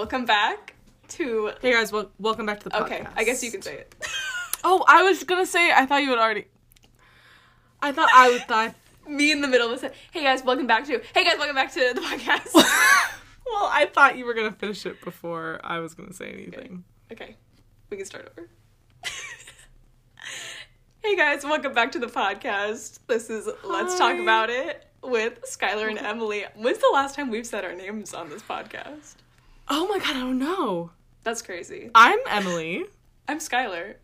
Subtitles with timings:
[0.00, 0.74] welcome back
[1.08, 1.52] to.
[1.60, 2.82] Hey guys, wel- welcome back to the podcast.
[2.84, 3.94] Okay, I guess you can say it.
[4.62, 5.72] Oh, I was gonna say.
[5.72, 6.44] I thought you had already.
[7.80, 8.74] I thought I would thought.
[9.08, 9.94] Me in the middle of it.
[10.10, 11.00] Hey guys, welcome back to.
[11.14, 12.52] Hey guys, welcome back to the podcast.
[12.54, 16.84] well, I thought you were gonna finish it before I was gonna say anything.
[17.10, 17.36] okay,
[17.88, 18.50] we can start over.
[21.02, 22.98] hey guys, welcome back to the podcast.
[23.06, 26.44] This is Let's Talk About It with Skylar and Emily.
[26.54, 29.14] When's the last time we've said our names on this podcast?
[29.72, 30.90] Oh my god, I don't know.
[31.22, 31.90] That's crazy.
[31.94, 32.84] I'm Emily.
[33.28, 33.94] I'm Skylar.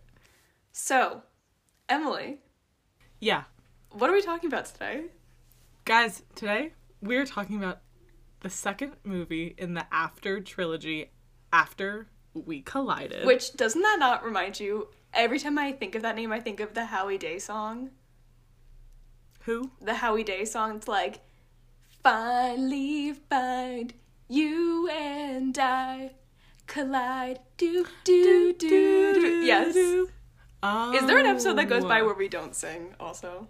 [0.73, 1.23] So,
[1.89, 2.39] Emily,
[3.21, 3.45] Yeah,
[3.91, 5.07] what are we talking about today?
[5.85, 7.81] guys, today we're talking about
[8.41, 11.11] the second movie in the After trilogy.
[11.53, 13.25] After we collided.
[13.27, 14.89] Which doesn't that not remind you?
[15.15, 17.91] Every time I think of that name, I think of the Howie Day song.
[19.41, 19.71] who?
[19.81, 20.77] The Howie Day song.
[20.77, 21.21] It's like,
[22.03, 23.95] finally find
[24.29, 26.13] you and I
[26.67, 27.41] collide.
[27.57, 29.43] Do do do do.
[29.45, 29.75] Yes.
[30.63, 30.93] Oh.
[30.95, 32.95] Is there an episode that goes by where we don't sing?
[32.99, 33.47] Also,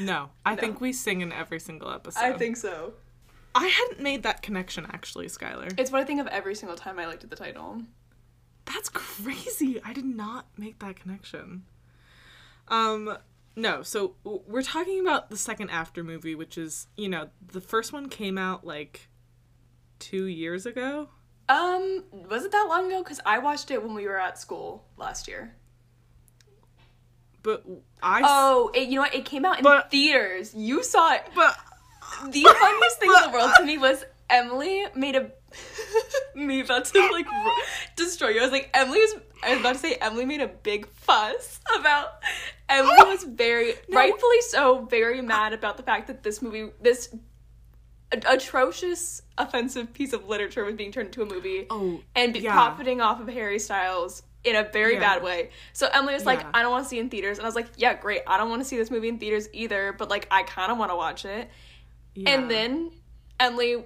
[0.00, 0.60] No, I No.
[0.60, 2.20] think we sing in every single episode.
[2.22, 2.94] I think so.
[3.54, 5.78] I hadn't made that connection actually, Skylar.
[5.78, 7.82] It's what I think of every single time I looked at the title.
[8.66, 9.80] That's crazy.
[9.82, 11.64] I did not make that connection.
[12.68, 13.16] Um
[13.58, 17.60] no, so w- we're talking about the second after movie, which is, you know, the
[17.62, 19.08] first one came out like
[19.98, 21.08] 2 years ago.
[21.48, 23.02] Um, was it that long ago?
[23.02, 25.54] Because I watched it when we were at school last year.
[27.42, 27.64] But
[28.02, 28.22] I.
[28.24, 29.14] Oh, it, you know what?
[29.14, 30.54] It came out in But- theaters.
[30.54, 31.22] You saw it.
[31.34, 31.56] but
[32.28, 35.30] The funniest thing in the world to me was Emily made a
[36.34, 37.52] me about to like r-
[37.94, 38.40] destroy you.
[38.40, 39.16] I was like, Emily was.
[39.44, 42.08] I was about to say Emily made a big fuss about.
[42.68, 47.14] Emily was very rightfully so very mad about the fact that this movie, this
[48.12, 52.52] atrocious, offensive piece of literature, was being turned into a movie Oh, and be yeah.
[52.52, 55.00] profiting off of Harry Styles in a very Yeah.
[55.00, 55.50] bad way.
[55.72, 57.38] So Emily was like, I don't want to see in theaters.
[57.38, 58.22] And I was like, yeah, great.
[58.26, 60.78] I don't want to see this movie in theaters either, but like, I kind of
[60.78, 61.50] want to watch it.
[62.14, 62.30] yeah.
[62.30, 62.92] And then
[63.40, 63.84] Emily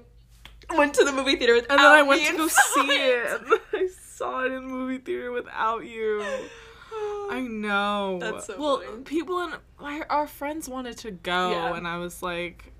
[0.76, 3.40] went to the movie theater without and then I went to go see it.
[3.72, 6.22] I saw it in the movie theater without you.
[7.30, 8.18] I know.
[8.20, 9.02] That's so well, funny.
[9.04, 11.74] people and my, our friends wanted to go, Yeah.
[11.74, 12.72] and I was like,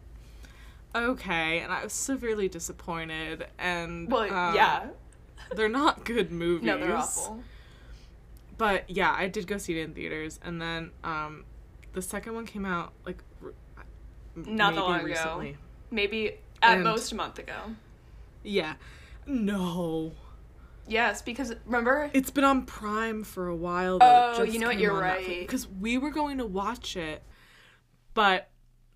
[0.94, 3.46] okay, and I was severely disappointed.
[3.58, 4.86] And Well, um, yeah.
[5.54, 6.64] they're not good movies.
[6.66, 7.42] No, they're awful.
[8.58, 11.44] But yeah, I did go see it in theaters, and then um,
[11.92, 13.52] the second one came out like r-
[14.36, 15.54] Not that long ago.
[15.90, 17.54] Maybe at And- most a month ago.
[18.42, 18.74] Yeah,
[19.26, 20.12] no,
[20.88, 22.10] Yes, because remember?
[22.12, 23.98] It's been on Prime for a while.
[24.00, 24.34] Though.
[24.38, 25.24] Oh, you know what, you're right.
[25.24, 27.22] Because we were going to watch it,
[28.12, 28.48] but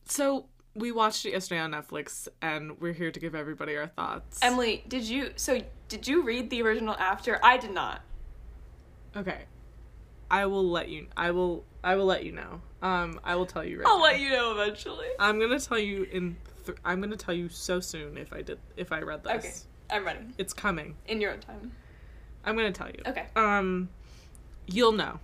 [0.07, 4.41] so we watched it yesterday on Netflix, and we're here to give everybody our thoughts.
[4.43, 7.39] Emily, did you so did you read the original after?
[7.45, 8.01] I did not.
[9.17, 9.43] okay,
[10.31, 11.07] I will let you.
[11.17, 11.65] I will.
[11.83, 12.61] I will let you know.
[12.83, 13.87] Um, I will tell you right.
[13.87, 14.05] I'll now.
[14.05, 15.07] let you know eventually.
[15.19, 16.37] I'm gonna tell you in.
[16.67, 18.59] Th- I'm gonna tell you so soon if I did.
[18.77, 20.21] If I read this, Okay, I'm ready.
[20.39, 20.97] it's coming.
[21.07, 21.73] In your own time.
[22.45, 23.01] I'm gonna tell you.
[23.07, 23.27] Okay.
[23.37, 23.89] Um,
[24.67, 25.21] you'll know.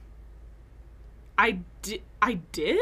[1.39, 2.03] I did.
[2.23, 2.79] I did?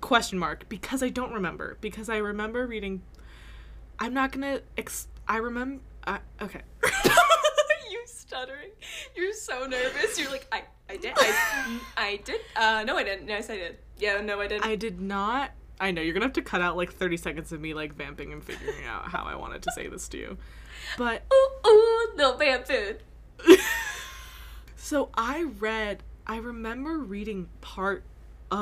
[0.00, 3.02] Question mark because I don't remember because I remember reading.
[3.98, 4.60] I'm not gonna.
[4.76, 5.82] Ex- I remember.
[6.06, 6.62] Uh, okay.
[7.90, 8.70] you stuttering.
[9.16, 10.18] You're so nervous.
[10.18, 11.14] You're like, I, I did.
[11.16, 12.40] I, I did.
[12.56, 13.28] Uh, no, I didn't.
[13.28, 13.78] Yes, I did.
[13.98, 14.66] Yeah, no, I didn't.
[14.66, 15.52] I did not.
[15.80, 18.32] I know you're gonna have to cut out like 30 seconds of me like vamping
[18.32, 20.38] and figuring out how I wanted to say this to you,
[20.96, 23.02] but ooh, ooh, no food.
[24.76, 26.02] so I read.
[26.26, 28.04] I remember reading part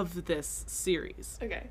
[0.01, 1.67] of this series, Okay.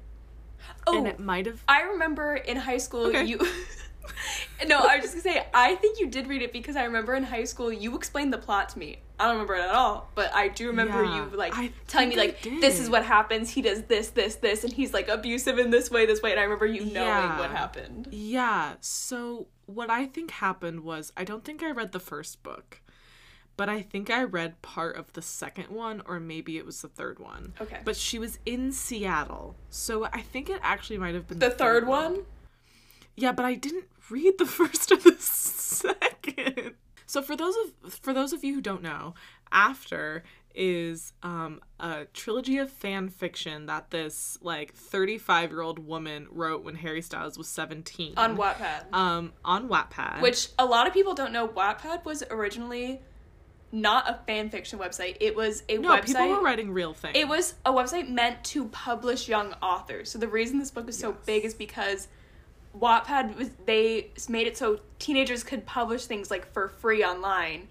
[0.87, 1.63] and Oh, it might have.
[1.67, 3.23] I remember in high school Okay.
[3.25, 3.37] you.
[4.67, 7.15] no, I was just gonna say I think you did read it because I remember
[7.15, 8.99] in high school you explained the plot to me.
[9.19, 12.09] I don't remember it at all, but I do remember Yeah, you like I telling
[12.09, 13.49] me like this is what happens.
[13.51, 16.31] He does this, this, this, and he's like abusive in this way, this way.
[16.31, 17.39] And I remember you knowing Yeah.
[17.39, 18.07] what happened.
[18.11, 18.73] Yeah.
[18.81, 22.81] So what I think happened was I don't think I read the first book,
[23.61, 26.87] but I think I read part of the second one, or maybe it was the
[26.87, 27.53] third one.
[27.61, 27.77] Okay.
[27.85, 31.85] But she was in Seattle, so I think it actually might have been the third
[31.85, 32.23] one.
[33.15, 36.71] Yeah, but I didn't read the first or the second.
[37.05, 37.53] So for those
[37.85, 39.13] of for those of you who don't know,
[39.51, 40.23] After
[40.55, 46.63] is um, a trilogy of fan fiction that this like 35 year old woman wrote
[46.63, 48.91] when Harry Styles was 17 on Wattpad.
[48.91, 50.19] um on Wattpad.
[50.21, 51.47] Which a lot of people don't know.
[51.47, 53.01] Wattpad was originally
[53.71, 55.17] not a fan fiction website.
[55.19, 56.05] It was a no, website.
[56.05, 57.17] people were writing real things.
[57.17, 60.11] It was a website meant to publish young authors.
[60.11, 61.17] So the reason this book is so Yes.
[61.25, 62.07] big is because
[62.77, 67.67] Wattpad was they made it so teenagers could publish things like for free online.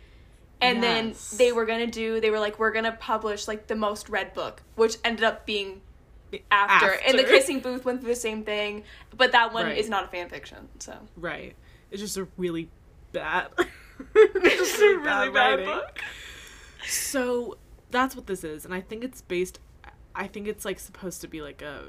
[0.60, 1.30] And Yes.
[1.30, 4.34] then they were gonna do they were like, we're gonna publish like the most read
[4.34, 5.80] book, which ended up being
[6.50, 6.92] after.
[6.92, 8.84] And the kissing booth went through the same thing.
[9.16, 9.78] But that one Right.
[9.78, 11.56] is not a fan fiction, so Right.
[11.90, 12.68] It's just a really
[13.12, 13.48] bad.
[14.14, 15.66] It's a really bad writing.
[15.66, 16.00] book.
[16.86, 17.58] So
[17.90, 19.58] that's what this is, and I think it's based.
[20.14, 21.84] I think it's like supposed to be like a,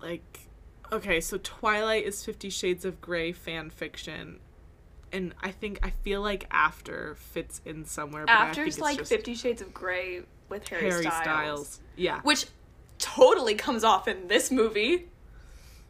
[0.00, 0.48] like,
[0.90, 4.40] okay, so Twilight is Fifty Shades of Grey fan fiction,
[5.12, 8.26] and I think I feel like After fits in somewhere.
[8.26, 11.22] But I think After's it's like just Fifty Shades of Grey with Harry, Harry Styles.
[11.22, 11.80] Styles.
[11.96, 12.20] Yeah.
[12.22, 12.46] Which
[12.98, 15.08] totally comes off in this movie.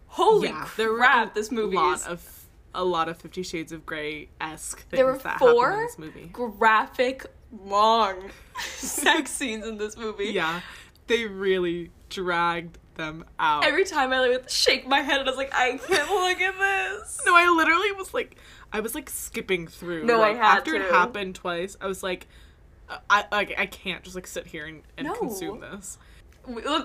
[0.07, 2.42] Holy yeah, there were crap, a this movie lot is of
[2.75, 5.77] a lot of Fifty Shades of Grey esque things There were that happened in four
[5.77, 6.31] this movie.
[6.33, 7.27] graphic,
[7.65, 8.31] long
[8.77, 10.27] sex scenes in this movie.
[10.33, 10.61] Yeah,
[11.07, 13.65] they really dragged them out.
[13.65, 16.41] Every time I like, would shake my head and I was like, I can't look
[16.41, 16.59] at
[17.01, 17.21] this.
[17.25, 18.37] No, I literally was like,
[18.73, 20.05] I was like skipping through.
[20.05, 21.77] No, I like, had after it happened twice.
[21.81, 22.27] I was like,
[23.09, 25.15] I like I can't just like sit here and, and No.
[25.15, 25.97] consume this.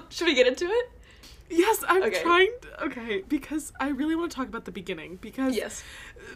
[0.09, 0.91] Should we get into it?
[1.49, 2.21] Yes, I'm Okay.
[2.21, 2.51] trying.
[2.61, 5.83] To, okay, because I really want to talk about the beginning because Yes.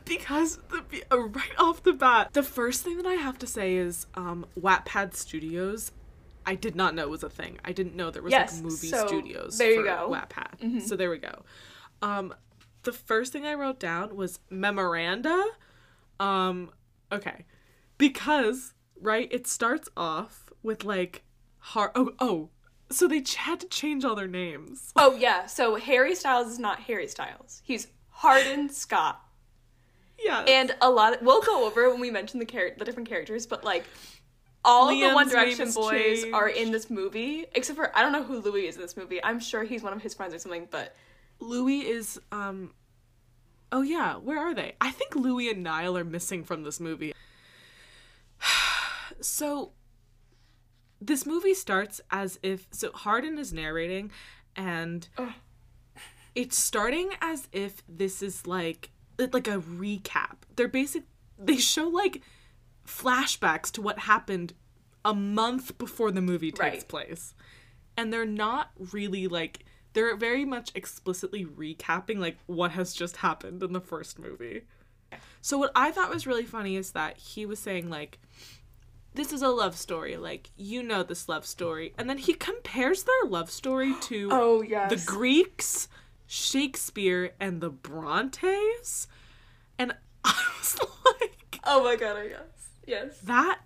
[0.06, 3.76] because the uh, right off the bat, the first thing that I have to say
[3.76, 5.92] is um, Wattpad Studios.
[6.46, 7.60] I did not know was a thing.
[7.64, 10.10] I didn't know there was Yes, like movie so studios there you go.
[10.12, 10.60] Wattpad.
[10.60, 10.80] Mm-hmm.
[10.80, 11.44] So there we go.
[12.02, 12.34] Um,
[12.84, 15.44] the first thing I wrote down was memoranda.
[16.20, 16.72] Um,
[17.12, 17.46] okay,
[17.98, 21.24] because right, it starts off with like
[21.60, 21.92] har.
[21.96, 22.50] Oh, oh,
[22.92, 24.92] so they had to change all their names.
[24.98, 25.46] Oh yeah.
[25.46, 27.62] So Harry Styles is not Harry Styles.
[27.64, 29.22] He's Hardin Scott.
[30.24, 31.16] Yeah, And a lot.
[31.16, 33.86] Of, we'll go over when we mention the char- the different characters, but like.
[34.64, 38.22] All of the One Direction boys are in this movie, except for I don't know
[38.22, 39.20] who Louis is in this movie.
[39.24, 40.96] I'm sure he's one of his friends or something, but
[41.40, 42.72] Louis is um
[43.72, 44.76] Oh yeah, where are they?
[44.80, 47.14] I think Louis and Niall are missing from this movie.
[49.22, 49.72] so
[51.02, 54.12] this movie starts as if so Hardin is narrating
[54.56, 55.08] and
[56.36, 60.38] it's starting as if this is like like a recap.
[60.56, 61.04] They're basic
[61.38, 62.22] they show like
[62.88, 64.54] flashbacks to what happened
[65.04, 66.88] a month before the movie takes Right.
[66.88, 67.34] place.
[67.98, 73.62] And they're not really like they're very much explicitly recapping like what has just happened
[73.64, 74.62] in the first movie.
[75.42, 78.20] So what I thought was really funny is that he was saying like
[79.14, 81.94] this is a love story, like you know this love story.
[81.98, 85.88] And then he compares their love story to oh yes, the Greeks,
[86.28, 89.08] Shakespeare, and the Brontes.
[89.78, 89.94] And
[90.24, 92.42] I was like, Oh my god, yes.
[92.88, 93.20] Yes.
[93.22, 93.60] that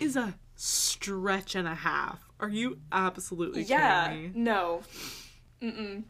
[0.00, 2.24] is a stretch and a half.
[2.40, 4.08] Are you absolutely Yeah.
[4.08, 4.30] kidding me?
[4.34, 4.82] No.
[5.60, 6.02] Mm-mm.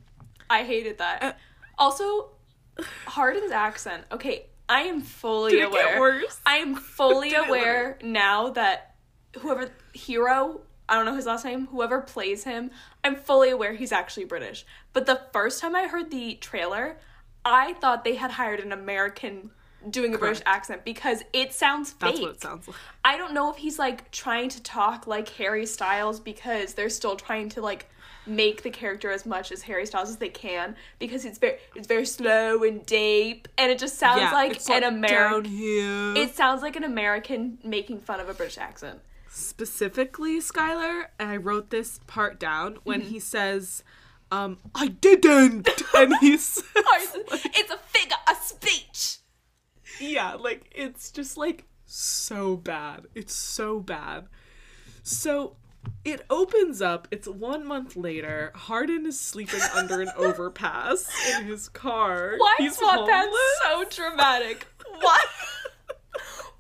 [0.49, 1.23] I hated that.
[1.23, 1.33] Uh,
[1.79, 2.31] also,
[3.07, 4.05] Hardin's accent.
[4.13, 5.89] Okay, I am fully Did it aware.
[5.93, 6.41] get worse?
[6.47, 8.95] I am fully aware now that
[9.39, 12.71] whoever hero, I don't know his last name, whoever plays him,
[13.05, 14.65] I'm fully aware he's actually British.
[14.93, 16.99] But the first time I heard the trailer,
[17.45, 19.51] I thought they had hired an American
[19.91, 22.11] doing a British accent because it sounds fake.
[22.11, 22.77] That's what it sounds like.
[23.05, 27.17] I don't know if he's like trying to talk like Harry Styles because they're still
[27.17, 27.89] trying to like
[28.27, 31.87] make the character as much as Harry Styles as they can because it's very it's
[31.89, 36.77] very slow and deep and it just sounds yeah, like an American it sounds like
[36.77, 39.01] an American making fun of a British accent.
[39.29, 43.11] specifically Skylar, and I wrote this part down when Mm-hmm.
[43.11, 43.83] he says,
[44.31, 49.19] um, I didn't and he's it's a figure of speech.
[50.01, 53.07] Yeah, like it's just like so bad.
[53.15, 54.27] It's so bad.
[55.03, 55.57] So
[56.05, 58.53] it opens up, it's one month later.
[58.55, 62.35] Hardin is sleeping under an overpass in his car.
[62.39, 63.35] Why He's homeless.
[63.63, 64.67] so dramatic?
[65.01, 65.19] Why?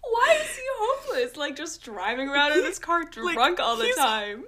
[0.02, 1.36] Why is he homeless?
[1.36, 4.44] Like just driving around in his car drunk all the time.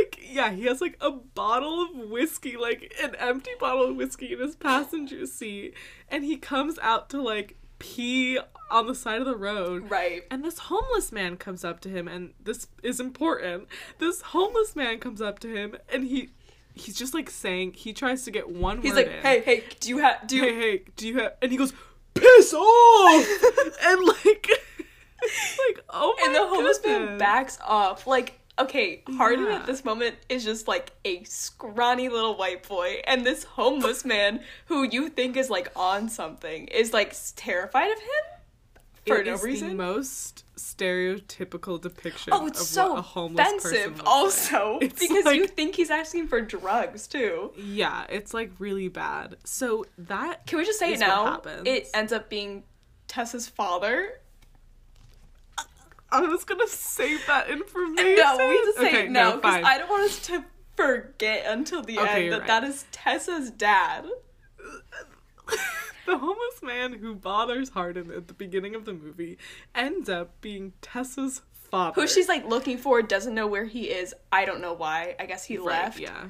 [0.00, 4.32] Like, yeah, he has like a bottle of whiskey, like an empty bottle of whiskey
[4.32, 5.74] in his passenger seat,
[6.08, 8.38] and he comes out to like pee
[8.74, 9.88] on the side of the road.
[9.90, 10.24] Right.
[10.30, 13.68] And this homeless man comes up to him, and this is important.
[13.98, 16.30] This homeless man comes up to him, and he
[16.74, 19.22] he's just like saying he tries to get one He's word like, in.
[19.22, 21.34] "Hey, hey, do you have do you hey, hey, do you have?
[21.40, 21.72] And he goes,
[22.14, 23.26] piss off,
[23.82, 24.48] and like,
[25.68, 28.06] like, oh my and the homeless man backs off.
[28.08, 29.56] Like, okay, Hardin Yeah.
[29.56, 34.40] at this moment is just like a scrawny little white boy, and this homeless man
[34.66, 38.24] who you think is like on something is like terrified of him.
[39.06, 39.76] For it no is the reason.
[39.76, 43.98] most stereotypical depiction Oh, it's of so what a homeless offensive.
[43.98, 44.06] like.
[44.06, 47.52] Also, It's because you think he's asking for drugs too.
[47.56, 49.36] Yeah, it's like really bad.
[49.44, 51.40] So that Can we just say it now?
[51.64, 52.64] It ends up being
[53.08, 54.20] Tessa's father.
[56.10, 58.14] I was gonna save that information.
[58.16, 59.64] No, we just say Okay, it now no, because fine.
[59.64, 60.44] I don't want us to
[60.76, 62.46] forget until the Okay, end that right.
[62.46, 64.04] that is Tessa's dad.
[66.06, 69.38] the homeless man who bothers Hardin at the beginning of the movie
[69.74, 72.00] ends up being Tessa's father.
[72.00, 74.14] Who she's like looking for, doesn't know where he is.
[74.32, 75.16] I don't know why.
[75.18, 75.98] I guess he Right, left.
[76.00, 76.26] Yeah,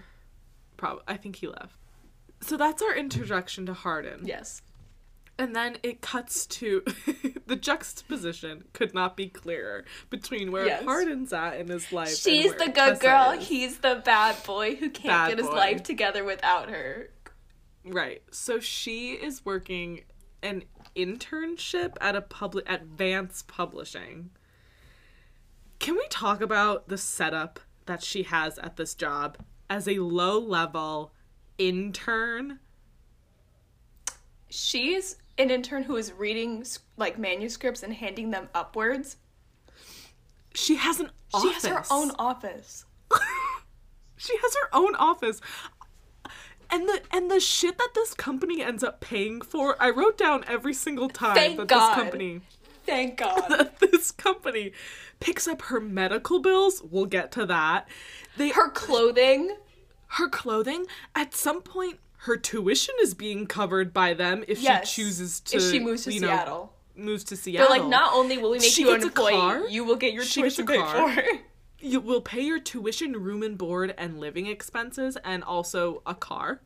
[0.77, 1.05] probably.
[1.09, 1.77] I think he left.
[2.41, 4.21] So that's our introduction to Hardin.
[4.27, 4.63] Yes.
[5.37, 6.85] And then it cuts to
[7.47, 10.85] the juxtaposition could not be clearer between where Yes.
[10.85, 12.09] Hardin's at in his life.
[12.09, 13.31] and She's the good Tessa girl.
[13.33, 13.49] is.
[13.49, 17.09] He's the bad boy who can't Bad get his life together without her.
[17.85, 18.23] Right.
[18.31, 20.03] So she is working
[20.43, 20.65] an
[20.97, 24.31] internship at a public at Vance Publishing.
[25.79, 29.39] Can we talk about the setup that she has at this job
[29.69, 31.13] as a low level
[31.59, 32.61] intern?
[34.49, 36.65] She's an intern who is reading
[36.97, 39.17] like manuscripts and handing them upwards.
[40.55, 41.43] She has an office.
[41.45, 42.85] She has her own office.
[44.17, 45.41] she has her own office.
[46.75, 50.45] And the and the shit that this company ends up paying for, I wrote down
[50.49, 51.91] every single time Thank that God.
[51.91, 52.41] this company
[52.85, 53.47] Thank God.
[53.49, 54.73] that this company
[55.21, 56.83] picks up her medical bills.
[56.91, 57.89] We'll get to that.
[58.37, 59.57] They her clothing.
[60.09, 64.89] her clothing at some point her tuition is being covered by them if Yes.
[64.89, 66.73] she chooses to if she moves to you know, Seattle.
[66.97, 67.69] moves to Seattle.
[67.69, 69.69] But like, not only will we make She you an a employee, car.
[69.69, 71.23] you will get your She gets a tuition paid for.
[71.85, 76.63] you will pay your tuition, room and board and living expenses and also a car.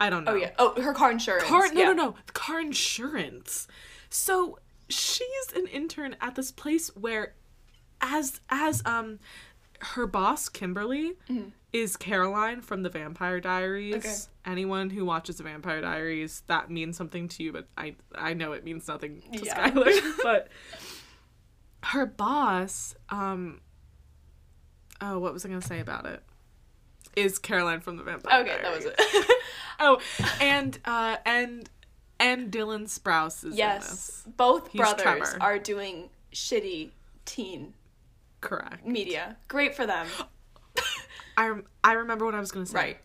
[0.00, 0.32] I don't know.
[0.32, 0.50] Oh yeah.
[0.58, 1.44] Oh, her car insurance.
[1.44, 1.86] Car no yeah.
[1.86, 2.14] no no.
[2.32, 3.68] Car insurance.
[4.10, 4.58] So
[4.88, 7.34] she's an intern at this place where
[8.00, 9.20] as as um
[9.80, 11.14] her boss, Kimberly,
[11.72, 13.94] is Caroline from the Vampire Diaries.
[13.96, 14.06] Mm-hmm.
[14.08, 14.52] Okay.
[14.52, 18.52] Anyone who watches the Vampire Diaries, that means something to you, but I I know
[18.52, 19.70] it means nothing to Yeah.
[19.70, 20.16] Skylar.
[20.22, 20.48] but
[21.84, 23.60] her boss, um
[25.02, 26.22] oh, what was I gonna say about it?
[27.16, 28.98] Is Caroline from the Vampire Okay, that was it.
[29.80, 30.00] Oh,
[30.40, 31.68] and uh and
[32.20, 35.36] and Dylan Sprouse is yes, both He's brothers Trevor.
[35.40, 36.90] are doing shitty
[37.24, 37.74] teen
[38.40, 38.86] Correct.
[38.86, 39.36] media.
[39.48, 40.06] Great for them.
[41.36, 42.74] I rem- I remember what I was gonna say.
[42.78, 42.98] Right.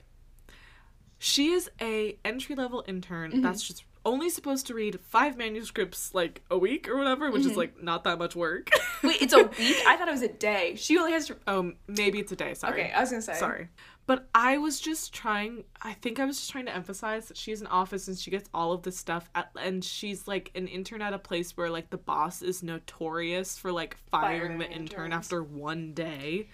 [1.20, 3.42] She is a entry level intern Mm-hmm.
[3.42, 7.52] that's just only supposed to read five manuscripts like a week or whatever, which Mm-hmm.
[7.52, 8.70] is like not that much work.
[9.04, 9.78] Wait, it's a week?
[9.88, 10.74] I thought it was a day.
[10.76, 11.36] She only has to.
[11.48, 12.54] oh, maybe it's a day.
[12.56, 12.82] Sorry.
[12.84, 13.36] Okay, I was gonna say.
[13.36, 13.70] Sorry.
[14.08, 17.60] But I was just trying, I think I was just trying to emphasize that she's
[17.60, 19.30] in office and she gets all of this stuff.
[19.36, 23.58] At, and she's like an intern at a place where like the boss is notorious
[23.58, 26.48] for like firing, Firing the intern after one day.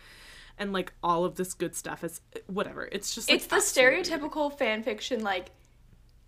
[0.58, 2.90] And like all of this good stuff is whatever.
[2.92, 5.52] It's just like, It's the stereotypical fan fiction, like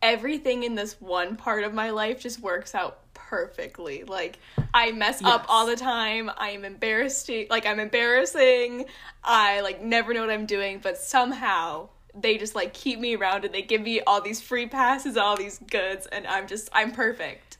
[0.01, 4.03] everything in this one part of my life just works out perfectly.
[4.03, 4.39] Like
[4.73, 6.29] I mess up all the time.
[6.37, 7.29] I am embarrassed.
[7.49, 8.85] Like I'm embarrassing.
[9.23, 13.45] I like never know what I'm doing, but somehow they just like keep me around
[13.45, 16.91] and they give me all these free passes, all these goods, and I'm just I'm
[16.91, 17.57] perfect.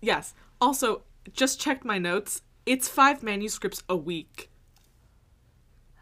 [0.00, 0.34] Yes.
[0.60, 1.02] Also,
[1.32, 2.42] just checked my notes.
[2.64, 4.50] It's five manuscripts a week.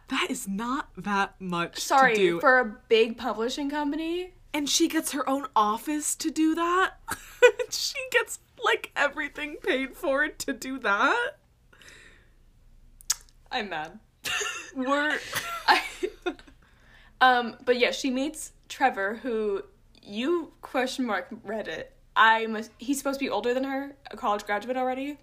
[0.08, 2.40] That is not that much to Sorry do.
[2.40, 4.34] for a big publishing company.
[4.56, 6.94] And she gets her own office to do that.
[7.70, 11.36] she gets like everything paid for to do that.
[13.52, 13.98] I'm mad.
[14.74, 15.18] We're
[15.68, 15.82] I,
[17.20, 19.62] um, but yeah, she meets Trevor, who
[20.02, 21.88] you question mark Reddit.
[22.16, 22.58] I'm.
[22.78, 25.18] He's supposed to be older than her, a college graduate already.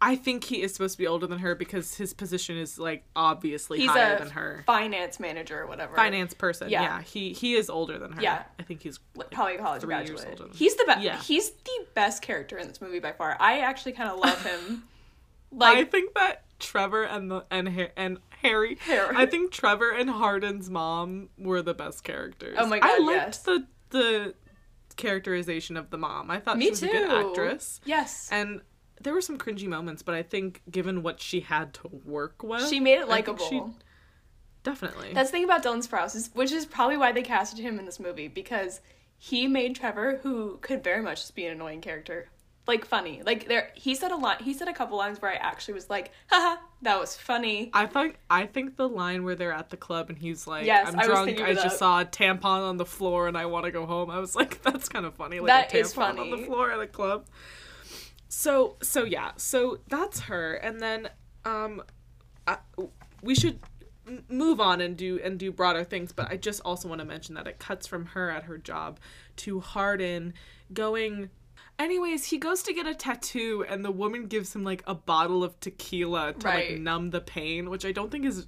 [0.00, 3.04] I think he is supposed to be older than her because his position is like
[3.16, 4.62] obviously He's higher than her.
[4.66, 5.96] finance manager or whatever.
[5.96, 6.68] Finance person.
[6.68, 6.82] Yeah.
[6.82, 7.02] Yeah.
[7.02, 8.20] He he is older than her.
[8.20, 8.42] Yeah.
[8.58, 10.28] I think he's like, Probably a college three years graduate.
[10.28, 11.00] older than He's the best.
[11.00, 11.18] Yeah.
[11.20, 13.36] He's the best character in this movie by far.
[13.40, 14.84] I actually kind of love him.
[15.60, 18.76] I think that Trevor and the and and Harry.
[18.80, 19.16] Harry.
[19.16, 22.56] I think Trevor and Hardin's mom were the best characters.
[22.58, 22.90] Oh my god.
[22.90, 23.38] I liked yes.
[23.38, 24.34] the the
[24.96, 26.30] characterization of the mom.
[26.30, 26.86] I thought me she was too.
[26.88, 27.80] a good actress.
[27.84, 28.28] Yes.
[28.32, 28.60] And
[29.06, 32.68] there were some cringy moments, but I think given what she had to work with,
[32.68, 33.48] she made it likable.
[33.48, 33.62] she-
[34.64, 35.12] definitely.
[35.14, 37.84] That's the thing about Dylan Sprouse, is, which is probably why they casted him in
[37.86, 38.80] this movie because
[39.16, 42.30] he made Trevor, who could very much just be an annoying character,
[42.66, 43.22] like funny.
[43.24, 44.42] Like there, he said a lot.
[44.42, 47.86] He said a couple lines where I actually was like, "Haha, that was funny." I
[47.86, 50.98] think I think the line where they're at the club and he's like, Yes, "I'm
[50.98, 51.40] I drunk.
[51.40, 54.18] I just saw a tampon on the floor and I want to go home." I
[54.18, 56.80] was like, "That's kind of funny." Like That a tampon is on the floor at
[56.80, 57.26] a club.
[58.28, 59.32] So so yeah.
[59.36, 60.54] So that's her.
[60.54, 61.08] And then
[61.44, 61.82] um
[62.46, 62.58] I,
[63.22, 63.58] we should
[64.28, 66.12] move on and do and do broader things.
[66.12, 68.98] But i just also want to mention that it cuts from her at her job
[69.36, 70.32] to Hardin
[70.72, 71.30] going
[71.78, 75.44] anyways he goes to get a tattoo and the woman gives him like a bottle
[75.44, 78.46] of tequila to like numb the pain which i don't think is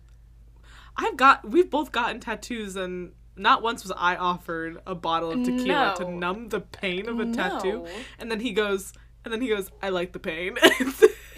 [0.96, 5.44] i've got we've both gotten tattoos and not once was i offered a bottle of
[5.44, 7.86] tequila to numb the pain of a tattoo.
[8.18, 8.92] And then he goes
[9.24, 10.56] and then he goes i like the pain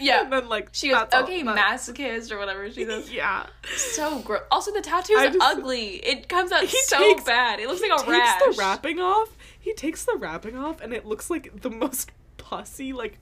[0.03, 0.23] Yeah.
[0.23, 3.13] and then like She goes, okay, masochist or whatever she says.
[3.13, 3.45] yeah
[3.77, 4.41] So gross.
[4.51, 5.97] Also, the tattoo's I just- ugly.
[5.97, 7.61] It comes out He so takes- bad.
[7.61, 8.41] It looks like he a takes rash.
[8.41, 12.95] the wrapping off he takes the wrapping off and it looks like the most pussy
[12.95, 13.19] like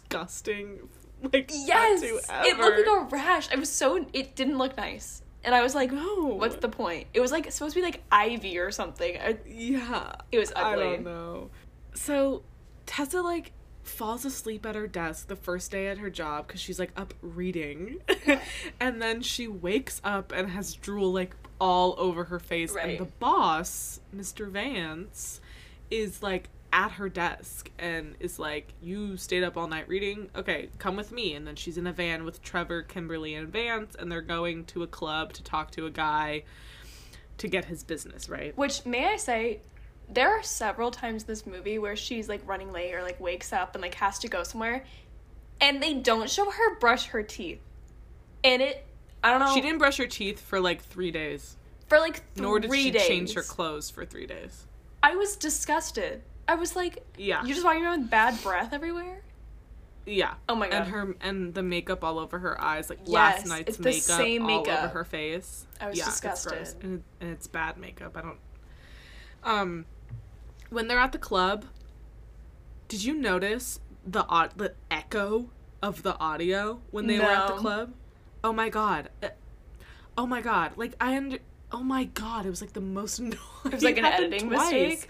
[0.00, 0.88] disgusting
[1.32, 2.46] like Yes, tattoo ever.
[2.48, 3.48] it looked like a rash.
[3.52, 4.06] I was so.
[4.12, 6.26] It didn't look nice, and I was like, No.
[6.38, 7.08] What's the point?
[7.12, 9.18] It was like supposed to be like ivy or something.
[9.20, 10.84] I, yeah it was ugly.
[10.84, 11.50] I don't know.
[11.94, 12.42] So
[12.86, 13.52] Tessa like
[13.82, 17.14] falls asleep at her desk the first day at her job because she's like up
[17.22, 17.98] reading,
[18.80, 22.90] and then she wakes up and has drool like all over her face, Right.
[22.98, 24.48] and the boss, Mr.
[24.50, 25.40] Vance,
[25.90, 30.30] is like at her desk and is like, "You stayed up all night reading.
[30.36, 33.96] Okay, come with me." And then she's in a van with Trevor, Kimberly, and Vance,
[33.98, 36.44] and they're going to a club to talk to a guy
[37.38, 38.56] to get his business right.
[38.56, 39.60] Which may I say,
[40.12, 43.52] there are several times in this movie where she's like running late or like wakes
[43.52, 44.84] up and like has to go somewhere,
[45.60, 47.60] and they don't show her brush her teeth,
[48.44, 48.86] and it.
[49.22, 49.54] I don't know.
[49.54, 51.56] She didn't brush her teeth for like three days.
[51.88, 53.06] for like three Nor did she days.
[53.06, 54.66] change her clothes for three days.
[55.02, 56.22] I was disgusted.
[56.48, 57.42] I was like, Yeah.
[57.44, 59.22] you're just walking around with bad breath everywhere.
[60.06, 60.34] Yeah.
[60.48, 60.82] Oh my god.
[60.82, 64.46] And her and the makeup all over her eyes, like Yes, last night's makeup same
[64.46, 65.66] all over her face.
[65.80, 66.42] I was yeah, It's gross.
[66.44, 66.84] disgusted.
[66.84, 68.16] And, it- and it's bad makeup.
[68.16, 68.38] I don't.
[69.44, 69.84] Um,
[70.70, 71.64] when they're at the club,
[72.88, 74.24] did you notice the
[74.56, 75.50] the echo
[75.82, 77.92] of the audio when they were at the club?
[78.42, 79.10] Oh my god.
[79.22, 79.28] Uh,
[80.18, 80.72] Oh my god.
[80.76, 81.38] Like I under.
[81.72, 82.44] Oh my god.
[82.44, 83.38] It was like the most annoying.
[83.64, 84.72] It was like an editing twice.
[84.72, 85.08] mistake.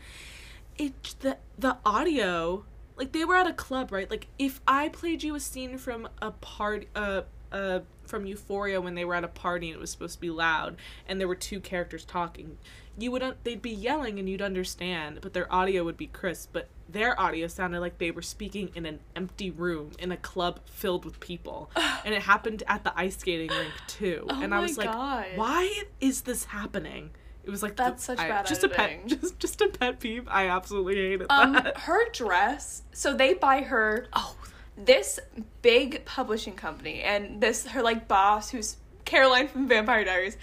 [0.78, 2.64] It the the audio
[2.96, 6.06] like they were at a club right like if i played you a scene from
[6.20, 9.90] a part uh uh from euphoria when they were at a party and it was
[9.90, 10.76] supposed to be loud
[11.08, 12.58] and there were two characters talking
[13.02, 16.68] you would they'd be yelling and you'd understand but their audio would be crisp but
[16.88, 21.04] their audio sounded like they were speaking in an empty room in a club filled
[21.04, 21.70] with people
[22.04, 25.26] and it happened at the ice skating rink too Oh and i was like God.
[25.36, 27.10] why is this happening
[27.44, 30.00] it was like the- That's such I- bad just a pet just just a pet
[30.00, 32.82] peeve i absolutely hated Um, that her dress.
[32.92, 34.36] So they buy her oh
[34.82, 35.18] this
[35.60, 40.38] big publishing company, and this her like boss, who's Caroline from Vampire Diaries.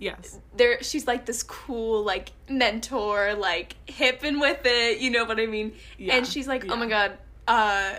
[0.00, 4.98] Yes There, she's like this cool like mentor, like hip and with it.
[4.98, 5.74] You know what I mean?
[5.98, 7.98] Yeah, And she's like, oh my god, uh,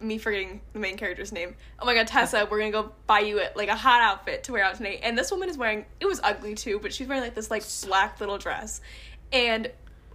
[0.00, 1.54] me forgetting the main character's name.
[1.78, 4.52] Oh my god, Tessa, we're gonna go buy you a, like a hot outfit to
[4.52, 5.00] wear out tonight.
[5.02, 7.62] And this woman is wearing it was ugly too, but she's wearing like this like
[7.86, 8.80] black little dress.
[9.32, 9.70] And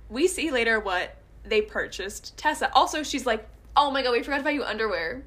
[0.09, 2.73] we see later what they purchased Tessa.
[2.73, 5.23] Also, she's like, oh my god, we forgot to buy you underwear.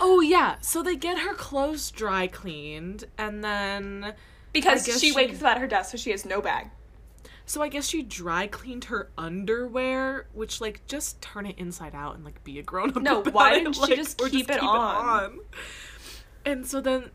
[0.00, 4.14] Oh yeah, so they get her clothes dry cleaned, and then
[4.60, 6.70] Because she, she- wakes up at her desk, so she has no bag.
[7.44, 12.14] so I guess she dry cleaned her underwear, which like just turn it inside out
[12.16, 13.02] and like be a grown up.
[13.02, 15.38] No, why didn't she just keep it on?
[16.44, 17.10] And so then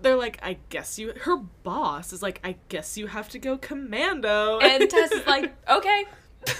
[0.00, 1.12] they're like, I guess you.
[1.22, 4.58] Her boss is like, I guess you have to go commando.
[4.60, 6.04] And Tessa's like, okay.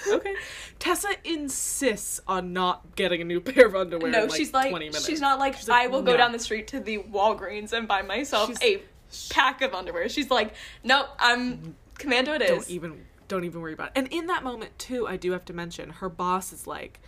[0.08, 0.34] okay.
[0.78, 4.10] Tessa insists on not getting a new pair of underwear.
[4.10, 5.04] No, like, she's like, 20 minutes.
[5.06, 7.86] she's not like, She's like, I will go down the street to the Walgreens and
[7.86, 8.82] buy myself She's- a
[9.30, 10.08] pack of underwear.
[10.08, 12.32] She's like, nope, I'm commando.
[12.32, 12.48] It is.
[12.48, 13.92] don't even don't even worry about it.
[13.96, 17.00] And in that moment too, I do have to mention her boss is like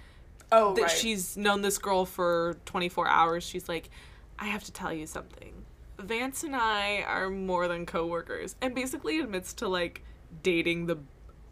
[0.52, 0.90] oh, that right.
[0.90, 3.44] she's known this girl for 24 hours.
[3.44, 3.90] She's like,
[4.38, 5.52] I have to tell you something.
[5.98, 10.02] Vance and I are more than coworkers, and basically admits to like
[10.42, 10.98] dating the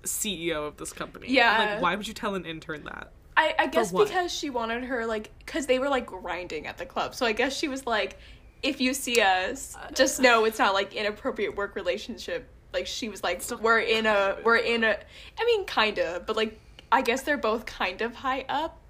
[0.02, 1.28] CEO of this company.
[1.28, 1.58] I'm Yeah.
[1.58, 3.10] like why would you tell an intern that?
[3.36, 6.86] I, I guess because she wanted her like because they were like grinding at the
[6.86, 7.14] club.
[7.14, 8.18] So I guess she was like,
[8.64, 12.48] if you see us, just know it's not like inappropriate work relationship.
[12.72, 14.96] Like she was like, we're in a we're in a.
[15.38, 16.58] I mean, kinda, but like
[16.90, 18.80] I guess they're both kind of high up.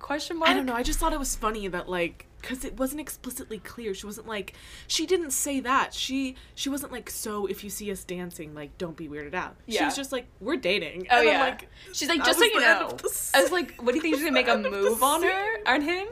[0.00, 0.50] Question mark.
[0.50, 0.74] I don't know.
[0.74, 3.94] I just thought it was funny that like because it wasn't explicitly clear.
[3.94, 4.52] She wasn't like
[4.86, 5.94] she didn't say that.
[5.94, 9.56] She she wasn't like so if you see us dancing like don't be weirded out.
[9.66, 9.78] yeah.
[9.80, 11.06] She was just like we're dating.
[11.10, 11.40] Oh And I'm yeah.
[11.40, 12.96] like, she's like, just so you know.
[13.34, 15.58] I was like, what do you think she's gonna make a of move on her,
[15.66, 16.08] on him?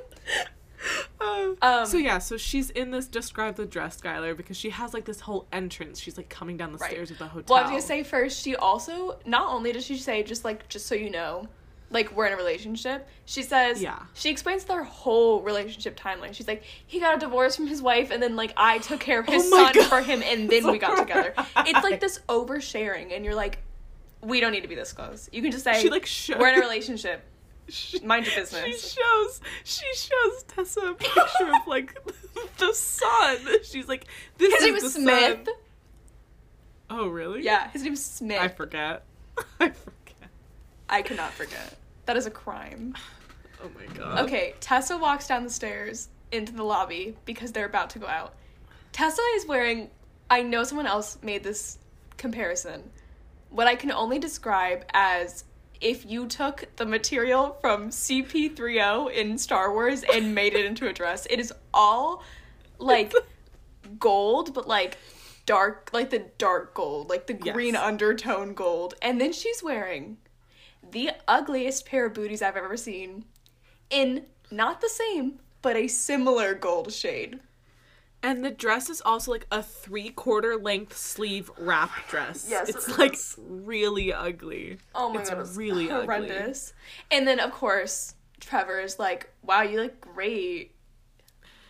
[1.21, 4.93] Uh, Um, so yeah, so she's in this describe the dress, Skylar, because she has
[4.95, 6.01] like this whole entrance.
[6.01, 6.91] She's like coming down the Right.
[6.91, 7.45] stairs of the hotel.
[7.55, 10.69] Well, I was gonna say first, she also not only does she say just like
[10.69, 11.47] just so you know,
[11.91, 13.07] like we're in a relationship.
[13.27, 13.99] She says Yeah.
[14.15, 16.35] she explains their whole relationship timeline.
[16.35, 19.21] She's like, he got a divorce from his wife and then like I took care
[19.21, 19.89] of his Oh son God.
[19.89, 21.35] for him and then we got together.
[21.67, 23.59] It's like this oversharing and you're like,
[24.23, 25.29] we don't need to be this close.
[25.33, 27.25] You can just say She, like, we're in a relationship.
[27.73, 28.65] She- Mind your business.
[28.65, 31.97] She shows she shows Tessa a picture of like
[32.59, 33.39] the sun.
[33.65, 34.05] She's like,
[34.39, 35.45] this His is name is Smith.
[35.47, 35.55] sun.
[36.91, 37.43] Oh really?
[37.43, 38.41] Yeah, his name's Smith.
[38.41, 39.05] I forget.
[39.61, 40.31] I forget.
[40.89, 41.75] I cannot forget.
[42.05, 42.95] That is a crime.
[43.65, 44.19] Oh my god.
[44.27, 48.35] Okay, Tessa walks down the stairs into the lobby because they're about to go out.
[48.93, 49.89] Tessa is wearing.
[50.29, 51.79] I know someone else made this
[52.19, 52.91] comparison.
[53.49, 55.45] What I can only describe as
[55.83, 60.93] if you took the material from CP30 in Star Wars and made it into a
[60.93, 61.27] dress.
[61.29, 62.23] It is all
[62.79, 63.13] like
[63.99, 64.97] gold, but like
[65.45, 67.55] dark, like the dark gold, like the Yes.
[67.55, 68.95] green undertone gold.
[69.03, 70.19] And then she's wearing
[70.91, 73.25] the ugliest pair of booties I've ever seen
[73.91, 77.41] in not the same, but a similar gold shade.
[78.23, 82.47] And the dress is also like a three quarter length sleeve wrap dress.
[82.49, 84.79] Yes, it's it like really ugly.
[84.95, 86.05] Oh my it's god, it's really ugly.
[86.07, 86.73] horrendous.
[87.11, 90.75] And then of course, Trevor is like, "Wow, you look great."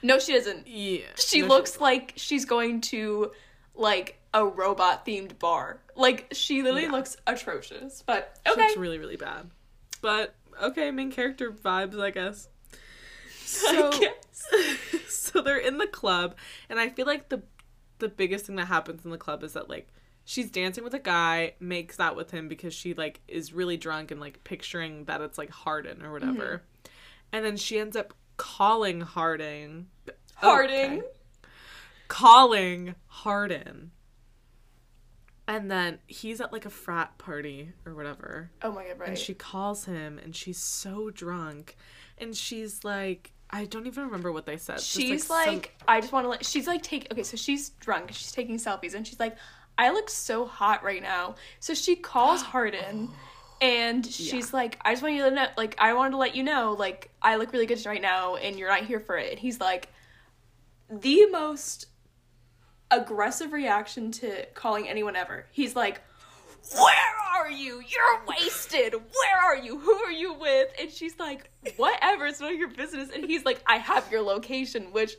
[0.02, 0.66] No, she doesn't.
[0.66, 1.02] Yeah.
[1.16, 3.30] She No, looks like she's going to
[3.74, 5.80] like a robot themed bar.
[5.96, 6.90] Like she literally Yeah.
[6.92, 8.02] looks atrocious.
[8.06, 8.62] But She okay.
[8.62, 9.50] looks really, really bad.
[10.00, 12.48] But okay, main character vibes, I guess.
[13.62, 13.90] So,
[15.08, 16.36] so they're in the club,
[16.68, 17.42] and I feel like the
[17.98, 19.88] the biggest thing that happens in the club is that like
[20.24, 24.10] she's dancing with a guy, makes out with him because she like is really drunk
[24.10, 26.90] and like picturing that it's like Hardin or whatever, mm-hmm.
[27.32, 30.98] and then she ends up calling Harding, oh, Harding.
[30.98, 31.06] Okay.
[32.08, 33.92] calling Hardin.
[35.48, 38.50] And then he's at like a frat party or whatever.
[38.62, 39.08] Oh my god, right.
[39.10, 41.76] And she calls him and she's so drunk.
[42.18, 44.76] And she's like, I don't even remember what they said.
[44.76, 46.44] Just, she's some- like, I just want to let.
[46.44, 47.12] She's like, take.
[47.12, 48.12] Okay, so she's drunk.
[48.12, 49.36] She's taking selfies, and she's like,
[49.76, 51.34] I look so hot right now.
[51.60, 53.10] So she calls Hardin,
[53.60, 56.42] and she's like, I just want you to know, like, I wanted to let you
[56.42, 59.30] know, like, I look really good right now, and you're not here for it.
[59.32, 59.88] And he's like,
[60.90, 61.86] the most
[62.90, 65.46] aggressive reaction to calling anyone ever.
[65.52, 66.00] He's like,
[66.74, 67.80] Where are you?
[67.80, 68.94] You're wasted.
[68.94, 69.78] Where are you?
[69.78, 70.68] Who are you with?
[70.80, 73.11] And she's like, Whatever, it's none of your business.
[73.14, 75.12] And he's like, I have your location, which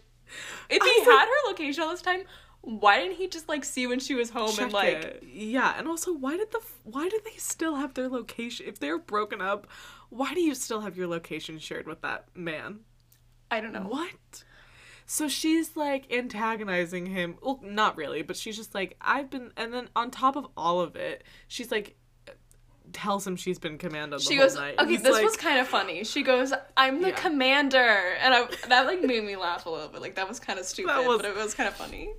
[0.69, 2.23] if he was like- had her location all this time,
[2.61, 5.23] why didn't he just like see when she was home and like it.
[5.27, 5.73] yeah.
[5.77, 9.41] And also, why did the why do they still have their location if they're broken
[9.41, 9.67] up?
[10.09, 12.79] Why do you still have your location shared with that man?
[13.51, 13.81] I don't know.
[13.81, 14.43] What?
[15.13, 17.35] So she's like antagonizing him.
[17.39, 19.51] Well, not really, but she's just like, I've been.
[19.55, 21.95] And then on top of all of it, she's like,
[22.93, 24.75] tells him she's been commando the She goes, night.
[24.79, 26.03] okay, this like, was kind of funny.
[26.03, 27.15] She goes, I'm the Yeah.
[27.15, 27.77] commander,
[28.21, 30.01] and I that like made me laugh a little bit.
[30.01, 32.09] Like that was kind of stupid, was- but it was kind of funny.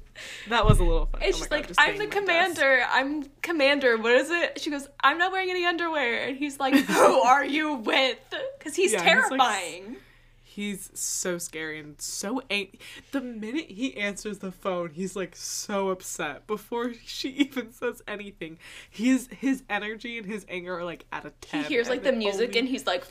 [0.48, 1.26] That was a little funny.
[1.26, 2.18] And Oh she's God, like, I'm the my desk.
[2.20, 2.85] commander.
[2.90, 3.96] I'm commander.
[3.98, 4.61] What is it?
[4.61, 6.28] She goes, I'm not wearing any underwear.
[6.28, 8.18] And he's like, Who are you with?
[8.59, 9.96] Because he's Yeah, he's like- terrifying.
[10.55, 12.77] He's so scary and so ang-
[13.11, 18.59] The minute he answers the phone, he's like so upset before she even says anything.
[18.88, 21.64] His his energy and his anger are like at a ten.
[21.64, 23.05] he hears like the music only- and he's like,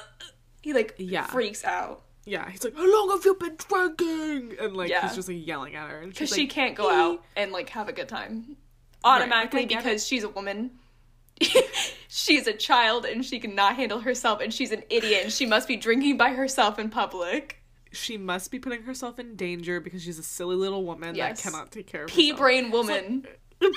[0.62, 1.26] he like Yeah.
[1.26, 5.00] freaks out yeah, he's like, "How long have you been drinking?" And like Yeah.
[5.00, 7.52] he's just like yelling at her, and because she's she can't go "He-" out and
[7.52, 8.56] like have a good time
[9.02, 10.72] automatically like, get because she's a woman.
[12.08, 15.68] she's a child and she cannot handle herself and she's an idiot and she must
[15.68, 17.62] be drinking by herself in public.
[17.92, 21.42] She must be putting herself in danger because she's a silly little woman Yes.
[21.42, 22.38] that cannot take care of Pea herself.
[22.40, 23.26] brain woman.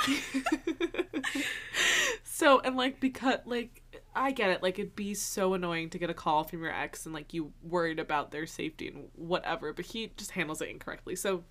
[2.24, 3.82] so and like because like
[4.16, 7.06] I get it like it'd be so annoying to get a call from your ex
[7.06, 11.16] and like you worried about their safety and whatever but he just handles it incorrectly
[11.16, 11.44] so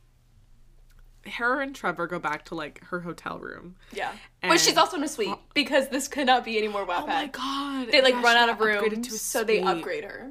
[1.35, 4.13] her and Trevor go back to like her hotel room Yeah.
[4.43, 7.03] And- but she's also in a suite because this could not be any more Wattpad.
[7.03, 10.31] oh my god They like Yeah, run out of room, so they upgrade her.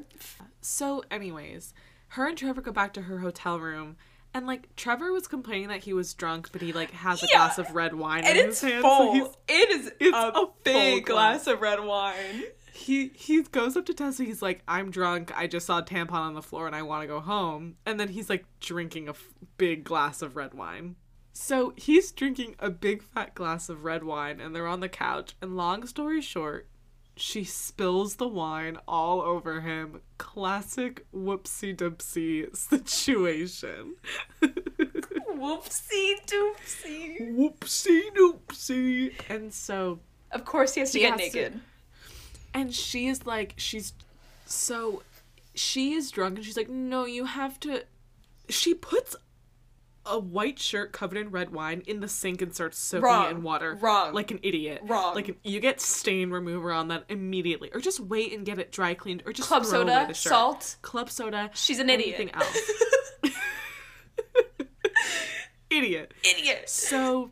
[0.61, 1.73] So, anyways,
[2.09, 3.97] her and Trevor go back to her hotel room,
[4.33, 7.37] and like Trevor was complaining that he was drunk, but he like has a Yeah.
[7.37, 8.81] glass of red wine And in it's his hand.
[8.83, 9.15] full.
[9.25, 11.45] So it is it's a, a big glass.
[11.45, 12.43] glass of red wine.
[12.79, 14.23] He he goes up to Tessa.
[14.23, 15.31] He's like, "I'm drunk.
[15.37, 17.99] I just saw a tampon on the floor, and I want to go home." And
[17.99, 20.95] then he's like drinking a f- big glass of red wine.
[21.33, 25.35] So he's drinking a big fat glass of red wine, and they're on the couch.
[25.41, 26.67] And long story short,
[27.15, 30.01] she spills the wine all over him.
[30.17, 33.95] Classic whoopsie doopsie situation.
[35.39, 37.31] Whoopsie doopsie.
[37.35, 39.13] whoopsie doopsie.
[39.29, 39.99] And so
[40.31, 41.61] Of course, he has to He get has to- naked.
[42.53, 43.93] And she is like she's
[44.45, 45.03] so
[45.55, 47.83] she is drunk and she's like no you have to
[48.49, 49.15] she puts
[50.05, 53.25] a white shirt covered in red wine in the sink and starts soaking Wrong.
[53.27, 54.13] it in water Wrong.
[54.13, 55.13] like an idiot Wrong.
[55.13, 58.93] like you get stain remover on that immediately or just wait and get it dry
[58.95, 60.29] cleaned or just Club throw away soda, the shirt.
[60.31, 60.75] salt.
[60.81, 62.15] club soda She's an idiot.
[62.19, 62.57] anything else
[65.69, 66.69] idiot Idiot.
[66.69, 67.31] so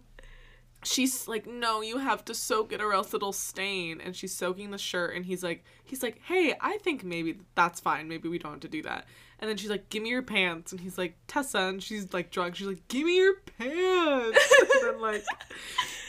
[0.87, 4.01] she's like, no, you have to soak it or else it'll stain.
[4.01, 7.79] And she's soaking the shirt, and he's like, he's like, hey, I think maybe that's
[7.79, 8.07] fine.
[8.07, 9.05] Maybe we don't have to do that.
[9.39, 10.71] And then she's like, give me your pants.
[10.71, 12.55] And he's like, Tessa, and she's like drunk.
[12.55, 14.53] She's like, give me your pants.
[14.75, 15.23] and then like,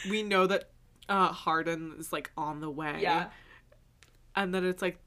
[0.08, 0.70] we know that
[1.08, 2.98] uh Hardin is like on the way.
[3.00, 3.26] Yeah.
[4.34, 4.98] And then it's like,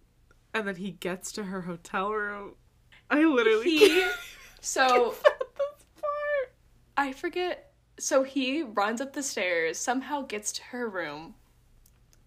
[0.54, 2.56] and then he gets to her hotel room.
[3.10, 4.08] I literally He
[4.60, 5.16] so.
[6.98, 7.71] I forget.
[7.98, 11.36] So he runs up the stairs, somehow gets to her room.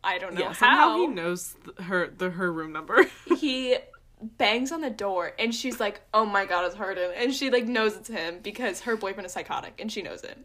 [0.03, 0.99] I don't know Yeah, somehow how.
[1.01, 3.05] he knows th- her the her room number.
[3.39, 3.77] he
[4.21, 7.65] bangs on the door and she's like, "Oh my god, it's Hardin." And she like
[7.67, 10.39] knows it's him because her boyfriend is psychotic and she knows it.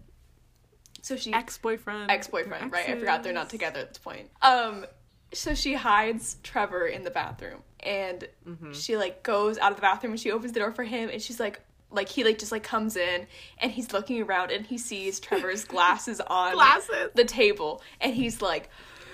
[1.01, 2.09] So she ex-boyfriend.
[2.11, 2.89] ex-boyfriend, right?
[2.89, 4.29] I forgot they're not together at this point.
[4.41, 4.85] Um
[5.33, 8.71] so she hides Trevor in the bathroom and Mm-hmm.
[8.73, 11.21] she like goes out of the bathroom and she opens the door for him and
[11.21, 13.25] she's like like he like just like comes in
[13.59, 17.09] and he's looking around and he sees Trevor's glasses on Glasses.
[17.15, 18.69] the table and he's like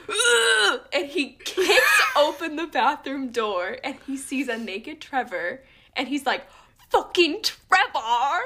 [0.09, 5.63] "Ugh!" and he kicks open the bathroom door and he sees a naked Trevor
[5.95, 6.45] and he's like
[6.89, 8.41] fucking Trevor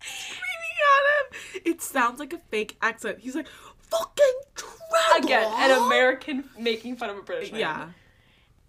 [0.00, 1.62] Screaming at him.
[1.64, 3.18] It sounds like a fake accent.
[3.20, 5.24] He's like, fucking Trevor.
[5.24, 7.88] again an American making fun of a British man Yeah.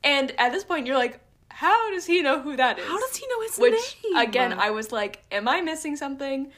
[0.03, 1.19] and at this point you're like
[1.59, 4.17] how does he know who that is How does he know his which name?
[4.17, 6.51] again I was like am I missing something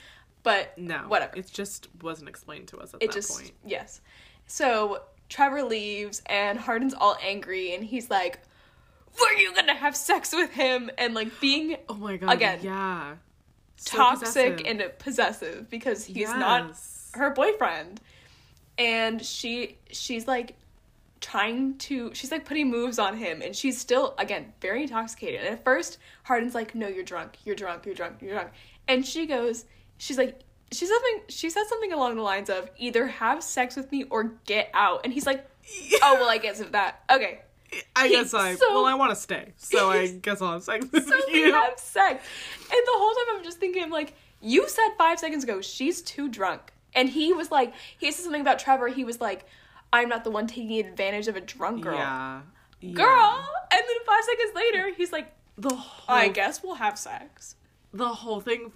[0.43, 3.51] but no, whatever It just wasn't explained to us at it that just point.
[3.65, 4.01] yes
[4.47, 8.39] so trevor leaves and hardin's all angry and he's like
[9.19, 12.33] were you gonna have sex with him and like being Oh my god.
[12.33, 13.15] Again, yeah.
[13.77, 14.61] So toxic possessive.
[14.65, 16.75] and possessive because he's not
[17.13, 17.99] her boyfriend
[18.77, 20.55] and she she's like
[21.21, 25.41] trying to she's like putting moves on him and she's still again very intoxicated.
[25.41, 27.37] And at first hardin's like no you're drunk.
[27.45, 27.85] You're drunk.
[27.85, 28.17] You're drunk.
[28.21, 28.49] You're drunk.
[28.87, 29.65] And she goes
[29.97, 30.39] she's like
[30.71, 34.03] she said something she said something along the lines of either have sex with me
[34.09, 35.01] or get out.
[35.03, 35.45] And he's like
[36.03, 37.03] oh well i guess of that.
[37.11, 37.41] Okay.
[37.95, 38.55] I guess I.
[38.55, 41.39] so- well, I want to stay, so I guess I'll have sex with so they
[41.39, 41.51] you.
[41.51, 42.23] have sex.
[42.61, 46.29] And the whole time i'm just thinking like you said five seconds ago she's too
[46.29, 46.61] drunk.
[46.95, 48.87] And he was like he said something about trevor.
[48.87, 49.45] He was like
[49.97, 52.41] i'm not the one taking advantage of a drunk girl Yeah.
[52.79, 52.93] Yeah.
[52.93, 57.55] girl and then five seconds later he's like The whole i guess we'll have sex
[57.93, 58.71] the whole thing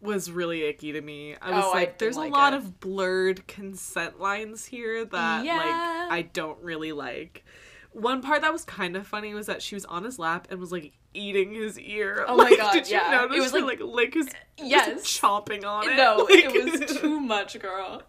[0.00, 1.34] was really icky to me.
[1.42, 2.58] I was Oh, like, didn't there's like a lot it.
[2.58, 5.56] of blurred consent lines here that Yeah.
[5.56, 7.44] like I don't really like.
[7.90, 10.60] One part that was kind of funny was that she was on his lap and
[10.60, 12.24] was like eating his ear.
[12.28, 13.10] Oh my God, Did you yeah.
[13.10, 15.04] notice It was her, like- like lick his Yes.
[15.18, 15.96] chomping on it?
[15.96, 18.02] no Like- it was too much girl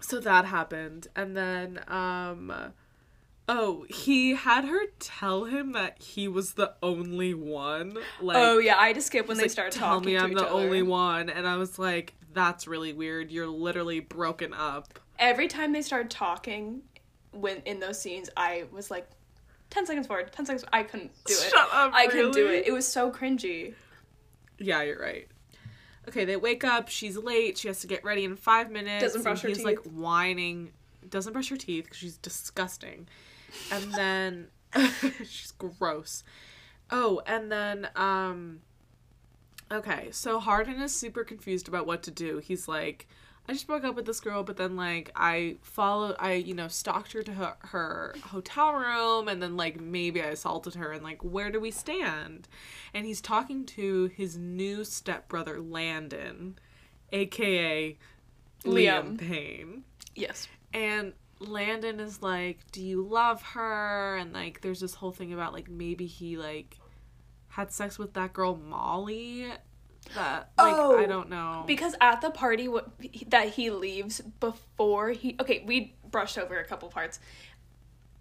[0.00, 2.72] so that happened and then um
[3.48, 8.76] oh he had her tell him that he was the only one like oh yeah
[8.78, 10.50] i just skip when they like, started tell talking me I'm the other.
[10.54, 13.30] only one, and I was like, that's really weird.
[13.32, 14.98] You're literally broken up.
[15.18, 16.82] every time they started talking
[17.32, 19.08] when in those scenes i was like
[19.70, 22.58] 10 seconds forward 10 seconds i couldn't do it Shut up, i couldn't do really?
[22.58, 23.74] it it was so cringy
[24.58, 25.28] Yeah, you're right.
[26.10, 26.88] Okay, they wake up.
[26.88, 27.56] She's late.
[27.56, 29.04] She has to get ready in five minutes.
[29.04, 30.72] Doesn't brush her he's like whining.
[31.08, 33.06] Doesn't brush her teeth because she's disgusting.
[33.70, 34.48] And then
[35.24, 36.24] she's gross.
[36.90, 38.62] Oh, and then um.
[39.70, 42.38] Okay, so Hardin is super confused about what to do.
[42.38, 43.06] He's like,
[43.50, 46.68] I just broke up with this girl, but then like I followed, I you know
[46.68, 51.02] stalked her to her, her hotel room, and then like maybe I assaulted her, and
[51.02, 52.46] like where do we stand?
[52.94, 56.60] And he's talking to his new stepbrother Landon,
[57.10, 57.98] aka
[58.62, 59.18] Liam Liam.
[59.18, 59.82] Payne,
[60.14, 65.32] yes and Landon is like, "Do you love her?" And like, there's this whole thing
[65.32, 66.78] about like maybe he like
[67.48, 69.50] had sex with that girl Molly.
[70.14, 71.64] That uh, like Oh, I don't know.
[71.66, 72.90] Because at the party what,
[73.28, 77.20] that he leaves before he okay, we brushed over a couple parts.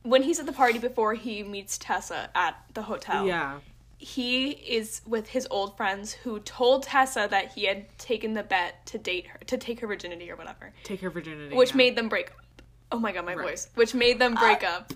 [0.03, 3.59] When he's at the party before he meets Tessa at the hotel, yeah,
[3.97, 8.85] he is with his old friends who told Tessa that he had taken the bet
[8.87, 11.77] to date her, to take her virginity or whatever, take her virginity, which yeah.
[11.77, 12.61] made them break up.
[12.91, 13.49] Oh my god, my Right.
[13.49, 13.67] voice.
[13.75, 14.93] Which made them break uh, up.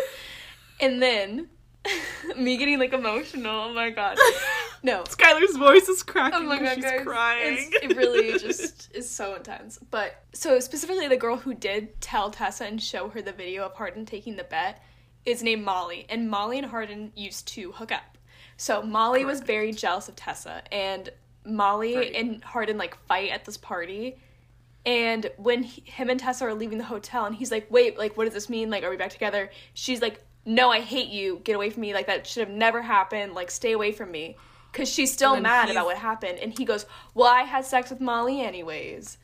[0.80, 1.48] and then
[2.36, 3.64] me getting like emotional.
[3.70, 4.18] Oh my god.
[4.80, 5.02] No.
[5.02, 7.00] Skylar's voice is cracking Oh my god, she's guys.
[7.02, 7.68] crying.
[7.72, 9.76] It's, it really just is so intense.
[9.90, 13.74] But so specifically, the girl who did tell Tessa and show her the video of
[13.74, 14.80] Hardin taking the bet
[15.26, 18.16] is named Molly, and Molly and Hardin used to hook up.
[18.56, 21.10] So Molly was very jealous of Tessa, and
[21.44, 22.14] Molly Right.
[22.14, 24.16] and Hardin like fight at this party.
[24.86, 28.16] And when he, him and Tessa are leaving the hotel, and he's like, "Wait, like,
[28.16, 28.70] what does this mean?
[28.70, 31.40] Like, are we back together?" She's like, "No, I hate you.
[31.44, 31.92] Get away from me.
[31.94, 33.34] Like, that should have never happened.
[33.34, 34.36] Like, stay away from me."
[34.72, 37.90] Because she's still mad he's- about what happened, and he goes, "Well, I had sex
[37.90, 39.18] with Molly anyways."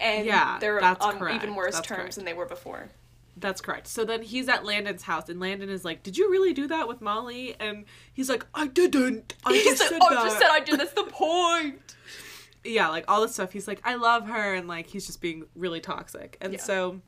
[0.00, 1.42] And Yeah, they're that's on correct.
[1.42, 2.14] even worse That's terms correct.
[2.16, 2.90] than they were before.
[3.36, 3.86] That's correct.
[3.88, 6.86] So then he's at Landon's house, and Landon is like, "Did you really do that
[6.88, 9.34] with Molly?" And he's like, "I didn't.
[9.44, 10.78] I He just said, said "Oh, that." I just said I did.
[10.80, 11.96] That's the point."
[12.64, 13.52] yeah, like all this stuff.
[13.52, 16.36] He's like, "I love her," and like he's just being really toxic.
[16.40, 16.60] And Yeah.
[16.60, 17.00] so,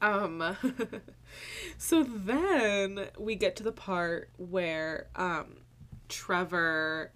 [0.00, 0.56] um,
[1.78, 5.58] so then we get to the part where um,
[6.08, 7.12] Trevor,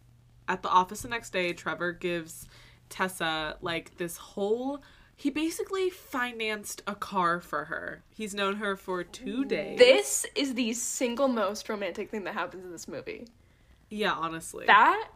[0.48, 2.46] at the office the next day, Trevor gives
[2.88, 4.82] Tessa like this whole.
[5.16, 8.02] He basically financed a car for her.
[8.10, 9.78] He's known her for two days.
[9.78, 13.26] This is the single most romantic thing that happens in this movie.
[13.88, 14.66] yeah, honestly.
[14.66, 15.08] That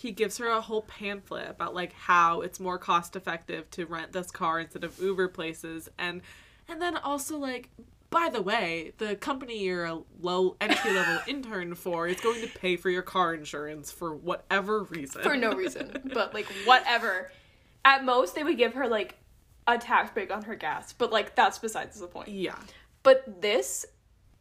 [0.00, 4.12] he gives her a whole pamphlet about like how it's more cost effective to rent
[4.12, 6.22] this car instead of Uber places and
[6.70, 7.68] and then also like
[8.10, 12.48] by the way, the company you're a low entry level intern for is going to
[12.48, 15.22] pay for your car insurance for whatever reason.
[15.22, 17.30] for no reason, but like whatever.
[17.84, 19.16] At most, they would give her like
[19.66, 22.28] a tax break on her gas, but like that's besides the point.
[22.28, 22.56] yeah.
[23.02, 23.86] But this,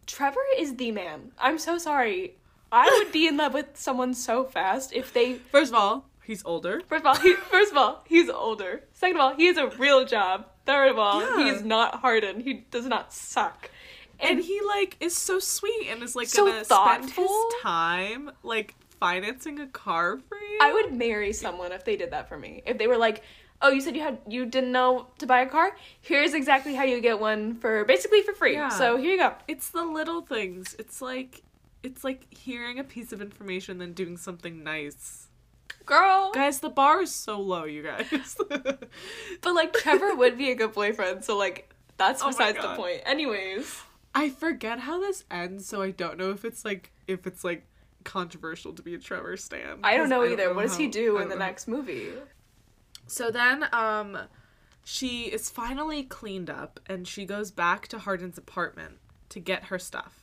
[0.07, 1.31] Trevor is the man.
[1.37, 2.35] I'm so sorry.
[2.71, 5.35] I would be in love with someone so fast if they.
[5.35, 6.81] First of all, he's older.
[6.87, 8.83] First of all, he, first of all, he's older.
[8.93, 10.47] Second of all, he has a real job.
[10.69, 11.51] Third of all, Yeah.
[11.51, 12.41] he's not Hardin.
[12.41, 13.71] He does not suck.
[14.19, 17.23] And he like is so sweet and is like So gonna spend thoughtful.
[17.23, 20.57] his time like financing a car for you.
[20.61, 22.61] I would marry someone if they did that for me.
[22.67, 23.23] If they were like,
[23.61, 25.75] "Oh, you said you had you didn't know to buy a car.
[26.01, 28.53] Here's exactly how you get one for basically for free.
[28.53, 28.69] Yeah.
[28.69, 30.75] So here you go." it's the little things.
[30.77, 31.41] It's like
[31.81, 35.28] it's like hearing a piece of information then doing something nice.
[35.85, 36.31] Girl.
[36.33, 38.37] Guys, the bar is so low, you guys.
[39.41, 43.01] But like Trevor would be a good boyfriend, so like that's Oh besides the point.
[43.05, 43.81] Anyways.
[44.13, 47.65] I forget how this ends, so I don't know if it's like if it's like
[48.03, 49.79] controversial to be a Trevor stan.
[49.83, 50.53] I don't know either.
[50.53, 51.45] what does he do in the know.
[51.45, 52.09] next movie?
[53.07, 54.17] So then um
[54.83, 58.97] she is finally cleaned up and she goes back to Hardin's apartment
[59.29, 60.18] to get her stuff.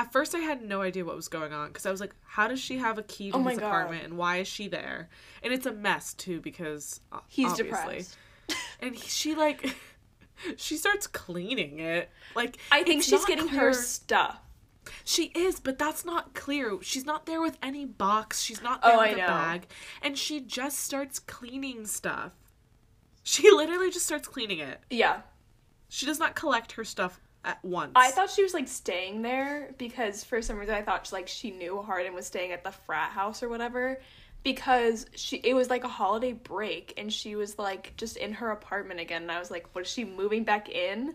[0.00, 2.48] At first I had no idea what was going on because I was like, how
[2.48, 3.66] does she have a key to Oh his God.
[3.66, 5.10] apartment and why is she there?
[5.42, 7.64] And it's a mess too because He's obviously.
[7.64, 8.16] depressed.
[8.80, 9.76] And he, she like
[10.56, 12.08] she starts cleaning it.
[12.34, 14.38] Like I think she's getting clear- her stuff.
[15.04, 16.78] she is, but that's not clear.
[16.80, 18.40] She's not there with any box.
[18.42, 19.26] She's not oh, there Oh, with I a know.
[19.26, 19.66] bag.
[20.00, 22.32] And she just starts cleaning stuff.
[23.22, 24.80] She literally just starts cleaning it.
[24.88, 25.20] Yeah.
[25.90, 27.92] She does not collect her stuff at once.
[27.94, 31.50] I thought she was like staying there because for some reason I thought like she
[31.50, 34.00] knew Hardin was staying at the frat house or whatever
[34.42, 38.50] because she it was like a holiday break and she was like just in her
[38.50, 41.14] apartment again and I was like was she moving back in?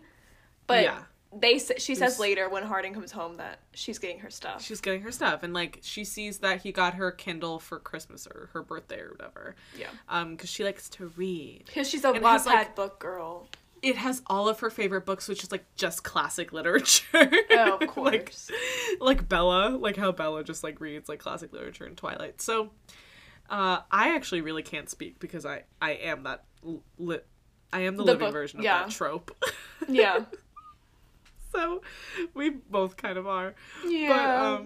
[0.66, 0.98] But Yeah.
[1.32, 4.62] they she says There's- later when Hardin comes home that she's getting her stuff.
[4.62, 8.26] she's getting her stuff and like she sees that he got her Kindle for Christmas
[8.26, 9.54] or her birthday or whatever.
[9.78, 9.86] yeah.
[10.08, 11.64] Um cuz she likes to read.
[11.66, 13.48] Because she's a Wattpad like- book girl.
[13.86, 17.30] It has all of her favorite books which is like just classic literature.
[17.50, 18.50] Oh, of like course.
[19.00, 22.40] like Bella, like how Bella just like reads like classic literature and Twilight.
[22.40, 22.70] So,
[23.48, 26.44] uh, I actually really can't speak because I I am that
[26.98, 27.26] lit.
[27.72, 28.84] I am the, The living book- version of yeah.
[28.84, 29.30] that trope.
[29.88, 30.24] yeah.
[31.52, 31.82] so,
[32.34, 33.54] we both kind of are.
[33.86, 34.58] Yeah.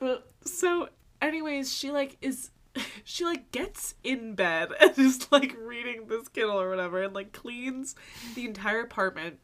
[0.00, 0.88] um, So,
[1.20, 2.50] anyways, she like is.
[3.04, 7.32] She like gets in bed and is like reading this Kindle or whatever and like
[7.32, 7.94] cleans
[8.34, 9.38] the entire apartment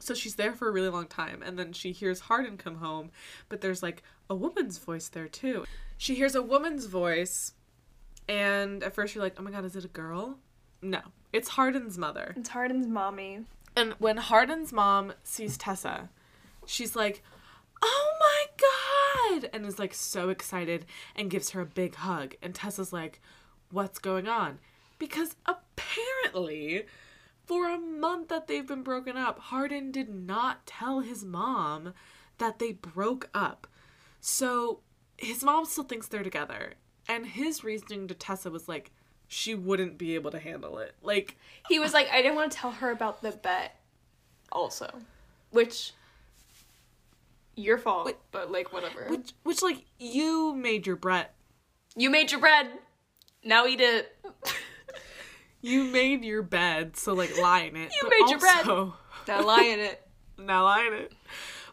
[0.00, 3.10] so she's there for a really long time, and then she hears Hardin come home,
[3.48, 5.64] but there's like a woman's voice there too.
[5.98, 7.52] She hears a woman's voice,
[8.26, 10.38] and at first you're like, oh my god, is it a girl?
[10.82, 11.00] No,
[11.32, 12.34] it's Hardin's mother.
[12.36, 13.44] it's Hardin's mommy.
[13.76, 16.08] And when Hardin's mom sees Tessa,
[16.66, 17.22] she's like,
[17.82, 18.99] oh my god!
[19.52, 20.86] And is like so excited
[21.16, 22.34] and gives her a big hug.
[22.42, 23.20] And Tessa's like,
[23.70, 24.58] what's going on?
[24.98, 26.84] Because apparently,
[27.46, 31.94] for a month that they've been broken up, Hardin did not tell his mom
[32.38, 33.66] that they broke up.
[34.20, 34.80] So
[35.16, 36.74] his mom still thinks they're together.
[37.08, 38.92] And his reasoning to Tessa was like,
[39.26, 40.94] she wouldn't be able to handle it.
[41.02, 41.36] Like,
[41.68, 43.76] He was like, I didn't want to tell her about the bet,
[44.50, 44.90] also,
[45.50, 45.92] which
[47.60, 48.16] your fault, Wait.
[48.32, 49.06] but like whatever.
[49.08, 51.28] Which, which like you made your bread.
[51.96, 52.68] You made your bread.
[53.44, 54.16] Now eat it.
[55.62, 57.92] You made your bed, so like lie in it.
[57.92, 58.60] You but made your bread.
[58.60, 58.94] also-
[59.28, 60.06] now lie in it.
[60.38, 61.12] now lie in it.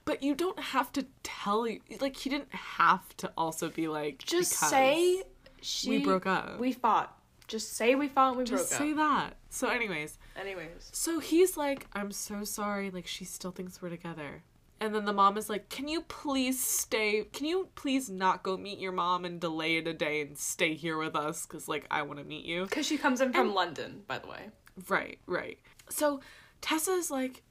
[0.04, 4.18] But you don't have to tell you like he didn't have to also be like
[4.20, 5.24] Just say
[5.62, 6.60] she we broke up.
[6.60, 7.18] We fought.
[7.48, 8.98] Just say we fought and we just broke say up.
[8.98, 9.38] that.
[9.50, 10.90] So anyways, Anyways.
[10.92, 14.44] so he's like, I'm so sorry, like she still thinks we're together.
[14.80, 17.24] And then the mom is like, Can you please stay?
[17.34, 20.76] Can you please not go meet your mom and delay it a day and stay
[20.76, 21.46] here with us?
[21.46, 22.64] Because, like, I want to meet you.
[22.64, 24.50] Because she comes in from London, by the way.
[24.88, 25.58] Right, right.
[25.90, 26.20] So
[26.62, 27.42] Tessa is like,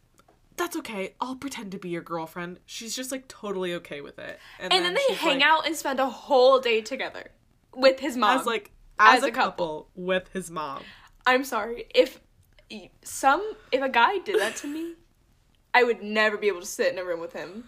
[0.57, 1.15] That's okay.
[1.21, 2.61] I'll pretend to be your girlfriend.
[2.67, 4.39] She's just like totally okay with it.
[4.61, 7.31] And then they hang like- out and spend a whole day together
[7.75, 8.39] with his mom.
[8.39, 9.89] as like as, as a, a couple.
[9.95, 10.83] with his mom.
[11.27, 11.87] I'm sorry.
[11.95, 12.21] If
[13.03, 14.95] some if a guy did that to me,
[15.77, 17.65] I would never be able to sit in a room with him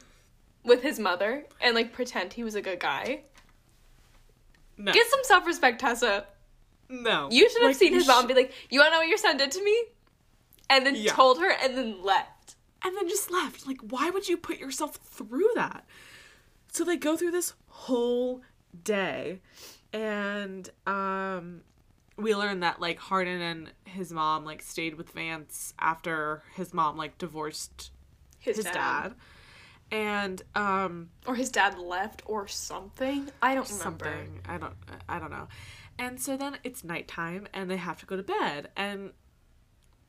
[0.65, 3.23] with his mother and like pretend he was a good guy.
[4.77, 6.27] No, Get some self-respect, Tessa.
[6.89, 7.29] no.
[7.31, 9.09] You should have Like, seen his mom sh- be like, "You want to know what
[9.09, 9.77] your son did to me?"
[10.71, 11.13] And then Yeah.
[11.13, 12.55] told her and then left.
[12.83, 13.67] and then just left.
[13.67, 15.85] Like, why would you put yourself through that?
[16.73, 18.43] So they go through this whole
[18.85, 19.41] day,
[19.93, 21.63] and um,
[22.17, 26.97] we learn that like Hardin and his mom like stayed with Vance after his mom
[26.97, 27.91] like divorced
[28.39, 28.75] His, his dad.
[28.75, 29.15] dad,
[29.91, 33.29] and um, or his dad left or something.
[33.43, 34.05] I don't remember.
[34.05, 34.75] something I don't
[35.09, 35.49] I don't know,
[35.99, 39.13] and so then it's nighttime and they have to go to bed and.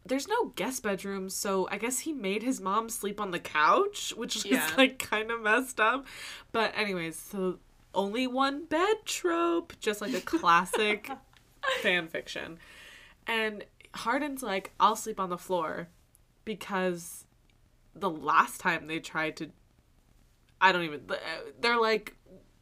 [0.06, 4.12] There's no guest bedroom, so I guess he made his mom sleep on the couch,
[4.16, 4.66] which Yeah.
[4.66, 6.06] is like kind of messed up.
[6.52, 7.60] But anyways, so
[7.94, 11.12] only one bed trope, just like a classic
[11.82, 12.58] fan fiction.
[13.28, 15.90] And Hardin's like, I'll sleep on the floor
[16.46, 17.26] because
[17.96, 19.50] the last time they tried to
[20.62, 21.02] I don't even
[21.62, 22.16] they're like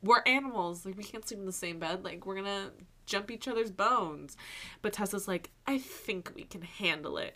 [0.03, 2.71] we're animals, like we can't sleep in the same bed, like we're to
[3.07, 4.37] jump each other's bones.
[4.81, 7.35] But Tessa's like, I think we can handle it.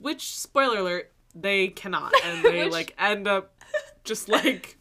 [0.00, 3.54] Which spoiler alert, they cannot and they Which- like end up
[4.02, 4.76] just like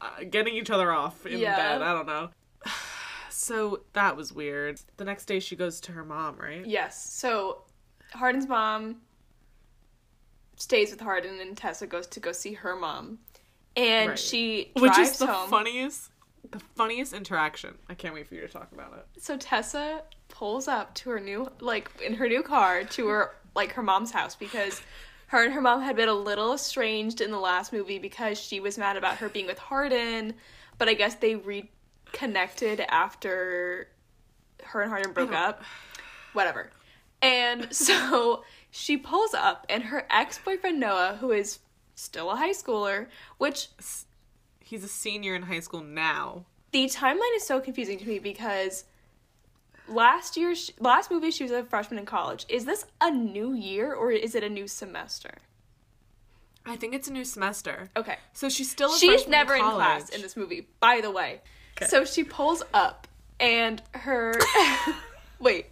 [0.00, 1.56] uh, getting each other off in Yeah.
[1.56, 1.82] bed.
[1.82, 2.30] I don't know.
[3.30, 4.80] So that was weird.
[4.98, 6.64] The next day she goes to her mom, right?
[6.64, 7.02] Yes.
[7.12, 7.62] So
[8.12, 8.98] Hardin's mom
[10.62, 13.18] stays with Hardin and Tessa goes to go see her mom.
[13.76, 14.18] And Right.
[14.18, 15.48] she Which is the home.
[15.50, 16.10] funniest
[16.50, 17.78] the funniest interaction.
[17.88, 19.06] I can't wait for you to talk about it.
[19.22, 23.72] So Tessa pulls up to her new like in her new car to her like
[23.72, 24.82] her mom's house because
[25.28, 28.60] her and her mom had been a little estranged in the last movie because she
[28.60, 30.34] was mad about her being with Hardin,
[30.78, 33.88] but I guess they reconnected after
[34.64, 35.62] her and Hardin broke up.
[36.34, 36.70] Whatever.
[37.22, 38.42] And so
[38.74, 41.58] she pulls up and her ex-boyfriend Noah, who is
[41.94, 43.06] still a high schooler,
[43.38, 43.68] which
[44.60, 46.46] He's a senior in high school now.
[46.72, 48.84] the timeline is so confusing to me because
[49.86, 53.92] last year last movie she was a freshman in college is this a new year
[53.92, 55.30] or is it a new semester
[56.64, 57.90] I think it's a new semester.
[57.96, 59.76] okay So she's still a she's never in college.
[59.76, 61.40] class in this movie by the way
[61.76, 61.86] Okay.
[61.90, 63.06] so she pulls up
[63.40, 64.32] and her
[65.40, 65.66] wait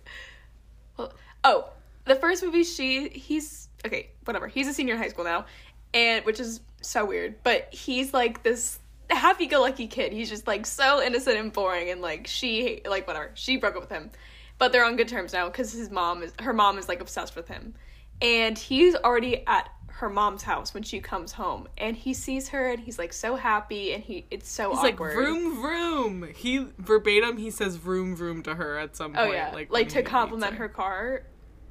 [0.99, 1.13] Well,
[1.45, 1.71] oh
[2.05, 4.49] the first movie she he's okay whatever.
[4.49, 5.47] He's a senior in high school now
[5.93, 8.79] and which is so weird but he's like this
[9.11, 10.13] happy-go-lucky kid.
[10.13, 13.31] He's just like so innocent and boring and like she like whatever.
[13.35, 14.11] She broke up with him.
[14.59, 17.35] But they're on good terms now because his mom is her mom is like obsessed
[17.35, 17.75] with him.
[18.23, 22.71] And he's already at her mom's house when she comes home and he sees her
[22.71, 25.17] and he's like so happy and he it's so He's awkward.
[25.17, 26.29] like vroom vroom.
[26.35, 29.35] He verbatim he says vroom vroom to her at some oh point.
[29.35, 29.51] yeah.
[29.53, 31.25] like, like, to compliment her car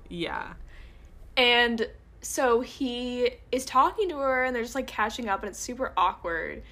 [0.10, 0.54] Yeah.
[1.38, 1.88] And
[2.22, 5.94] so he is talking to her and they're just like catching up and it's super
[5.96, 6.64] awkward.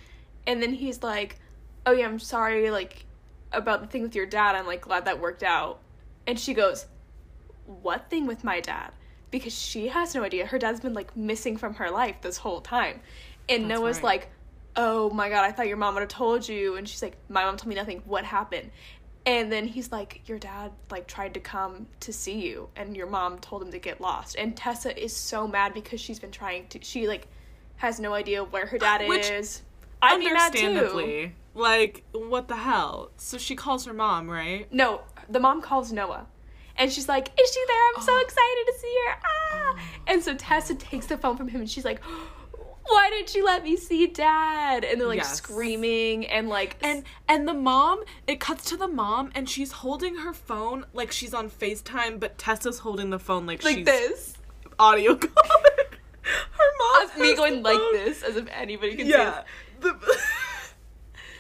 [0.46, 1.40] And then he's like,
[1.86, 3.06] Oh yeah, I'm sorry, like
[3.54, 4.56] about the thing with your dad.
[4.56, 5.80] I'm like glad that worked out.
[6.26, 6.86] And she goes,
[7.66, 8.92] What thing with my dad?
[9.32, 10.46] Because she has no idea.
[10.46, 13.00] Her dad's been like missing from her life this whole time.
[13.48, 14.04] And That's Noah's right.
[14.04, 14.30] like,
[14.76, 16.76] Oh my god, I thought your mom would have told you.
[16.76, 18.02] And she's like, My mom told me nothing.
[18.06, 18.70] What happened?
[19.28, 23.08] And then he's like, Your dad like tried to come to see you and your
[23.08, 24.38] mom told him to get lost.
[24.38, 27.28] And Tessa is so mad because she's been trying to she like
[27.76, 29.62] has no idea where her dad Which, is.
[30.02, 31.32] I'd be mad too.
[31.54, 33.10] Like, what the hell?
[33.18, 34.72] So she calls her mom, right?
[34.72, 36.26] No, the mom calls Noah.
[36.78, 37.78] And she's like, Is she there?
[37.96, 38.22] I'm so Oh.
[38.22, 39.16] excited to see her.
[39.26, 39.80] Ah.
[40.08, 42.00] And so Tessa takes the phone from him and she's like,
[42.88, 44.84] Why didn't you let me see dad?
[44.84, 45.36] And they're like Yes.
[45.38, 50.16] screaming and like And and the mom, it cuts to the mom and she's holding
[50.18, 54.34] her phone like she's on FaceTime, but Tessa's holding the phone like, like she's this.
[54.80, 55.64] audio calling.
[56.22, 59.44] Her mom Us- me going the like this as if anybody can see Yeah.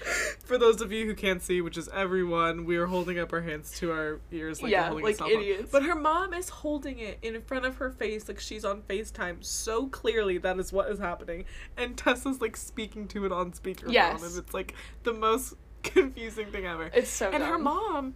[0.45, 3.41] For those of you who can't see, which is everyone, we are holding up our
[3.41, 5.37] hands to our ears like Yeah, like a cell phone.
[5.41, 5.69] idiots.
[5.71, 9.43] But her mom is holding it in front of her face like she's on FaceTime
[9.43, 11.45] so clearly that is what is happening.
[11.75, 14.23] And Tessa's like speaking to it on speakerphone Yes.
[14.23, 16.89] and it's like the most confusing thing ever.
[16.93, 18.15] It's so And her mom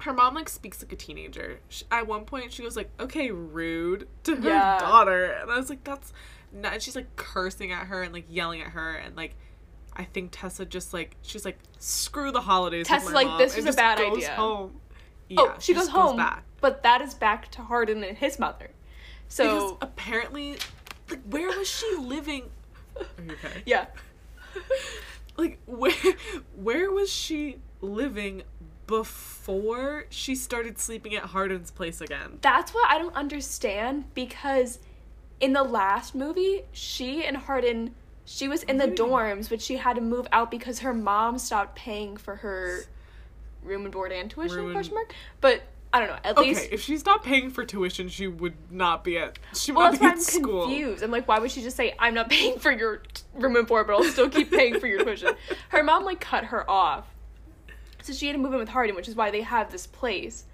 [0.00, 1.60] her mom like speaks like a teenager.
[1.70, 4.78] Sh at one point, she was like, "Okay, rude" to her Yeah.
[4.78, 6.12] daughter, and I was like, "That's,"
[6.52, 9.36] not, and she's like cursing at her and like yelling at her, and like,
[9.96, 13.66] I think Tessa just like she's like, "Screw the holidays." Tessa's like, mom," "This was
[13.66, 14.34] a bad goes idea.
[14.34, 14.72] Home.
[14.74, 14.80] Oh,
[15.28, 18.70] yeah, oh, she goes home, back but that is back to Hardin and his mother.
[19.28, 20.56] because So apparently,
[21.08, 22.50] like, where was she living?
[22.98, 23.62] Okay?
[23.66, 23.86] yeah,
[25.36, 25.92] like where
[26.56, 28.42] where was she living
[28.86, 32.38] before she started sleeping at Hardin's place again?
[32.40, 34.78] that's what I don't understand because
[35.40, 37.94] in the last movie, she and Hardin,
[38.26, 41.76] she was in the dorms, but she had to move out because her mom stopped
[41.76, 42.82] paying for her
[43.62, 45.14] room and board and tuition question mark.
[45.40, 45.62] But
[45.92, 46.18] I don't know.
[46.24, 49.72] At Okay, least if she stopped paying for tuition, she would not be at she
[49.72, 50.66] would Well, not be at I'm school.
[50.66, 51.02] confused.
[51.02, 53.66] I'm like, why would she just say, I'm not paying for your t- room and
[53.66, 55.34] board, but I'll still keep paying for your tuition?
[55.70, 57.06] Her mom, like, cut her off.
[58.02, 60.44] So she had to move in with Hardin, which is why they have this place.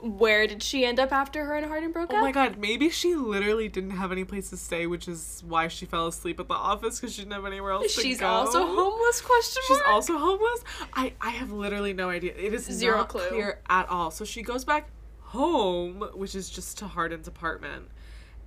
[0.00, 2.22] Where did she end up after her and Hardin broke Oh up?
[2.22, 5.66] Oh my god, maybe she literally didn't have any place to stay, which is why
[5.68, 8.64] she fell asleep at the office because she didn't have anywhere else to She's also
[8.64, 9.82] homeless, question mark.
[9.82, 10.62] She's also homeless.
[10.92, 12.32] I I have literally no idea.
[12.36, 13.26] It is Zero not clue.
[13.28, 14.10] clear at all.
[14.12, 14.88] So she goes back
[15.20, 17.88] home, which is just to Hardin's apartment,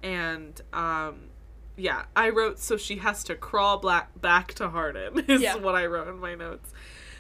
[0.02, 1.16] and um,
[1.76, 5.56] yeah, I wrote so she has to crawl black back to Hardin is Yeah.
[5.58, 6.72] what I wrote in my notes.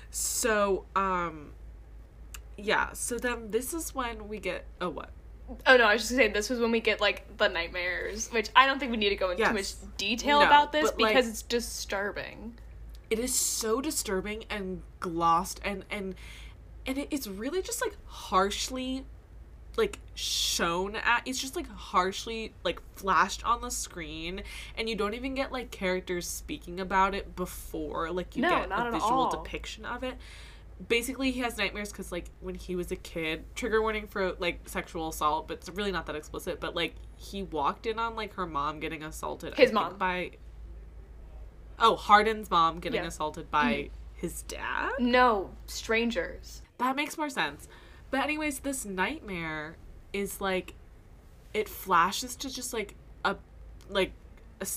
[0.09, 1.51] So um,
[2.57, 2.93] yeah.
[2.93, 5.09] So then this is when we get oh what
[5.65, 8.49] Oh no, I was just saying this was when we get like the nightmares, which
[8.55, 10.99] I don't think we need to go into too much detail No, about this but,
[11.01, 12.57] like- because it's disturbing.
[13.09, 16.15] it is so disturbing and glossed and and
[16.85, 19.03] and it, it's really just like harshly
[19.77, 24.43] like shown at it's just like harshly like flashed on the screen
[24.77, 28.71] and you don't even get like characters speaking about it before like you No, get
[28.71, 29.29] a visual all.
[29.43, 30.15] depiction of it
[30.87, 34.67] basically he has nightmares because like when he was a kid trigger warning for like
[34.67, 38.33] sexual assault but it's really not that explicit but like he walked in on like
[38.35, 39.97] her mom getting assaulted His think, mom.
[39.97, 40.31] by
[41.79, 43.01] oh harden's mom getting Yeah.
[43.01, 43.07] Mm-hmm.
[43.09, 46.61] assaulted by his dad No, strangers.
[46.77, 47.67] that makes more sense.
[48.11, 49.77] But anyways, this nightmare
[50.13, 50.75] is like
[51.53, 53.35] it flashes to just like a
[53.89, 54.11] like
[54.59, 54.67] a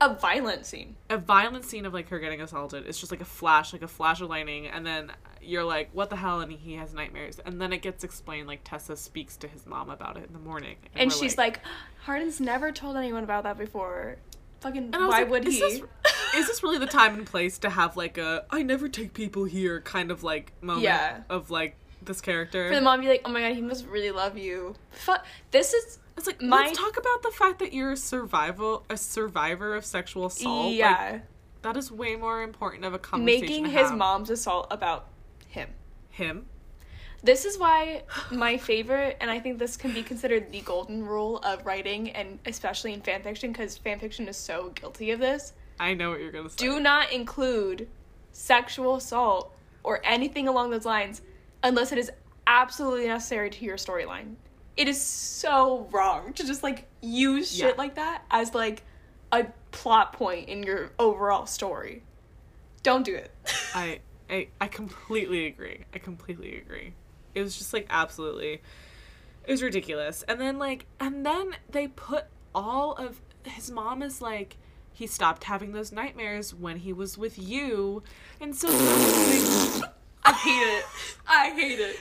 [0.00, 0.96] a violent scene.
[1.10, 2.86] a violent scene of like her getting assaulted.
[2.86, 5.12] It's just like a flash, like a flash of lightning, and then
[5.48, 8.46] you're like, "What the hell?" And he has nightmares, and then it gets explained.
[8.46, 11.60] Like Tessa speaks to his mom about it in the morning, And we're she's like,
[12.02, 14.16] Hardin's never told anyone about that before.
[14.60, 15.60] Fucking, And why like, would is he?
[15.60, 15.82] This,
[16.36, 19.44] is this really the time and place to have like a I never take people
[19.44, 21.22] here" kind of like moment Yeah.
[21.30, 22.68] of like this character?
[22.68, 24.74] For the mom to be like, oh my god, he must really love you.
[24.90, 25.24] Fuck.
[25.50, 25.98] This is.
[26.16, 29.84] It's like My- let's talk about the fact that you're a survival a survivor of
[29.84, 30.66] sexual assault.
[30.66, 31.20] Like, yeah.
[31.62, 33.40] that is way more important of a conversation.
[33.40, 35.06] making his mom's assault about
[35.48, 35.68] him.
[36.10, 36.46] him.
[37.22, 41.38] This is why my favorite, and I think this can be considered the golden rule
[41.38, 45.52] of writing, and especially in fanfiction, because fanfiction is so guilty of this.
[45.80, 46.56] I know what you're gonna say.
[46.58, 47.88] Do not include
[48.32, 51.22] sexual assault or anything along those lines
[51.62, 52.10] unless it is
[52.46, 54.34] absolutely necessary to your storyline.
[54.76, 57.72] It is so wrong to just like use shit Yeah.
[57.76, 58.84] like that as like
[59.32, 62.02] a plot point in your overall story.
[62.84, 63.32] Don't do it.
[63.74, 63.98] I,
[64.28, 65.84] I I completely agree.
[65.94, 66.94] I completely agree.
[67.34, 68.60] It was just like absolutely
[69.44, 70.24] it was ridiculous.
[70.28, 74.56] And then like and then they put all of his mom is like
[74.92, 78.02] he stopped having those nightmares when he was with you.
[78.40, 80.84] And so I hate it.
[81.26, 81.96] I hate it.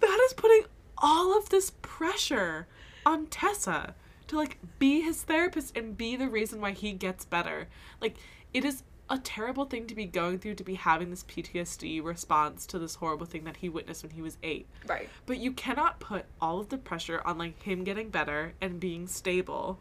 [0.00, 0.62] that is putting
[0.98, 2.66] all of this pressure
[3.04, 3.94] on Tessa
[4.28, 7.68] to like be his therapist and be the reason why he gets better.
[8.00, 8.16] Like
[8.52, 12.66] it is a terrible thing to be going through to be having this PTSD response
[12.66, 14.66] to this horrible thing that he witnessed when he was 8.
[14.86, 15.08] Right.
[15.26, 19.06] But you cannot put all of the pressure on like him getting better and being
[19.06, 19.78] stable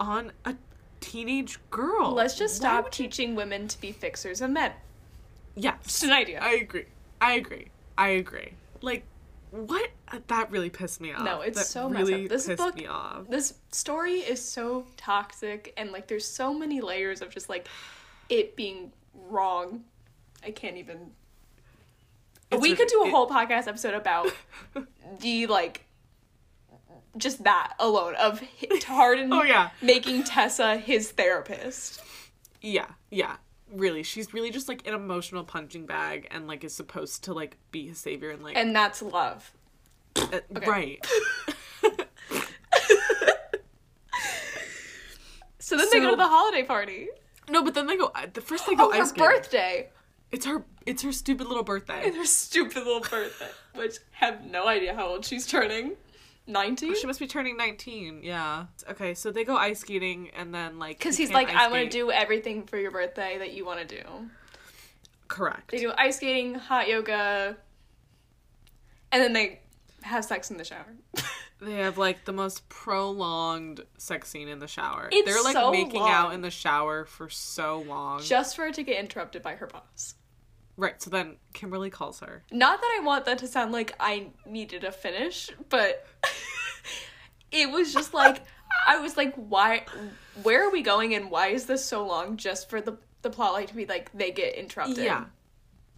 [0.00, 0.54] on a
[1.00, 2.12] teenage girl.
[2.12, 4.72] Let's just Why stop would you- teaching women to be fixers of men.
[5.54, 5.76] Yes.
[5.84, 6.40] Just an idea.
[6.40, 6.86] I agree.
[7.20, 7.68] I agree.
[7.98, 8.54] I agree.
[8.80, 9.04] Like,
[9.50, 9.90] what?
[10.10, 11.22] Uh, that really pissed me off.
[11.24, 12.30] No, it's That so messed really up.
[12.30, 13.28] This pissed book- me off.
[13.28, 17.68] this story is so toxic and like there's so many layers of just like
[18.32, 19.84] it being wrong.
[20.44, 21.12] I can't even.
[22.50, 24.32] It's we could do a it- whole podcast episode about
[25.20, 25.84] the like
[27.16, 28.42] just that alone of
[28.86, 29.70] Hardin Oh, yeah.
[29.82, 32.00] making Tessa his therapist.
[32.62, 33.36] Yeah, yeah.
[33.72, 37.56] really, she's really just like an emotional punching bag and like is supposed to like
[37.70, 39.52] be his savior and like And that's love.
[40.16, 41.04] uh, right.
[45.58, 47.06] So then they go to the holiday party.
[47.50, 48.10] No, but then they go.
[48.32, 49.24] The first they go Oh, ice her skating.
[49.26, 49.90] birthday.
[50.30, 50.64] It's her.
[50.86, 52.02] It's her stupid little birthday.
[52.06, 53.48] And her stupid little birthday.
[53.74, 55.92] Which have no idea how old she's turning.
[56.48, 56.96] 19?
[56.96, 58.66] She must be turning 19, yeah.
[58.90, 61.84] Okay, so they go ice skating and then like Because he he's like, I want
[61.84, 64.02] to do everything for your birthday that you want to do.
[65.28, 65.70] correct.
[65.70, 67.56] They do ice skating, hot yoga,
[69.12, 69.60] and then they
[70.02, 70.84] have sex in the shower.
[71.62, 75.08] They have like the most prolonged sex scene in the shower.
[75.12, 76.10] It's They're like so making long.
[76.10, 78.20] out in the shower for so long.
[78.22, 80.16] Just for it to get interrupted by her boss.
[80.76, 82.42] right, so then Kimberly calls her.
[82.50, 86.04] Not that I want that to sound like I needed a finish, but
[87.52, 88.42] it was just like
[88.86, 89.84] I was like, why?
[90.42, 92.36] Where are we going, and why is this so long?
[92.36, 94.98] Just for the the plot line to be like they get interrupted.
[94.98, 95.26] Yeah.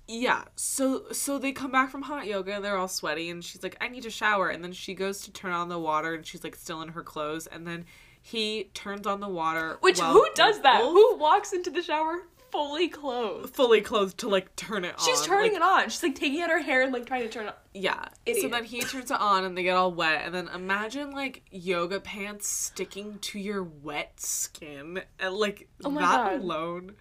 [0.07, 0.45] Yeah.
[0.57, 3.77] So so they come back from hot yoga and they're all sweaty and she's like,
[3.81, 6.45] I need to shower and then she goes to turn on the water and she's
[6.45, 7.85] like still in her clothes and then
[8.21, 9.79] he turns on the water.
[9.81, 10.81] Which who does that?
[10.81, 13.55] both Who walks into the shower fully clothed?
[13.55, 15.05] fully clothed to like turn it on.
[15.05, 15.89] She's turning like, it on.
[15.91, 17.55] She's like taking out her hair and like trying to turn it.
[17.73, 18.05] Yeah.
[18.41, 20.23] So then he turns it on and they get all wet.
[20.25, 25.03] And then imagine like yoga pants sticking to your wet skin.
[25.19, 26.33] And like Oh that God.
[26.41, 26.93] alone.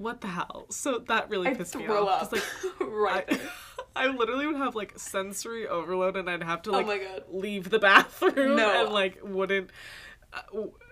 [0.00, 0.64] What the hell?
[0.70, 2.22] So that really I'd pissed me off.
[2.22, 2.32] up.
[2.32, 2.42] like,
[2.80, 4.04] right I.
[4.04, 7.24] I literally would have like sensory overload and I'd have to like oh my god.
[7.30, 8.84] leave the bathroom No.
[8.84, 9.70] and like wouldn't.
[10.32, 10.38] uh,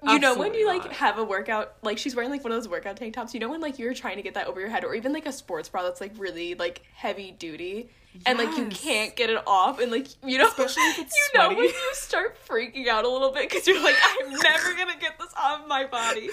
[0.00, 0.92] w- You know when absolutely you like not.
[0.94, 3.34] have a workout, like she's wearing like one of those workout tank tops.
[3.34, 5.26] You know when like you're trying to get that over your head, or even like
[5.26, 7.90] a sports bra that's like really like heavy duty,
[8.26, 11.38] and like you can't get it off, and like you know, Especially if it's you
[11.40, 14.98] know when you start freaking out a little bit because you're like, I'm never gonna
[14.98, 16.30] get this off my body.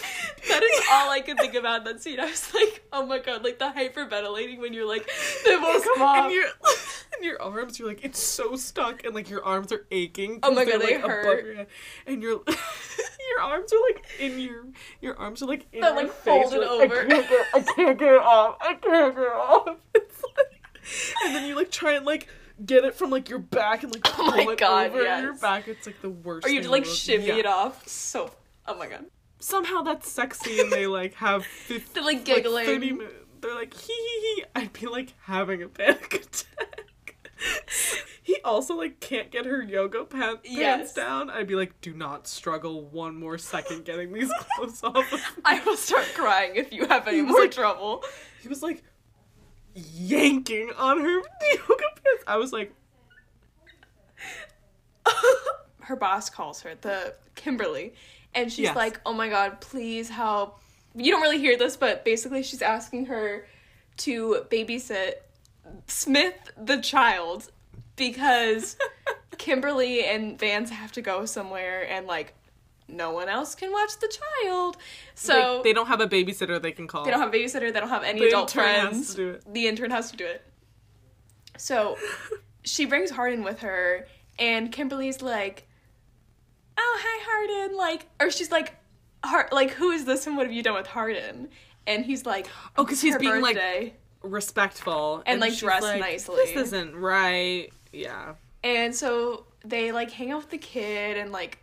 [0.50, 2.20] That is all I could think about in that scene.
[2.20, 5.10] I was like, oh my god, like the hyperventilating when you're like,
[5.46, 6.26] they won't come off.
[6.26, 6.46] And your,
[7.16, 10.40] and your arms, you're like, it's so stuck, and like your arms are aching.
[10.44, 11.68] Oh my God, they like, hurt.
[12.08, 14.66] And your your arms are like in your
[15.02, 16.50] your arms are like in your like, face.
[16.50, 17.02] folded like, over.
[17.02, 18.58] I can't, get, I can't get it off.
[18.62, 19.78] I can't get it off.
[19.96, 20.62] It's like,
[21.26, 22.28] and then you like try and like
[22.66, 25.02] get it from like your back and like oh pull Oh my it God, over
[25.22, 25.68] your back.
[25.68, 26.46] It's like the worst.
[26.46, 27.36] or you like shimmy Yeah.
[27.38, 27.88] it off.
[27.88, 28.32] So,
[28.68, 29.06] oh my god.
[29.40, 32.66] Somehow that's sexy, and they like have 50, They're like giggling.
[32.66, 33.14] thirty minutes.
[33.42, 34.44] They're like hee hee hee.
[34.56, 36.86] I'd be like having a panic attack.
[38.24, 40.94] He also like can't get her yoga pant- pants Yes.
[40.94, 41.30] down.
[41.30, 45.12] I'd be like, do not struggle one more second getting these clothes off.
[45.14, 48.04] Of I will start crying if you have any more like- trouble.
[48.42, 48.84] he was like
[49.74, 51.18] yanking on her
[51.52, 52.24] yoga pants.
[52.28, 52.74] I was like,
[55.82, 57.94] her boss calls her, the Kimberly,
[58.34, 58.76] and she's Yes.
[58.76, 60.60] like, "Oh my god, please help."
[60.96, 63.46] You don't really hear this, but basically she's asking her
[63.98, 65.16] to babysit
[65.88, 67.52] Smith the child
[67.96, 68.78] because
[69.38, 72.34] Kimberly and Vance have to go somewhere and like
[72.88, 74.12] no one else can watch the
[74.44, 74.78] child.
[75.16, 77.04] So like, they don't have a babysitter they can call.
[77.04, 77.74] They don't have a babysitter.
[77.74, 79.10] They don't have any The adult intern has friends.
[79.12, 79.54] to do it.
[79.54, 80.44] The intern has to do it.
[81.58, 81.98] So
[82.64, 84.08] she brings Hardin with her,
[84.38, 85.68] and Kimberly's like,
[86.78, 88.76] "Oh, hi, Hardin!" Like, or she's like,
[89.24, 91.50] "Har- like, who is this, and what have you done with Hardin?"
[91.88, 92.48] And he's like,
[92.78, 93.94] Oh, because he's being like birthday.
[94.30, 96.36] Respectful And, like, she's dressed nicely.
[96.46, 97.72] This isn't right.
[97.94, 98.34] Yeah.
[98.64, 101.60] And so they like hang out with the kid, and like,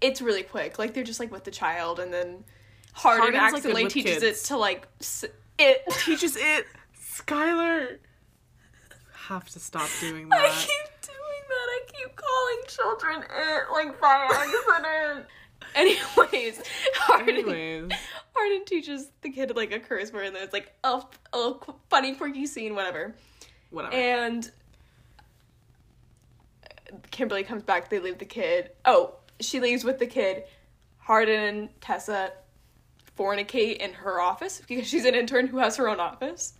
[0.00, 0.78] it's really quick.
[0.78, 2.44] Like they're just like with the child, and then
[2.92, 4.42] Hardin Hardin's, like, accidentally with teaches kids.
[4.44, 5.24] it to like s-
[5.58, 5.82] it.
[6.04, 6.66] teaches it.
[6.98, 7.98] Skylar.
[9.28, 10.40] Have to stop doing that.
[10.40, 11.68] I keep doing that.
[11.68, 15.26] I keep calling children it like by accident.
[15.74, 16.60] Anyways,
[16.96, 17.90] Hardin, Anyways.
[18.34, 21.02] Hardin teaches the kid like a curse word, and there's like a,
[21.34, 21.54] a
[21.90, 23.14] funny, quirky scene, whatever.
[23.70, 23.94] Whatever.
[23.94, 24.50] And
[27.10, 27.88] Kimberly comes back.
[27.90, 28.70] They leave the kid.
[28.84, 30.44] Oh, she leaves with the kid.
[30.98, 32.32] Hardin and Tessa
[33.18, 36.54] fornicate in her office because she's an intern who has her own office.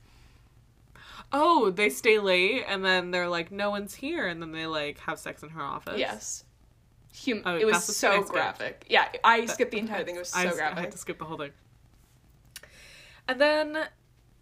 [1.33, 4.99] oh, they stay late and then they're like, no one's here, and then they like
[5.01, 5.99] have sex in her office.
[5.99, 6.45] Yes.
[7.25, 8.85] Hum- Oh, it was that's the scene I so graphic.
[8.89, 10.17] Yeah, I skipped the entire thing.
[10.17, 10.79] It was so I, s- I graphic.
[10.79, 11.51] had to skip the whole thing.
[13.29, 13.79] And then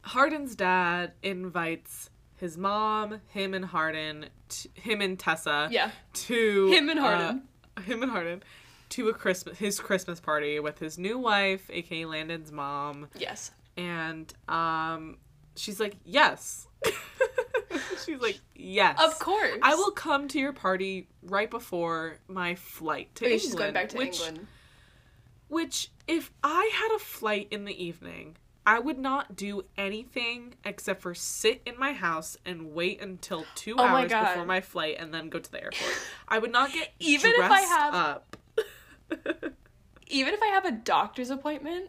[0.03, 5.91] Hardin's dad invites his mom, him and Hardin, t- him and Tessa, Yeah.
[6.14, 7.43] to Him and Hardin.
[7.76, 8.43] uh, him and Hardin,
[8.91, 13.51] to a Christmas his Christmas party with his new wife, aka Landon's mom, Yes.
[13.76, 15.18] and um,
[15.55, 16.66] she's like, yes.
[18.05, 19.59] she's like, yes, Of course.
[19.62, 23.43] I will come to your party right before my flight to England.
[23.43, 24.47] she's going back to which, England.
[25.49, 31.00] Which, if I had a flight in the evening, I would not do anything except
[31.02, 35.12] for sit in my house and wait until two Oh hours before my flight and
[35.14, 35.92] then go to the airport.
[36.28, 38.36] I would not get Even if I have- up.
[40.08, 41.88] Even if I have a doctor's appointment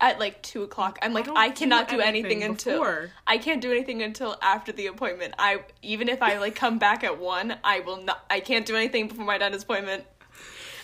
[0.00, 3.10] at like two o'clock, I'm like don't I, cannot do anything, anything until before.
[3.26, 5.34] I can't do anything until after the appointment.
[5.38, 8.24] I even if I like come back at one, I will not.
[8.28, 10.04] I can't do anything before my dentist appointment.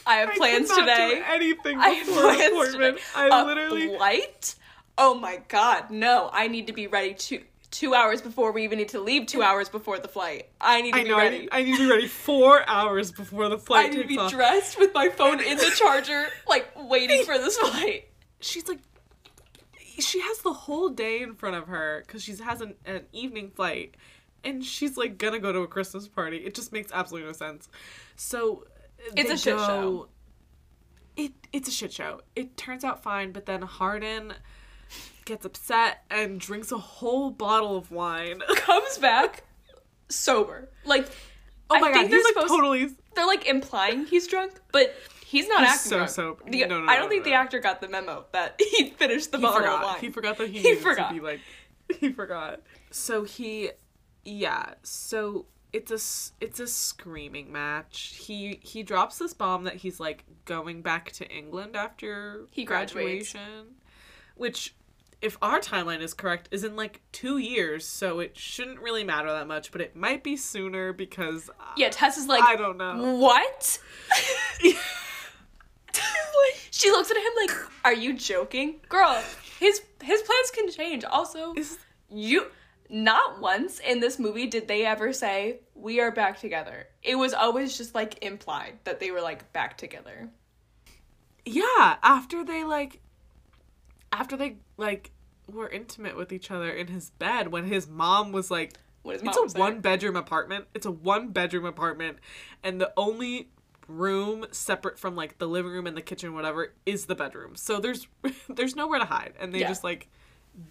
[0.07, 1.15] I have I plans today.
[1.17, 2.97] Do anything I have before plans appointment.
[2.99, 3.07] today.
[3.17, 3.97] I A literally.
[3.97, 4.55] flight.
[4.97, 6.31] Oh my god, no!
[6.33, 9.27] I need to be ready two two hours before we even need to leave.
[9.27, 10.49] Two hours before the flight.
[10.61, 11.17] I need to I be know.
[11.19, 11.39] I ready.
[11.41, 13.87] need, I need to be ready four hours before the flight.
[13.87, 14.31] I need to be off.
[14.31, 18.09] dressed with my phone in the charger, like waiting for this flight.
[18.41, 18.79] She's like,
[19.99, 23.51] she has the whole day in front of her because she has an, an evening
[23.51, 23.97] flight,
[24.45, 26.37] and she's like gonna go to a Christmas party.
[26.39, 27.69] It just makes absolutely no sense.
[28.15, 28.65] So
[29.17, 30.09] It's a shit go- show.
[31.17, 32.21] It it's a shit show.
[32.37, 34.35] It turns out fine, but then Hardin
[35.25, 38.41] gets upset and drinks a whole bottle of wine.
[38.57, 39.45] Comes back
[40.09, 40.69] sober.
[40.85, 41.07] Like,
[41.71, 42.91] Oh I my think god, they're he's like supposed- totally.
[43.15, 44.95] they're like implying he's drunk, but
[45.25, 46.11] he's not He's acting so drunk.
[46.11, 46.43] sober.
[46.51, 49.33] The- No, no, I don't think no, the actor got the memo that he finished
[49.33, 49.85] the He bottle of forgot.
[49.85, 50.01] wine.
[50.01, 51.09] He forgot that he, He forgot.
[51.09, 51.41] to be like.
[52.01, 52.61] He forgot.
[52.91, 53.71] So he,
[54.25, 54.75] yeah.
[54.83, 58.17] So it's a it's a screaming match.
[58.27, 63.33] He he drops this bomb that he's like going back to England after He graduates.
[63.33, 63.75] graduation,
[64.37, 64.75] which.
[65.25, 69.33] If our timeline is correct, is in like two years, so it shouldn't really matter
[69.33, 72.77] that much, but it might be sooner because uh, Yeah, Tess is like, I don't
[72.77, 73.17] know.
[73.17, 73.79] what?
[76.71, 77.51] she looks at him like,
[77.85, 79.23] "Are you joking, girl?
[79.61, 81.05] His his plans can change.
[81.05, 81.79] Also, Is-
[82.11, 82.47] you
[82.91, 86.87] not once in this movie did they ever say we are back together.
[87.03, 90.29] It was always just like implied that they were like back together.
[91.47, 93.01] yeah after they like
[94.13, 95.11] after they like
[95.47, 99.23] were intimate with each other in his bed when his mom was like What his
[99.23, 99.61] it's a there.
[99.61, 102.19] one bedroom apartment it's a one bedroom apartment
[102.63, 103.49] and the only
[103.87, 107.79] room separate from like the living room and the kitchen whatever is the bedroom so
[107.81, 108.07] there's
[108.49, 109.69] there's nowhere to hide and they Yeah.
[109.69, 110.09] just like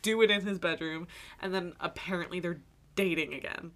[0.01, 1.07] do it in his bedroom
[1.41, 2.61] and then apparently they're
[2.95, 3.71] dating again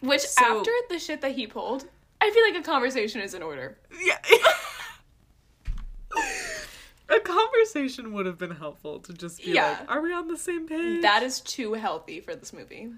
[0.00, 1.86] Which So- after the shit that he pulled,
[2.20, 3.78] I feel like a conversation is in order.
[4.04, 4.18] yeah
[7.08, 9.76] a conversation would have been helpful to just be Yeah.
[9.80, 12.90] like are we on the same page That is too healthy for this movie.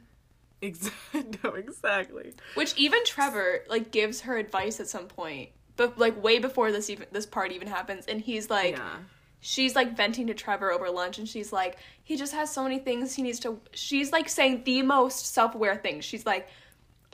[0.62, 1.24] Exactly.
[1.44, 2.32] No, exactly.
[2.54, 6.88] Which even Trevor like gives her advice at some point, but like way before this
[6.90, 8.96] even this part even happens, and he's like, yeah.
[9.40, 12.78] she's like venting to Trevor over lunch, and she's like, he just has so many
[12.78, 13.60] things he needs to.
[13.72, 16.04] She's like saying the most self aware things.
[16.04, 16.48] She's like,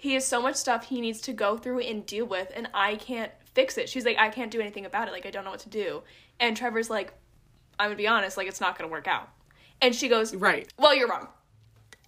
[0.01, 2.97] he has so much stuff he needs to go through and deal with, and I
[2.97, 3.89] can't fix it.
[3.89, 5.13] She's like, I can't do anything about it.
[5.13, 6.03] Like I don't know what to do.
[6.43, 7.15] And Trevor's like,
[7.79, 9.31] I'm gonna be honest, like it's not gonna work out.
[9.81, 10.71] And she goes, Right.
[10.79, 11.29] well, you're wrong.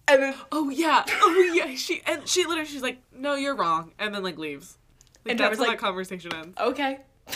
[0.07, 1.03] And then Oh yeah.
[1.09, 1.73] Oh yeah.
[1.75, 4.77] She and she literally she's like, no, you're wrong, and then like leaves.
[5.23, 6.57] Like, And that's Trevor's how like- that conversation ends.
[6.59, 6.99] okay.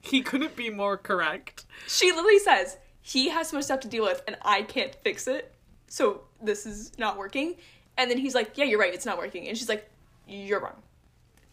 [0.00, 1.64] He couldn't be more correct.
[1.88, 5.26] She literally says, he has so much stuff to deal with and I can't fix
[5.26, 5.52] it.
[5.88, 7.56] So this is not working.
[7.98, 9.48] And then he's like, yeah, you're right, it's not working.
[9.48, 9.90] And she's like,
[10.28, 10.80] you're wrong.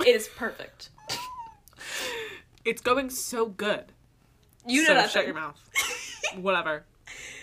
[0.02, 0.90] It is perfect.
[2.66, 3.86] It's going so good.
[4.66, 5.60] You know so that shut your mouth.
[6.36, 6.86] Whatever.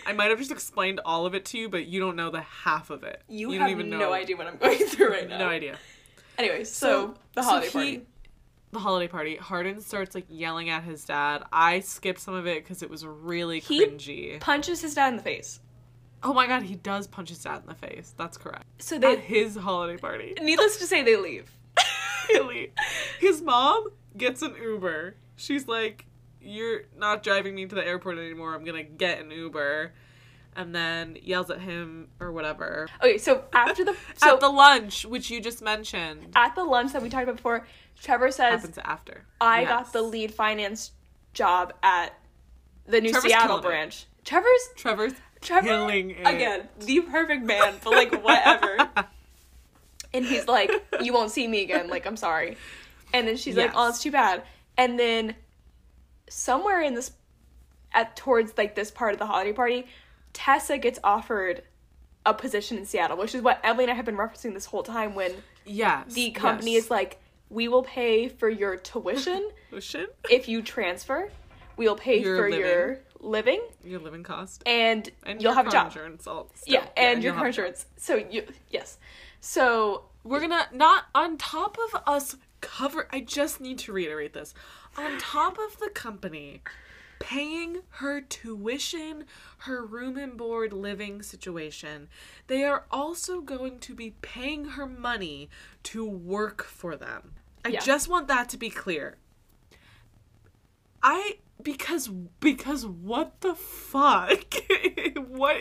[0.05, 2.41] I might have just explained all of it to you, but you don't know the
[2.41, 3.21] half of it.
[3.29, 3.99] You, don't have even know.
[3.99, 5.37] no idea what I'm going through right now.
[5.37, 5.77] No idea.
[6.37, 8.01] Anyway, so, the so holiday he- party.
[8.71, 9.35] The holiday party.
[9.35, 11.43] Hardin starts like yelling at his dad.
[11.51, 14.39] I skipped some of it because it was really He- cringy.
[14.39, 15.59] Punches his dad in the face.
[16.23, 18.13] Oh my god, he does punch his dad in the face.
[18.17, 18.63] That's correct.
[18.81, 20.35] So At his holiday party.
[20.41, 21.51] needless to say, they leave.
[22.29, 22.71] Really.
[23.19, 25.15] His mom gets an Uber.
[25.35, 26.05] She's like,
[26.43, 28.53] You're not driving me to the airport anymore.
[28.55, 29.93] I'm gonna get an Uber.
[30.53, 32.89] And then yells at him or whatever.
[33.01, 36.91] Okay, so after the so at the lunch, which you just mentioned, at the lunch
[36.91, 37.65] that we talked about before,
[38.01, 39.23] Trevor says, happens after.
[39.39, 39.69] I Yes.
[39.69, 40.91] got the lead finance
[41.33, 42.13] job at
[42.85, 43.65] the new Trevor's Seattle killing it.
[43.67, 44.05] branch.
[44.25, 46.27] Trevor's Trevor's Trevor killing it.
[46.27, 48.89] again, the perfect man, but like whatever.
[50.13, 50.69] and he's like,
[51.01, 52.57] "You won't see me again." Like, I'm sorry.
[53.13, 54.43] And then she's like, "Oh, it's too bad."
[54.77, 55.33] And then
[56.31, 57.11] somewhere in this,
[57.93, 59.85] at towards like this part of the holiday party,
[60.33, 61.63] Tessa gets offered
[62.25, 64.83] a position in Seattle, which is what Emily and I have been referencing this whole
[64.83, 65.15] time.
[65.15, 65.33] When
[65.65, 66.13] yes.
[66.13, 66.85] the company yes.
[66.85, 67.19] is like,
[67.49, 70.07] "We will pay for your tuition Ocean?
[70.29, 71.29] if you transfer.
[71.77, 72.59] We'll pay Your for living.
[72.65, 74.61] your living, Your living cost.
[74.65, 76.73] and, And you'll have a job." Insurance all, still.
[76.75, 77.85] Yeah, and your car insurance.
[77.97, 78.97] So you yes.
[79.39, 83.07] So We're gonna not on top of us cover.
[83.11, 84.53] I just need to reiterate this.
[84.97, 86.61] On top of the company
[87.21, 89.25] paying her tuition,
[89.59, 92.09] her room and board living situation.
[92.47, 95.49] They are also going to be paying her money
[95.83, 97.33] to work for them.
[97.63, 97.79] I Yeah.
[97.79, 99.17] just want that to be clear.
[101.03, 102.07] I because
[102.39, 104.55] because what the fuck?
[105.27, 105.57] what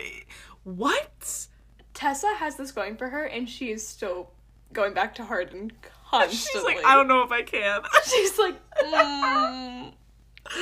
[0.65, 1.47] what?
[1.93, 4.31] Tessa has this going for her, and she is still
[4.73, 5.73] going back to Hardin
[6.11, 6.37] constantly.
[6.37, 7.83] She's like, I don't know if I can.
[8.05, 9.93] She's like, mm,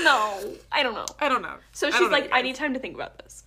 [0.02, 1.06] no, I don't know.
[1.20, 1.56] I don't know.
[1.72, 3.44] So she's know, like, I need time to think about this.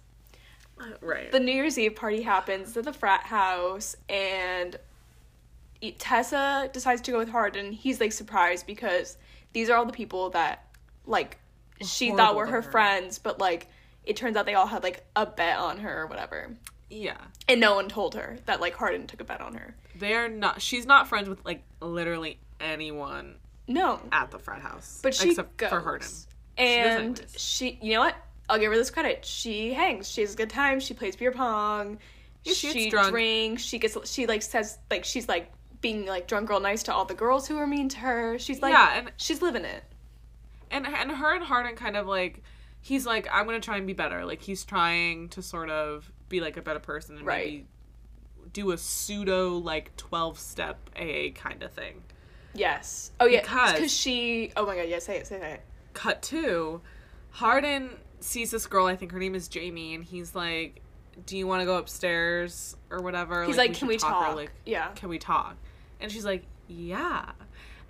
[1.02, 1.32] right.
[1.32, 4.76] The New Year's Eve party happens at the frat house, and
[6.00, 7.72] Tessa decides to go with Hardin.
[7.72, 9.18] He's like surprised because
[9.54, 10.66] these are all the people that
[11.06, 11.38] like
[11.82, 12.72] she thought were her her.
[12.72, 13.68] friends, but like
[14.04, 16.56] it turns out they all had like a bet on her or whatever.
[16.92, 17.18] Yeah.
[17.48, 19.76] And no one told her that like Hardin took a bet on her.
[19.98, 23.36] They're not she's not friends with like literally anyone
[23.68, 24.00] No.
[24.12, 25.00] at the frat house.
[25.02, 25.70] But she except goes.
[25.70, 26.08] for Hardin.
[26.58, 27.36] And anyways.
[27.42, 28.16] she, you know what?
[28.50, 29.26] I'll give her this credit.
[29.26, 30.10] She hangs.
[30.10, 30.80] She has a good time.
[30.80, 31.98] She plays beer pong.
[32.44, 33.10] Yeah, she she drunk.
[33.12, 33.64] drinks.
[33.64, 33.98] She gets.
[34.12, 37.48] She like says like she's like being like drunk girl nice to all the girls
[37.48, 38.38] who are mean to her.
[38.38, 39.84] She's like Yeah, and she's living it.
[40.70, 42.44] and and her and Hardin kind of like
[42.82, 44.26] he's like I'm gonna try and be better.
[44.26, 47.46] Like he's trying to sort of be like a better person and Right.
[47.46, 47.66] maybe
[48.54, 52.02] do a pseudo like twelve step AA kind of thing.
[52.54, 53.12] Yes.
[53.20, 53.42] Oh yeah.
[53.42, 54.52] Because- she.
[54.58, 54.90] Oh my god.
[54.90, 55.00] Yeah.
[55.00, 55.28] Say it.
[55.28, 55.62] Say it.
[55.94, 56.82] Cut two.
[57.32, 58.88] Hardin sees this girl.
[58.88, 60.82] I think her name is Jamie, and he's like,
[61.26, 64.36] "Do you want to go upstairs or whatever?" He's like, should "Can we or, talk?"
[64.36, 64.90] like, Yeah.
[64.96, 65.56] can we talk?
[66.00, 67.32] And she's like, yeah.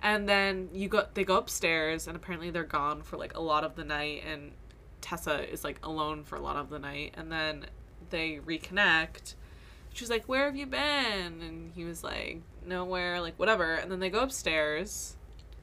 [0.02, 3.64] And then you go, they go upstairs, and apparently they're gone for like a lot
[3.64, 4.52] of the night, and
[5.00, 7.66] Tessa is like alone for a lot of the night, and then
[8.12, 9.34] they reconnect.
[9.92, 13.74] She's like, "Where have you been?" And he was like, "Nowhere," like whatever.
[13.74, 15.16] And then they go upstairs.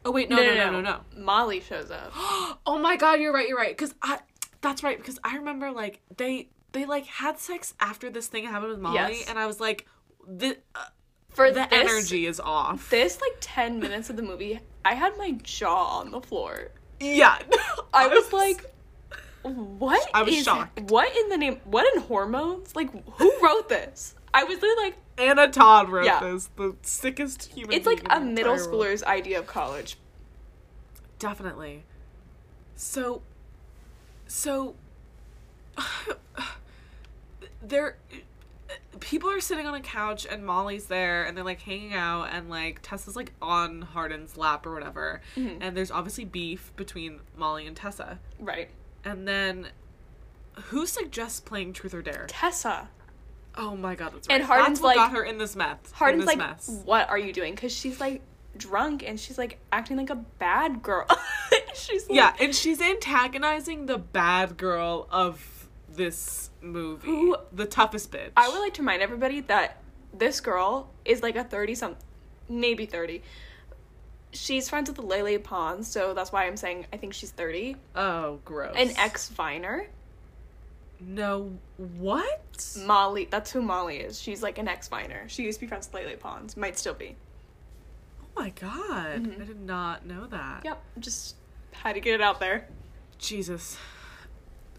[0.06, 1.00] Oh wait, no, no, no, no, no.
[1.18, 2.12] Molly shows up.
[2.66, 3.76] oh my god, you're right, you're right.
[3.78, 4.20] Cause I,
[4.62, 4.98] that's right.
[4.98, 8.96] Because I remember like they they like had sex after this thing happened with Molly,
[8.96, 9.30] Yes.
[9.30, 9.88] and I was like,
[10.28, 10.86] the uh,
[11.30, 12.90] For the this, energy is off.
[12.90, 16.70] This like ten minutes of the movie, I had my jaw on the floor.
[17.00, 17.40] yeah,
[17.94, 18.72] I was like,
[19.44, 20.08] what?
[20.14, 20.80] I was is- shocked.
[20.92, 21.60] What in the name?
[21.66, 22.76] What in hormones?
[22.76, 24.16] Like, who wrote this?
[24.34, 26.20] I was literally like, Anna Todd wrote Yeah.
[26.20, 27.74] this, the sickest human.
[27.76, 28.68] it's like a middle world.
[28.70, 29.98] schooler's idea of college.
[31.18, 31.84] Definitely.
[32.76, 33.22] So,
[34.28, 34.76] so,
[37.62, 37.98] there,
[39.00, 42.50] people are sitting on a couch and Molly's there and they're like hanging out and
[42.50, 45.22] like Tessa's like on Hardin's lap or whatever.
[45.36, 45.62] Mm-hmm.
[45.62, 48.20] And there's obviously beef between Molly and Tessa.
[48.40, 48.70] Right.
[49.06, 49.68] And then,
[50.66, 52.26] who suggests playing Truth or Dare?
[52.28, 52.90] Tessa.
[53.56, 54.36] Oh my god, that's right.
[54.36, 55.78] And Hardin's that's what like- got her in this mess.
[55.86, 56.70] in Hardin's this like, mess.
[56.86, 57.56] what are you doing?
[57.56, 58.22] Because she's like
[58.58, 61.08] drunk and she's like acting like a bad girl.
[61.74, 67.08] she's like, Yeah, and she's antagonizing the bad girl of this movie.
[67.08, 68.32] Who- the toughest bitch.
[68.38, 69.82] I would like to remind everybody that
[70.14, 71.96] this girl is like a 30 some
[72.48, 73.22] maybe 30.
[74.32, 77.76] She's friends with the Lele Pons, so that's why I'm saying I think she's 30.
[77.96, 78.76] Oh, gross.
[78.78, 79.88] An ex Viner.
[81.00, 82.76] No, what?
[82.86, 84.22] Molly, that's who Molly is.
[84.22, 85.24] She's like an ex Viner.
[85.28, 86.58] She used to be friends with Lele Pons.
[86.58, 87.16] Might still be.
[88.22, 89.42] Oh my god, mm-hmm.
[89.42, 90.62] I did not know that.
[90.64, 91.36] Yep, just
[91.72, 92.68] had to get it out there.
[93.18, 93.78] Jesus.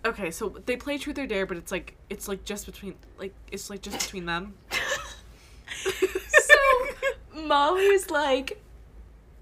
[0.05, 3.35] Okay, so they play Truth or Dare, but it's like it's like just between like
[3.51, 4.55] it's like just between them.
[6.29, 8.60] so Molly's like,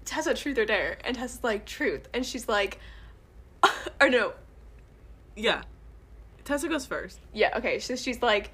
[0.09, 0.97] Tessa, truth or dare?
[1.05, 2.07] And Tessa's like, truth.
[2.13, 2.79] And she's like,
[4.01, 4.33] or no,
[5.35, 5.61] yeah.
[6.43, 7.19] Tessa goes first.
[7.33, 7.77] yeah, okay.
[7.79, 8.51] So she's like,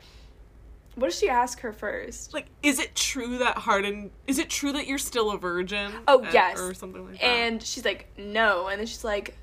[0.96, 2.34] what does she ask her first?
[2.34, 4.12] Like, is it true that Hardin?
[4.28, 5.92] Is it true that you're still a virgin?
[6.08, 6.60] Oh, And- yes.
[6.60, 7.24] or something like that.
[7.26, 8.68] And she's like, no.
[8.68, 9.36] And then she's like,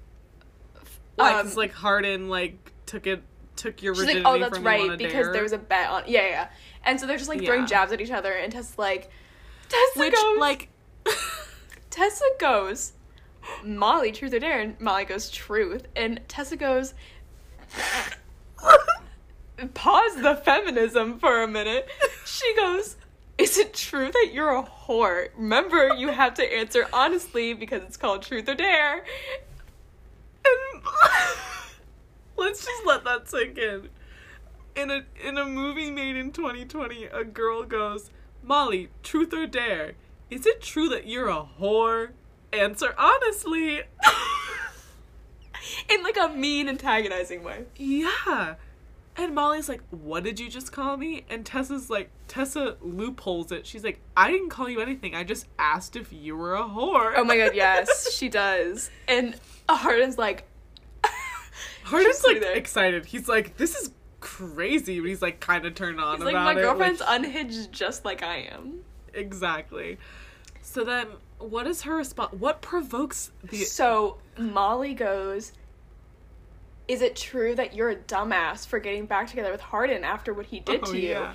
[1.17, 1.33] Why?
[1.35, 2.57] um, 'Cause, like Hardin like
[2.87, 3.23] took it
[3.57, 5.33] took your she's virginity like, oh, that's from you on right, because dare.
[5.33, 6.03] there was a bet on.
[6.07, 6.49] Yeah, yeah.
[6.85, 7.47] And so they're just like Yeah.
[7.49, 9.09] throwing jabs at each other, and Tessa's like,
[9.69, 10.69] Tessa which goes, like
[11.93, 12.95] Tessa goes,
[13.63, 14.61] Molly, truth or dare?
[14.61, 15.87] And Molly goes, truth.
[15.95, 16.95] And Tessa goes,
[19.75, 21.87] pause the feminism for a minute.
[22.25, 22.97] She goes,
[23.37, 25.29] Is it true that you're a whore?
[25.37, 29.05] Remember, you have to answer honestly because it's called truth or dare.
[30.45, 30.83] and
[32.39, 33.91] let's just let that sink in.
[34.75, 38.11] In a in a movie made in 2020, a girl goes,
[38.43, 39.93] "Molly, truth or dare?
[40.33, 42.11] Is it true that you're a whore?
[42.53, 43.83] Answer honestly."
[45.89, 47.65] In like a mean, antagonizing way.
[47.77, 48.55] yeah.
[49.15, 53.67] And Molly's like, "What did you just call me?" And Tessa's like, Tessa loopholes it.
[53.67, 55.15] She's like, "I didn't call you anything.
[55.15, 58.91] I just asked if you were a whore." Oh my god, yes, she does.
[59.07, 59.35] And
[59.69, 60.45] Hardin's like,
[61.85, 62.55] Hardin's like there.
[62.57, 63.05] excited.
[63.05, 66.53] He's like, this is crazy, but he's like kind of turned on He's like, my
[66.53, 66.55] it.
[66.57, 68.81] girlfriend's unhinged just like I am.
[69.13, 69.99] exactly.
[70.73, 71.07] So then,
[71.39, 72.33] what is her response?
[72.33, 73.59] What provokes the?
[73.59, 75.53] So Molly goes,
[76.89, 80.47] Is it true that you're a dumbass for getting back together with Hardin after what
[80.47, 81.11] he did Oh, to you?
[81.11, 81.35] yeah.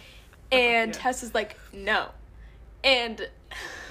[0.51, 0.99] And Yeah.
[0.99, 2.09] Tess is like, No.
[2.83, 3.29] And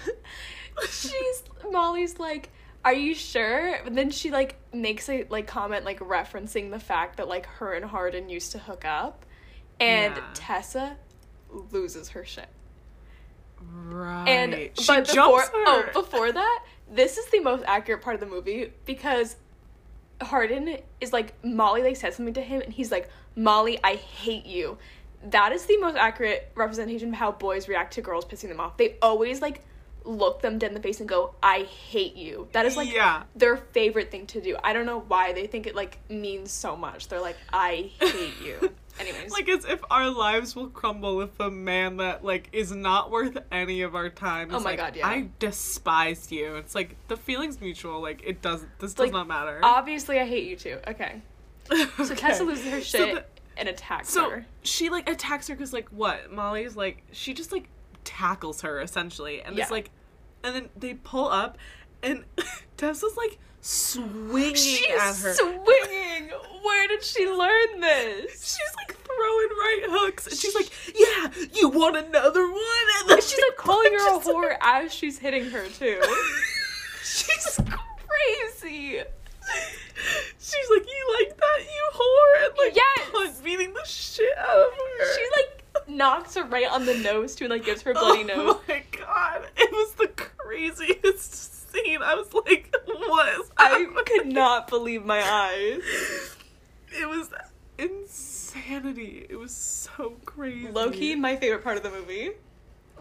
[0.90, 2.50] she's Molly's like,
[2.84, 3.74] Are you sure?
[3.74, 7.72] And then she like makes a like comment like referencing the fact that like her
[7.74, 9.24] and Hardin used to hook up.
[9.78, 10.24] And Yeah.
[10.34, 10.96] Tessa
[11.70, 12.48] loses her shit.
[13.60, 14.28] Right.
[14.28, 18.26] And she but before oh before that, this is the most accurate part of the
[18.26, 19.36] movie because
[20.20, 24.46] Hardin is like Molly like says something to him and he's like Molly I hate
[24.46, 24.78] you.
[25.24, 28.76] That is the most accurate representation of how boys react to girls pissing them off.
[28.76, 29.62] They always like
[30.04, 32.48] look them dead in the face and go I hate you.
[32.52, 33.24] That is like Yeah.
[33.34, 34.56] their favorite thing to do.
[34.62, 37.08] I don't know why they think it like means so much.
[37.08, 38.72] They're like I hate you.
[38.98, 43.10] Anyways, like as if our lives will crumble if a man that like is not
[43.10, 44.48] worth any of our time.
[44.50, 45.06] Oh my like, God, yeah.
[45.06, 46.56] I despise you.
[46.56, 48.00] It's like the feeling's mutual.
[48.00, 48.62] Like it does.
[48.78, 49.60] This does Like, not matter.
[49.62, 50.78] obviously I hate you too.
[50.88, 51.20] Okay.
[51.96, 53.24] So Tessa loses her So shit the-
[53.58, 54.46] and attacks So her.
[54.62, 57.68] she like attacks her because like what Molly's like she just like
[58.04, 59.62] tackles her essentially and Yeah.
[59.62, 59.90] it's like
[60.44, 61.58] and then they pull up
[62.02, 62.24] and
[62.76, 65.34] Tessa's like swinging She's at her.
[65.34, 66.30] swinging.
[66.62, 68.56] Where did she learn this?
[68.56, 73.20] She's like throwing right hooks and she's like, "Yeah, you want another one?" And then
[73.20, 76.00] She's like calling her a whore as she's hitting her too.
[77.02, 77.58] she's
[78.08, 79.02] Crazy.
[80.38, 83.08] She's like, "You like that, you whore?" And like, Yes!
[83.12, 85.14] punch- beating the shit out of her.
[85.14, 88.00] She like knocks her right on the nose too and like gives her a oh
[88.00, 88.38] bloody nose.
[88.56, 92.02] Oh my god, it was the craziest scene.
[92.02, 95.82] I was like, "What is I could not believe my eyes.
[96.98, 97.30] It was
[97.78, 99.26] insanity.
[99.28, 100.68] It was so crazy.
[100.70, 102.30] Low key, my favorite part of the movie.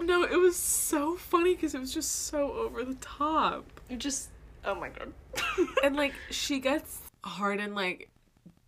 [0.02, 3.66] No, it was so funny because it was just so over the top.
[3.90, 4.30] You just
[4.66, 5.14] oh my god.
[5.84, 8.10] And like she gets Hardin like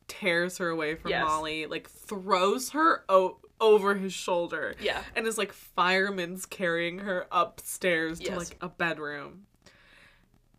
[0.08, 1.26] tears her away from Yes.
[1.26, 4.76] Molly, like throws her o- over his shoulder.
[4.80, 5.02] Yeah.
[5.16, 9.48] And is like firemen's carrying her upstairs to like a bedroom.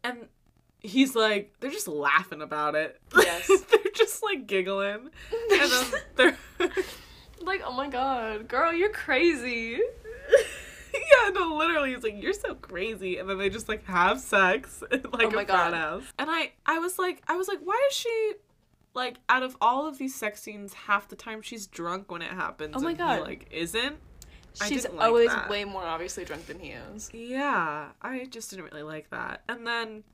[0.09, 0.28] And
[0.80, 3.00] he's like they're just laughing about it.
[3.16, 3.46] Yes.
[3.70, 5.11] they're just like giggling.
[5.50, 5.84] and then
[6.16, 6.36] they're
[7.40, 9.78] like, oh my god, girl, you're crazy.
[10.94, 14.82] yeah, no, literally, it's like you're so crazy, and then they just like have sex,
[14.90, 15.74] like Oh my a frat God.
[15.74, 16.04] house.
[16.18, 18.32] And I, I was like, I was like, why is she,
[18.94, 22.30] like, out of all of these sex scenes, half the time she's drunk when it
[22.30, 22.74] happens.
[22.76, 23.96] Oh my and he, like isn't.
[24.66, 25.48] She's like always that.
[25.48, 27.11] way more obviously drunk than he is.
[27.12, 29.42] Yeah, I just didn't really like that.
[29.48, 30.04] And then,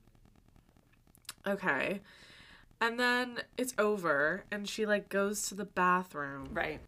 [1.47, 2.01] okay,
[2.81, 6.49] and then it's over, and she like goes to the bathroom.
[6.53, 6.79] Right.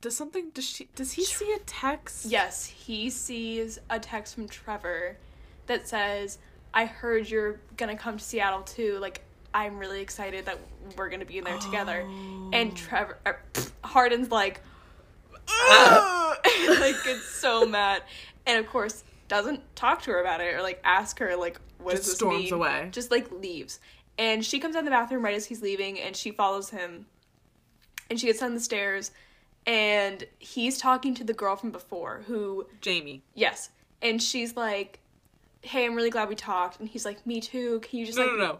[0.00, 0.50] Does something?
[0.50, 0.88] Does she?
[0.94, 2.26] Does he see a text?
[2.26, 5.16] Yes, he sees a text from Trevor
[5.66, 6.38] that says,
[6.74, 8.98] I heard you're gonna come to Seattle too.
[8.98, 9.22] Like,
[9.54, 10.58] I'm really excited that
[10.96, 12.04] we're gonna be in there together.
[12.06, 12.50] Oh.
[12.52, 14.60] And Trevor, er, pfft, Hardin's like.
[16.80, 18.02] like, gets so mad.
[18.46, 21.92] And of course, doesn't talk to her about it or like ask her, like, what
[21.92, 22.52] Just does this storms mean?
[22.54, 22.88] away.
[22.92, 23.80] Just like leaves.
[24.18, 27.06] And she comes out of the bathroom right as he's leaving and she follows him.
[28.10, 29.10] And she gets down the stairs
[29.66, 33.22] and he's talking to the girl from before who Jamie.
[33.34, 33.70] Yes.
[34.02, 35.00] And she's like,
[35.62, 36.78] Hey, I'm really glad we talked.
[36.80, 37.80] And he's like, Me too.
[37.80, 38.58] Can you just No, like no, no.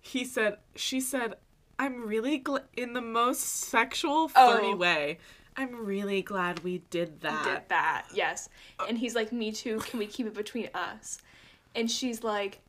[0.00, 1.34] He said, she said,
[1.78, 4.52] I'm really gl-, in the most sexual, oh.
[4.52, 4.76] flirty Oh.
[4.76, 5.18] way.
[5.58, 7.44] I'm really glad we did that.
[7.44, 8.06] We did that?
[8.14, 8.48] Yes.
[8.88, 9.80] And he's like, Me too.
[9.80, 11.18] Can we keep it between us?
[11.74, 12.60] And she's like,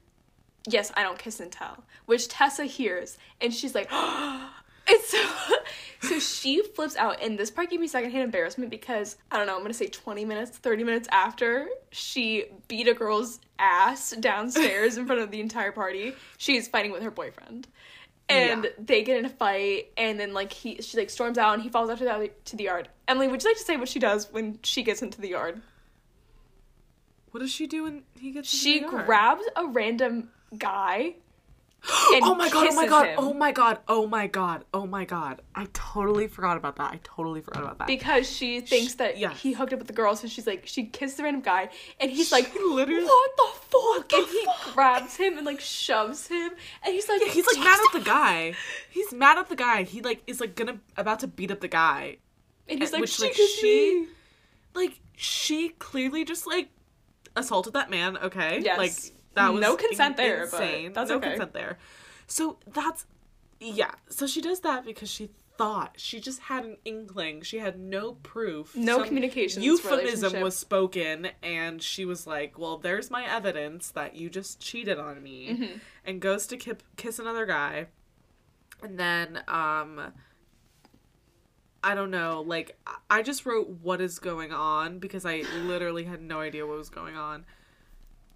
[0.67, 1.83] Yes, I don't kiss and tell.
[2.07, 3.19] Which Tessa hears.
[3.39, 3.89] And she's like,
[4.91, 5.23] It's so
[6.01, 9.55] so she flips out and this part gave me secondhand embarrassment because I don't know,
[9.55, 15.05] I'm gonna say 20 minutes, 30 minutes after she beat a girl's ass downstairs in
[15.05, 17.67] front of the entire party, she's fighting with her boyfriend.
[18.29, 18.69] And Yeah.
[18.77, 21.69] they get in a fight and then like he she like storms out and he
[21.69, 22.87] falls after that to the yard.
[23.07, 25.61] Emily, would you like to say what she does when she gets into the yard?
[27.31, 29.05] What does she do when he gets into She the yard?
[29.05, 31.15] grabs a random guy
[31.89, 33.15] oh my god, oh my god, him.
[33.19, 35.41] oh my god, oh my god, oh my god.
[35.55, 36.91] I totally forgot about that.
[36.91, 37.87] I totally forgot about that.
[37.87, 39.39] because she thinks that yes.
[39.39, 41.69] he hooked up with the girl, so she's like, she kissed the random guy,
[41.99, 44.13] and he's like, literally- what the fuck?
[44.13, 44.73] and he fuck?
[44.73, 46.51] grabs him and like shoves him,
[46.83, 48.55] and he's like, yeah, he's like mad at the guy.
[48.89, 49.83] He's mad at the guy.
[49.83, 52.17] He like is like gonna about to beat up the guy.
[52.67, 54.07] and he's eh, like, which, she like, she- me.
[54.75, 56.69] Like she clearly just like
[57.35, 58.59] assaulted that man, okay?
[58.63, 58.77] Yes.
[58.77, 60.93] Like that was No consent there, but insane.
[60.93, 61.29] that's no okay.
[61.29, 61.77] consent there.
[62.27, 63.05] So that's
[63.59, 63.91] Yeah.
[64.09, 67.41] So she does that because she thought she just had an inkling.
[67.41, 68.75] She had no proof.
[68.77, 74.15] No Some communications Euphemism was spoken, and she was like, "Well, there's my evidence that
[74.15, 75.77] you just cheated on me," Mm-hmm.
[76.05, 77.87] and goes to kip- kiss another guy,
[78.81, 80.13] and then um.
[81.81, 82.43] I don't know.
[82.45, 82.77] Like,
[83.09, 86.89] I just wrote what is going on because I literally had no idea what was
[86.89, 87.45] going on.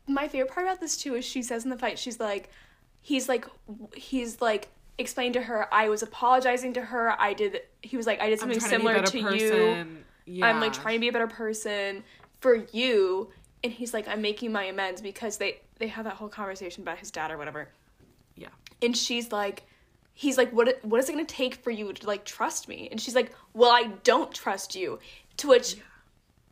[0.07, 2.49] My favorite part about this too is she says in the fight she's like
[3.01, 3.47] he's like
[3.95, 7.19] he's like explained to her i was apologizing to her.
[7.19, 9.97] I did he was like i did something similar to, to, be a better you.
[10.25, 10.47] Yeah.
[10.47, 12.03] i'm like trying to be a better person
[12.39, 13.29] for you.
[13.63, 16.99] And he's like i'm making my amends because they they have that whole conversation about
[16.99, 17.69] his dad or whatever.
[18.35, 18.49] Yeah.
[18.81, 19.63] and she's like
[20.13, 22.87] he's like what what is it going to take for you to like trust me?
[22.91, 24.99] And she's like well i don't trust you.
[25.37, 25.77] To which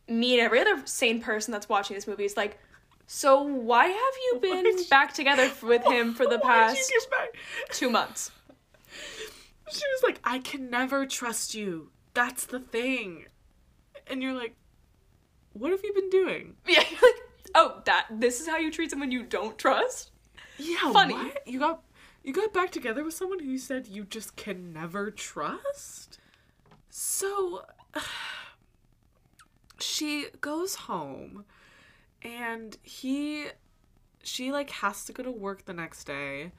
[0.08, 2.58] me and every other sane person that's watching this movie is like
[3.06, 6.92] so why have you been you- back together with him for the past
[7.70, 8.30] two months
[9.70, 11.88] She was like, I can never trust you.
[12.12, 13.24] That's the thing.
[14.06, 14.54] And you're like,
[15.54, 16.56] what have you been doing?
[16.66, 17.20] yeah you're like
[17.54, 20.10] oh that this is how you treat someone you don't trust
[20.58, 21.14] Yeah, Funny.
[21.14, 21.46] what?
[21.46, 21.82] You got
[22.22, 26.18] you got back together with someone who you said you just can never trust?
[26.90, 27.64] So
[29.78, 31.44] she goes home
[32.24, 33.46] and he
[34.22, 36.52] she like has to go to work the next day.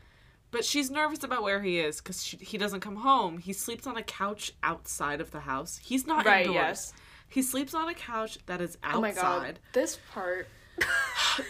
[0.52, 3.40] But she's nervous about where he is because he doesn't come home.
[3.40, 5.78] He sleeps on a couch outside of the house.
[5.84, 6.56] He's not Right, indoors.
[6.56, 6.94] yes.
[7.28, 8.98] He sleeps on a couch that is outside.
[8.98, 10.48] oh my god this part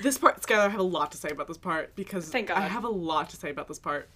[0.01, 2.61] This part, Skylar, I have a lot to say about this part because Thank I
[2.61, 4.07] have a lot to say about this part.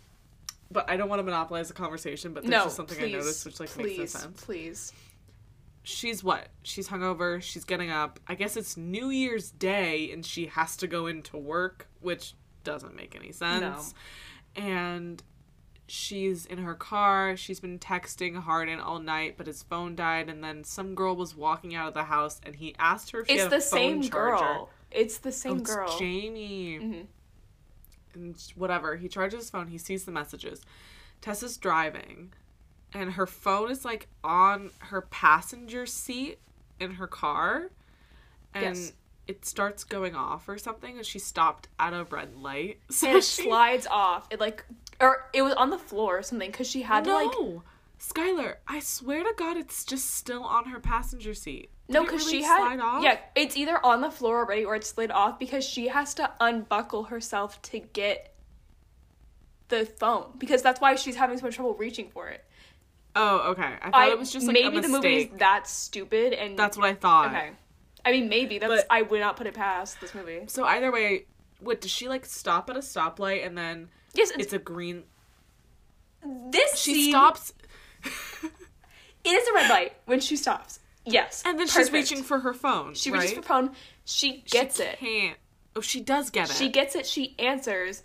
[0.71, 2.33] But I don't want to monopolize the conversation.
[2.33, 4.43] But there's no just something please, I noticed which like please makes no sense.
[4.45, 4.93] please
[5.89, 6.49] She's what?
[6.63, 7.41] She's hungover.
[7.41, 8.19] She's getting up.
[8.27, 12.33] I guess it's New Year's Day, and she has to go into work, which
[12.65, 13.93] doesn't make any sense.
[14.57, 14.61] No.
[14.61, 15.23] And
[15.87, 17.37] she's in her car.
[17.37, 20.27] She's been texting Hardin all night, but his phone died.
[20.27, 23.27] And then some girl was walking out of the house, and he asked her if
[23.27, 24.43] she it's had the a phone same charger.
[24.43, 26.79] girl it's the Oh, same it's girl Jamie.
[26.81, 27.05] Mhm.
[28.13, 28.97] And whatever.
[28.97, 29.67] He charges his phone.
[29.67, 30.61] He sees the messages.
[31.21, 32.33] Tessa's driving,
[32.93, 36.39] and her phone is like on her passenger seat
[36.79, 37.69] in her car,
[38.53, 38.93] and Yes.
[39.27, 40.97] it starts going off or something.
[40.97, 42.79] And she stopped at a red light.
[42.89, 44.27] So and it she- slides off.
[44.29, 44.65] It like,
[44.99, 47.27] or it was on the floor or something because she had to like.
[47.37, 47.63] no,
[47.99, 48.55] Skylar.
[48.67, 51.71] I swear to God, it's just still on her passenger seat.
[51.87, 53.01] Did No, because really she had off?
[53.03, 56.29] yeah, it's either on the floor already or it slid off because she has to
[56.39, 58.35] unbuckle herself to get
[59.69, 62.43] the phone because that's why she's having so much trouble reaching for it.
[63.19, 63.63] Oh, okay.
[63.81, 66.57] I thought I it was just like maybe a the movie is that stupid and
[66.57, 67.27] That's what I thought.
[67.27, 67.49] okay.
[68.05, 70.43] I mean, maybe that's But- I would not put it past this movie.
[70.47, 71.25] So either way,
[71.59, 75.03] what does she like stop at a stoplight and then Yes, it's a green
[76.51, 77.53] this she scene, stops
[78.03, 80.79] It is a red light when she stops.
[81.05, 82.93] Yes, and then she's reaching for her phone.
[82.93, 83.21] She right?
[83.21, 83.71] reaches for phone.
[84.05, 84.99] She gets she it.
[84.99, 85.37] Can't.
[85.75, 86.55] Oh, she does get it.
[86.55, 87.05] She gets it.
[87.05, 88.03] She answers.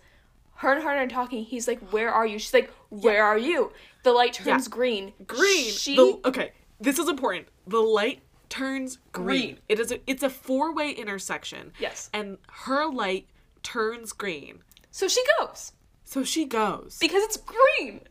[0.55, 1.43] Her and Hardin are talking.
[1.43, 3.71] He's like, "Where are you?" She's like, "Where are you?"
[4.03, 4.69] The light turns Yeah.
[4.69, 5.13] green.
[5.25, 5.71] green.
[5.71, 7.47] She The- okay, this is important.
[7.67, 9.25] The light turns green.
[9.25, 9.59] Green.
[9.69, 11.73] It is a it's a four way intersection.
[11.79, 12.09] yes.
[12.13, 13.27] And her light
[13.63, 14.63] turns green.
[14.91, 15.71] So she goes
[16.03, 18.01] So she goes because it's green.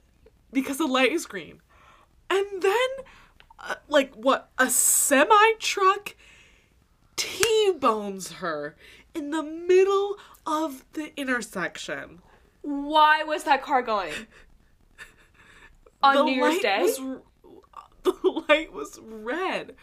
[0.52, 1.60] because the light is green.
[2.30, 2.88] And then
[3.60, 6.16] uh, like what a semi truck
[7.16, 8.74] T-bones her
[9.14, 10.16] in the middle
[10.46, 12.20] of the intersection.
[12.62, 14.14] Why was that car going
[16.02, 16.82] on the New Year's light Day?
[16.82, 16.96] Was,
[18.02, 19.74] the light was red.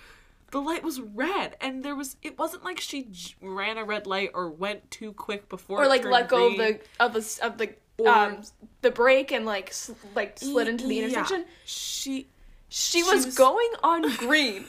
[0.51, 2.15] The light was red, and there was.
[2.23, 5.83] It wasn't like she j- ran a red light or went too quick before.
[5.83, 8.41] or like let go of the of the of the Or- um
[8.81, 11.03] the brake and like s- like slid into the Yeah.
[11.05, 11.45] intersection.
[11.65, 12.27] She.
[12.71, 14.65] She She was, was- going on green.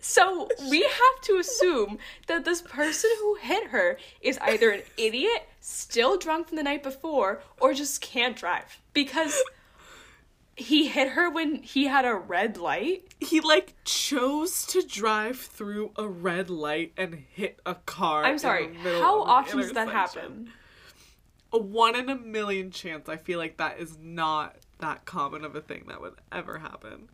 [0.00, 1.96] so we have to assume
[2.26, 6.82] that this person who hit her is either an idiot, still drunk from the night
[6.82, 8.78] before, or just can't drive.
[8.92, 9.34] Because
[10.60, 13.14] he hit her when he had a red light.
[13.18, 18.24] He like chose to drive through a red light and hit a car.
[18.24, 20.52] I'm sorry, how of often does that happen?
[21.52, 23.08] A one in a million chance.
[23.08, 27.08] I feel like that is not that common of a thing that would ever happen.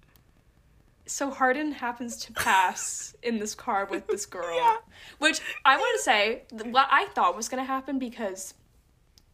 [1.07, 4.57] So Hardin happens to pass in this car with this girl.
[4.57, 4.77] Yeah.
[5.19, 8.55] Which I want to say, what I thought was going to happen because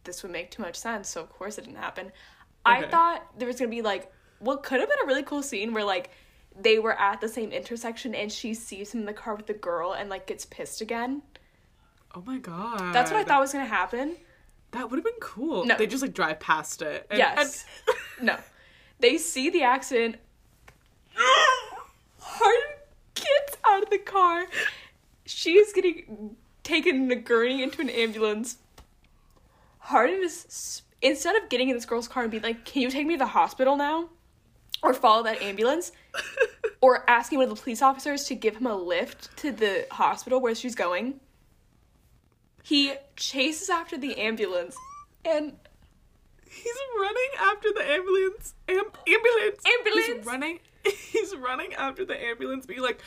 [0.03, 2.11] this would make too much sense, so of course it didn't happen.
[2.65, 5.43] I thought there was going to be like, what could have been a really cool
[5.43, 6.09] scene where like
[6.59, 9.53] they were at the same intersection and she sees him in the car with the
[9.53, 11.21] girl and like gets pissed again.
[12.15, 12.93] Oh my god.
[12.93, 14.15] That's what I thought was going to happen.
[14.71, 15.65] That would have been cool.
[15.65, 15.75] No.
[15.77, 17.07] They just like drive past it.
[17.09, 17.65] and- Yes.
[18.21, 18.37] no.
[18.99, 20.17] They see the accident.
[22.19, 22.61] Hardin
[23.15, 24.45] gets out of the car.
[25.25, 28.57] She's getting taken in a gurney into an ambulance.
[29.79, 33.05] Hardin is instead of getting in this girl's car and being like, "Can you take
[33.05, 34.09] me to the hospital now?"
[34.81, 35.91] or follow that ambulance,
[36.81, 40.41] or asking one of the police officers to give him a lift to the hospital
[40.41, 41.19] where she's going.
[42.63, 44.75] He chases after the ambulance
[45.25, 45.53] and
[46.53, 48.53] He's running after the ambulance.
[48.69, 48.77] Am-
[49.07, 49.63] ambulance.
[49.65, 50.05] Ambulance.
[50.07, 50.59] He's running.
[51.11, 53.01] He's running after the ambulance, being like,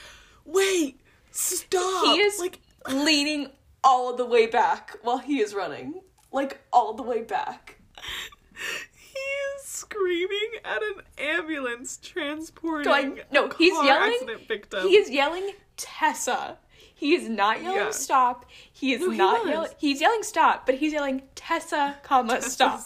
[0.45, 1.01] "Wait,
[1.31, 2.61] stop!" he is like,
[2.91, 3.51] leaning
[3.85, 6.01] all the way back while he is running.
[6.33, 7.79] Like all the way back.
[8.97, 14.19] he is screaming at an ambulance transporting Going- no, he's yelling-
[14.49, 14.87] victim.
[14.89, 16.59] He is yelling Tessa.
[16.95, 17.91] He is not yelling Yeah.
[17.91, 18.47] stop.
[18.73, 19.49] He is No, not was.
[19.51, 19.71] yelling.
[19.79, 22.81] He's yelling stop, but he's yelling Tessa, comma stop.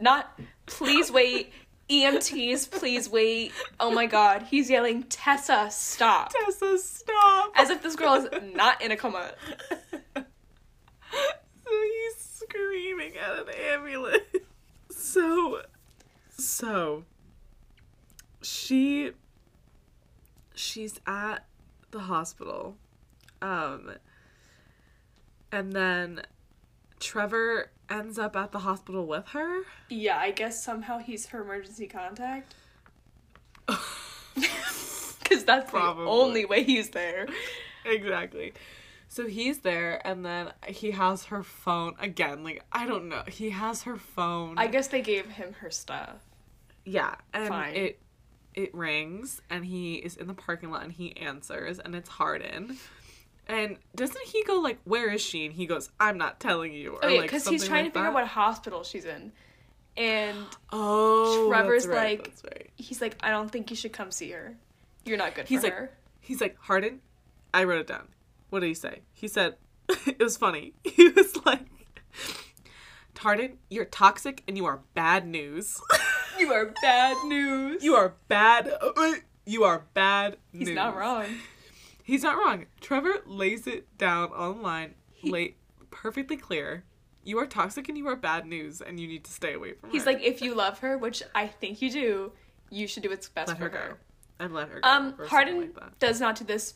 [0.00, 1.52] Not please wait.
[1.88, 3.52] EMTs, please wait.
[3.78, 6.32] Oh my god, he's yelling Tessa, stop.
[6.32, 7.52] Tessa, stop!
[7.54, 9.32] As if this girl is not in a coma.
[10.14, 10.24] so
[11.70, 14.22] he's screaming at an ambulance.
[15.06, 15.62] So,
[16.36, 17.04] so
[18.42, 19.12] she
[20.52, 21.46] she's at
[21.92, 22.76] the hospital,
[23.40, 23.92] um,
[25.52, 26.22] and then
[26.98, 29.62] Trevor ends up at the hospital with her.
[29.88, 32.54] Yeah, I guess somehow he's her emergency contact.
[34.36, 36.04] Because that's Probably.
[36.04, 37.26] the only way he's there.
[37.84, 38.52] exactly.
[39.08, 42.42] So he's there, and then he has her phone again.
[42.44, 44.58] Like I don't know, he has her phone.
[44.58, 46.16] I guess they gave him her stuff.
[46.84, 47.74] Yeah, and Fine.
[47.74, 47.98] it
[48.54, 52.76] it rings and he is in the parking lot and he answers and it's Hardin.
[53.48, 56.94] And doesn't he go like, "Where is she?" And he goes, "I'm not telling you."
[56.94, 59.30] Or oh, Okay, like because he's trying like to figure out what hospital she's in.
[59.96, 60.36] And
[60.72, 62.70] Oh, Trevor's that's right, like- that's right.
[62.76, 64.56] he's like, I don't think you should come see her.
[65.04, 65.90] You're not good He's for like- her.
[66.20, 67.00] He's like, "Hardin,
[67.54, 68.08] I wrote it down."
[68.56, 69.02] What did he say?
[69.12, 69.56] He said,
[70.06, 71.66] "It was funny." He was like,
[73.18, 75.78] "Hardin, you're toxic and you are bad news.
[76.38, 77.84] You are bad news.
[77.84, 78.72] you are bad.
[79.44, 81.26] You are bad news." He's not wrong.
[82.02, 82.64] He's not wrong.
[82.80, 85.58] Trevor lays it down online, late,
[85.90, 86.84] perfectly clear.
[87.24, 89.90] You are toxic and you are bad news, and you need to stay away from
[89.90, 89.92] her.
[89.92, 90.12] He's her.
[90.12, 92.32] like, if you love her, which I think you do,
[92.70, 93.98] you should do what's best let for her her.
[94.40, 94.88] and let her go.
[94.88, 96.72] Um, Hardin like does not do this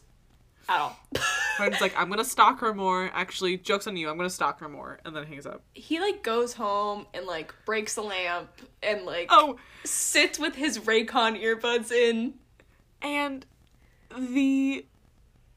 [0.69, 0.97] at all.
[1.57, 3.11] Hardin's like, I'm gonna stalk her more.
[3.12, 4.09] Actually, jokes on you.
[4.09, 5.62] I'm gonna stalk her more, and then hangs up.
[5.74, 8.49] he like goes home and like breaks the lamp
[8.82, 12.35] and like Oh, sits with his Raycon earbuds in.
[13.03, 13.45] and
[14.19, 14.87] the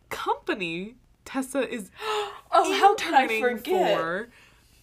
[0.10, 1.90] company Tessa is
[2.56, 3.98] Oh, how could I forget?
[3.98, 4.30] for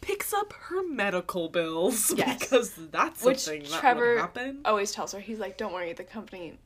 [0.00, 2.38] picks up her medical bills Yes.
[2.40, 4.30] because that's Which something that Trevor
[4.64, 5.20] always tells her.
[5.20, 6.58] He's like, "Don't worry, the company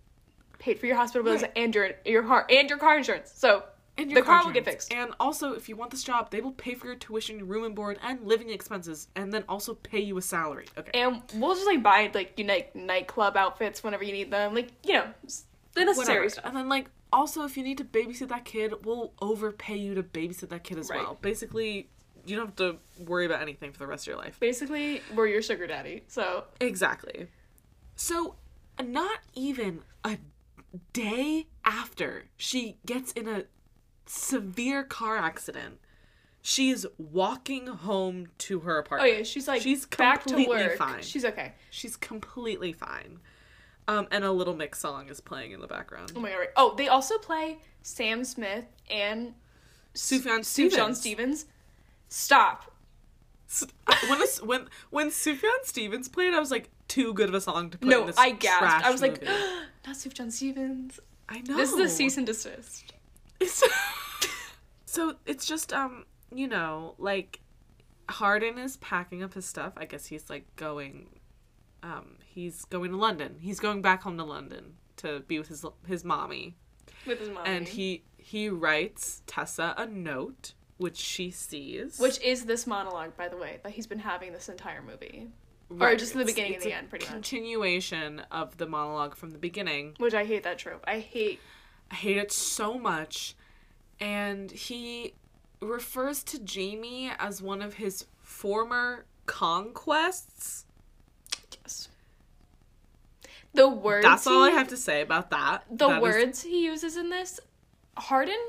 [0.64, 1.52] paid for your hospital bills Right.
[1.56, 3.64] and your your car and your car insurance, so
[3.96, 6.40] And the your car will get fixed." And also, if you want this job, they
[6.40, 10.00] will pay for your tuition, room and board, and living expenses, and then also pay
[10.00, 10.66] you a salary.
[10.76, 10.90] Okay.
[10.94, 14.70] And we'll just like buy like you like nightclub outfits whenever you need them, like
[14.82, 15.06] you know,
[15.74, 16.44] the necessary stuff.
[16.46, 20.02] And then, like, also, if you need to babysit that kid, we'll overpay you to
[20.02, 21.00] babysit that kid as Right.
[21.00, 21.18] well.
[21.20, 21.88] Basically,
[22.26, 24.40] you don't have to worry about anything for the rest of your life.
[24.40, 26.02] Basically, we're your sugar daddy.
[26.08, 27.28] So Exactly.
[27.96, 28.36] So,
[28.82, 30.18] not even a
[30.92, 33.44] day after she gets in a
[34.06, 35.78] severe car accident,
[36.42, 39.12] she's walking home to her apartment.
[39.12, 40.76] oh yeah, she's like She's back to work.
[40.76, 41.02] fine.
[41.02, 41.52] She's okay.
[41.70, 43.20] She's completely fine.
[43.86, 46.12] Um, and a Little Mix song is playing in the background.
[46.16, 46.48] Oh my god.
[46.56, 49.34] Oh, they also play Sam Smith and
[49.94, 50.98] Sufjan Sufjan Stevens.
[51.00, 51.46] Stevens.
[52.08, 52.70] Stop.
[54.08, 57.70] When a, when when Sufjan Stevens played, I was like, too good of a song
[57.70, 58.86] to put in No, this I gasped.
[58.86, 59.22] I was like,
[59.86, 61.00] not Sufjan Stevens.
[61.28, 62.92] I know This is a cease and desist.
[63.40, 63.62] It's
[64.84, 67.40] so it's just um you know like
[68.08, 69.72] Hardin is packing up his stuff.
[69.76, 71.08] I guess he's like going
[71.82, 73.36] um he's going to London.
[73.40, 76.56] He's going back home to London to be with his his mommy.
[77.06, 77.44] with his mom.
[77.46, 81.98] And he he writes Tessa a note which she sees.
[81.98, 85.28] which is this monologue, by the way, that he's been having this entire movie,
[85.70, 87.12] or just in the it's- beginning and the end, pretty much.
[87.12, 89.94] Continuation of the monologue from the beginning.
[89.98, 90.84] Which I hate that trope.
[90.86, 91.40] I hate.
[91.90, 93.34] I hate it so much.
[94.00, 95.14] And he
[95.60, 100.66] refers to Jamie as one of his former conquests.
[101.62, 101.88] Yes.
[103.54, 104.04] The words.
[104.04, 105.64] That's all I have to say about that.
[105.70, 107.38] The That is- words he uses in this,
[107.96, 108.40] Hardin.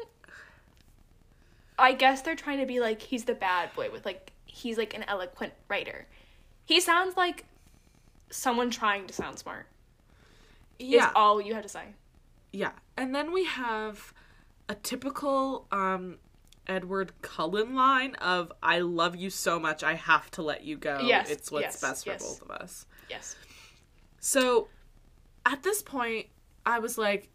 [1.77, 4.93] I guess they're trying to be like he's the bad boy with like he's like
[4.95, 6.07] an eloquent writer.
[6.65, 7.45] He sounds like
[8.29, 9.67] someone trying to sound smart.
[10.79, 11.07] Yeah.
[11.07, 11.85] Is all you had to say.
[12.51, 12.71] Yeah.
[12.97, 14.13] And then we have
[14.67, 16.17] a typical um
[16.67, 20.99] Edward Cullen line of I love you so much I have to let you go.
[21.03, 22.21] Yes, It's what's yes, best yes.
[22.21, 22.85] for both of us.
[23.09, 23.35] Yes.
[24.19, 24.67] So
[25.45, 26.27] at this point
[26.65, 27.29] I was like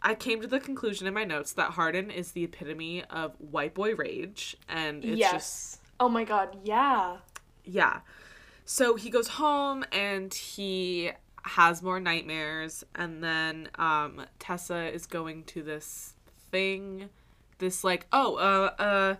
[0.00, 3.74] I came to the conclusion in my notes that Hardin is the epitome of white
[3.74, 5.32] boy rage and it's yes.
[5.32, 7.18] just Oh my god, yeah.
[7.64, 8.00] yeah.
[8.72, 11.10] So he goes home and he
[11.42, 16.14] has more nightmares and then um Tessa is going to this
[16.50, 17.10] thing
[17.58, 19.14] this like oh uh uh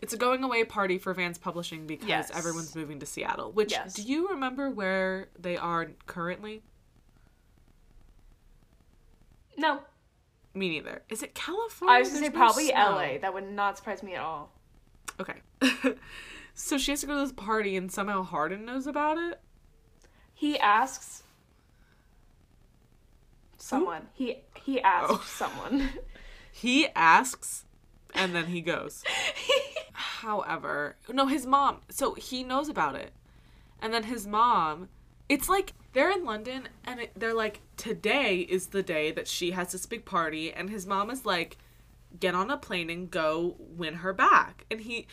[0.00, 2.30] it's a going away party for Vance Publishing because Yes.
[2.34, 3.52] everyone's moving to Seattle.
[3.52, 3.92] Which Yes.
[3.92, 6.62] do you remember where they are currently?
[9.58, 9.80] No.
[10.54, 11.02] Me neither.
[11.10, 11.96] Is it California?
[11.96, 12.92] I was gonna say no probably snow.
[12.92, 13.18] LA.
[13.18, 14.52] That would not surprise me at all.
[15.20, 15.34] Okay.
[16.56, 19.38] so she has to go to this party and somehow Hardin knows about it.
[20.34, 21.22] He asks
[23.58, 24.08] someone.
[24.14, 25.22] He he asked Oh.
[25.26, 25.90] someone.
[26.50, 27.64] He asks
[28.14, 29.04] and then he goes.
[29.92, 31.80] However, no, his mom.
[31.90, 33.12] So he knows about it.
[33.80, 34.88] And then his mom,
[35.28, 39.50] it's like they're in London and it, they're like, today is the day that she
[39.50, 40.52] has this big party.
[40.52, 41.58] And his mom is like,
[42.18, 44.64] get on a plane and go win her back.
[44.70, 45.06] And he,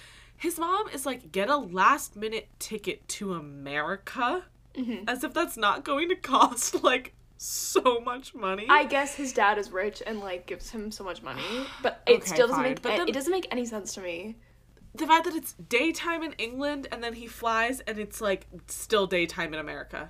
[0.43, 4.43] his mom is like, get a last minute ticket to America.
[4.75, 5.07] Mm-hmm.
[5.07, 8.65] As if that's not going to cost like so much money.
[8.69, 11.41] I guess his dad is rich and like gives him so much money,
[11.81, 12.69] but it Okay, still doesn't fine.
[12.73, 14.35] make But then- it doesn't make any sense to me.
[14.95, 19.07] the fact that it's daytime in England and then he flies and it's like still
[19.07, 20.09] daytime in America.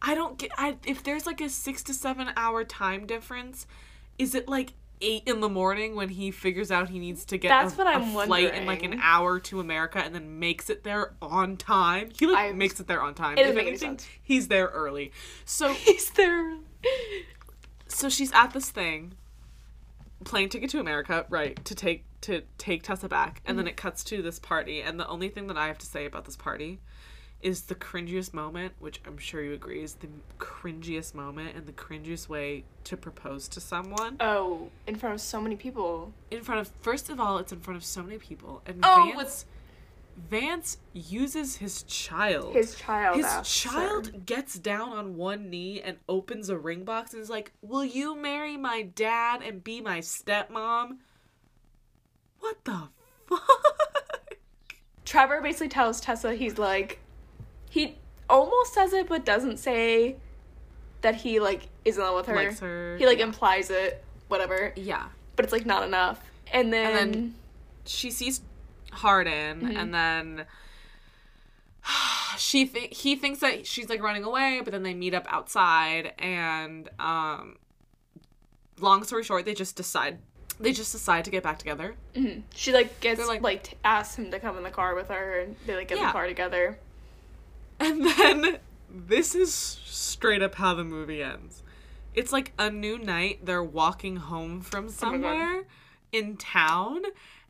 [0.00, 3.66] I don't get I if there's like a 6 to 7 hour time difference,
[4.18, 4.72] is it like
[5.02, 7.86] 8 in the morning when he figures out he needs to get That's a, what
[7.86, 11.56] I'm a flight in like an hour to America and then makes it there on
[11.56, 12.10] time?
[12.18, 13.34] He like I- makes it there on time.
[13.38, 14.06] It doesn't If make any sense.
[14.22, 15.12] He's there early.
[15.44, 16.56] So He's there.
[17.88, 19.14] so she's at this thing
[20.24, 23.70] plane ticket to america right to take to take tessa back and then mm-hmm.
[23.70, 26.24] it cuts to this party and the only thing that i have to say about
[26.24, 26.80] this party
[27.42, 30.06] is the cringiest moment which i'm sure you agree is the
[30.38, 35.40] cringiest moment and the cringiest way to propose to someone Oh, in front of so
[35.40, 36.12] many people.
[36.30, 39.04] in front of first of all it's in front of so many people and Oh,
[39.06, 39.44] vance with-
[40.30, 43.16] vance uses his child His child.
[43.16, 47.30] his asks child gets down on one knee and opens a ring box and is
[47.30, 50.98] like, Will you marry my dad and be my stepmom?
[52.40, 52.88] What the
[53.26, 54.36] fuck?
[55.06, 57.00] Trevor basically tells Tessa he's like,
[57.72, 57.96] he
[58.28, 60.16] almost says it but doesn't say
[61.00, 62.34] that he like is in love with her.
[62.36, 63.24] Likes her, He like yeah.
[63.24, 64.72] implies it, whatever.
[64.76, 65.06] Yeah.
[65.36, 66.20] But it's like not enough.
[66.52, 67.34] And then, And then-
[67.86, 68.42] She sees
[68.92, 69.76] Hardin Mm-hmm.
[69.76, 70.44] and then
[72.38, 76.12] she th- he thinks that she's like running away, but then they meet up outside
[76.18, 77.56] and um
[78.80, 80.18] long story short, they just decide
[80.60, 81.94] they just decide to get back together.
[82.14, 82.42] mhm.
[82.54, 85.08] she like gets They're like, like- t- asks him to come in the car with
[85.08, 86.78] her, and they like get in the car together.
[87.82, 91.62] And then this is straight up how the movie ends.
[92.14, 93.44] It's like a new night.
[93.44, 95.64] They're walking home from Oh somewhere
[96.12, 97.02] in town,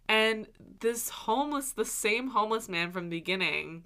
[0.08, 0.46] and
[0.80, 3.82] this homeless, the same homeless man from the beginning,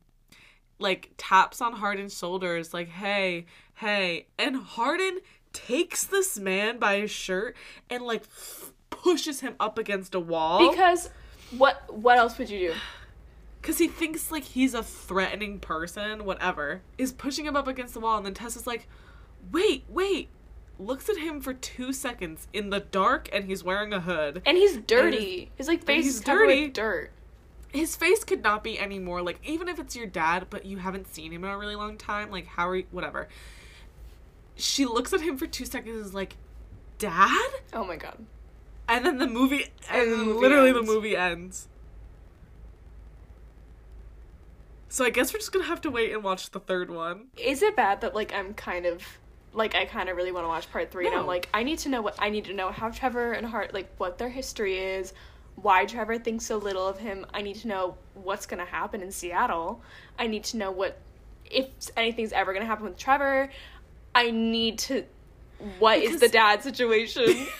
[0.78, 3.46] like taps on Hardin's shoulders, like, hey,
[3.76, 4.26] hey.
[4.38, 5.20] And Hardin
[5.54, 7.56] takes this man by his shirt
[7.88, 8.24] and like
[8.90, 10.70] pushes him up against a wall.
[10.70, 11.08] Because
[11.56, 12.74] what what else would you do?
[13.66, 18.00] Because he thinks like he's a threatening person, whatever, is pushing him up against the
[18.00, 18.86] wall, and then Tessa's like,
[19.50, 20.28] wait, wait.
[20.78, 24.40] Looks at him for two seconds in the dark, and he's wearing a hood.
[24.46, 25.50] And he's dirty.
[25.56, 26.62] His like face he's is covered dirty.
[26.66, 27.10] with dirt.
[27.72, 30.76] His face could not be any more like, even if it's your dad, but you
[30.76, 33.26] haven't seen him in a really long time, like, how are you, whatever.
[34.54, 36.36] She looks at him for two seconds and is like,
[36.98, 37.50] Dad?
[37.72, 38.24] Oh my god.
[38.88, 40.86] And then the movie, and, And the movie literally ends.
[40.86, 41.68] the movie ends.
[44.96, 47.26] So I guess we're just gonna have to wait and watch the third one.
[47.36, 49.02] Is it bad that like I'm kind of
[49.52, 51.80] like I kind of really want to watch part three and I'm like I need
[51.80, 54.78] to know what I need to know how Trevor and Hart like what their history
[54.78, 55.12] is,
[55.56, 57.26] why Trevor thinks so little of him.
[57.34, 59.82] I need to know what's gonna happen in Seattle.
[60.18, 60.98] I need to know what
[61.44, 63.50] if anything's ever gonna happen with Trevor.
[64.14, 65.04] I need to
[65.78, 67.46] what is the dad situation?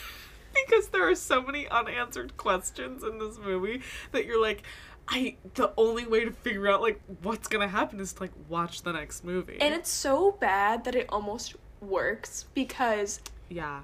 [0.65, 3.81] because there are so many unanswered questions in this movie
[4.11, 4.63] that you're like,
[5.09, 8.81] I the only way to figure out like what's gonna happen is to like watch
[8.83, 9.57] the next movie.
[9.61, 13.81] and it's so bad that it almost works because yeah.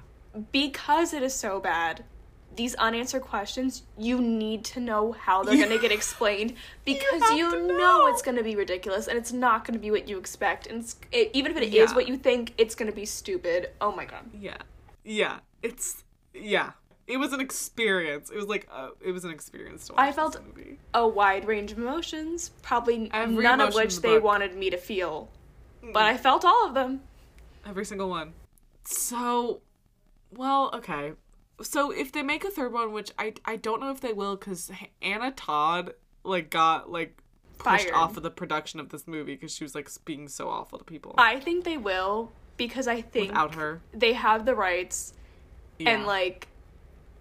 [0.52, 2.04] because it is so bad
[2.56, 7.36] these unanswered questions, you need to know how they're going to get explained because have
[7.36, 7.76] you, know.
[7.78, 8.06] know.
[8.08, 10.66] it's going to be ridiculous and it's not going to be what you expect.
[10.66, 11.94] And it's, it, even if it is Yeah.
[11.94, 13.70] what you think, it's going to be stupid.
[13.80, 14.30] Oh my god.
[14.38, 14.56] Yeah.
[15.04, 15.40] Yeah.
[15.62, 16.72] It's yeah.
[17.06, 18.30] It was an experience.
[18.30, 20.36] It was like uh, it was an experience to watch I felt-.
[20.94, 24.24] A wide range of emotions, probably Every none of emotion which the they book.
[24.24, 25.28] wanted me to feel.
[25.92, 27.02] But I felt all of them.
[27.66, 28.32] Every single one.
[28.84, 29.60] So,
[30.30, 31.12] well, okay.
[31.62, 34.36] So if they make a third one, which I I don't know if they will,
[34.36, 34.70] because
[35.02, 35.94] Anna Todd
[36.24, 37.18] like got like
[37.58, 37.94] pushed Fired.
[37.94, 40.84] off of the production of this movie because she was like being so awful to
[40.84, 43.80] people I think they will because I think without her.
[43.92, 45.12] they have the rights
[45.78, 45.90] Yeah.
[45.90, 46.48] and like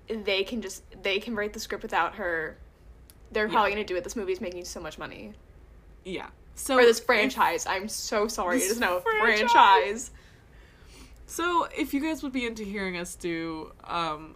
[0.08, 2.58] they can just they can write the script without her.
[3.32, 4.04] They're probably gonna do it.
[4.04, 5.34] This movie's making so much money.
[6.06, 6.28] yeah.
[6.56, 7.66] So Or this if- franchise.
[7.66, 8.58] I'm so sorry.
[8.58, 9.52] It is no franchise.
[9.52, 10.12] franchise.
[11.26, 14.36] So, if you guys would be into hearing us do um,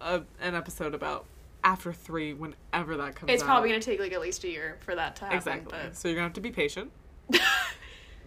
[0.00, 1.24] a, an episode about
[1.64, 4.76] after three, whenever that comes It's out, probably gonna take like at least a year
[4.84, 5.38] for that to happen.
[5.38, 5.78] exactly.
[5.82, 6.92] But So you're gonna have to be patient.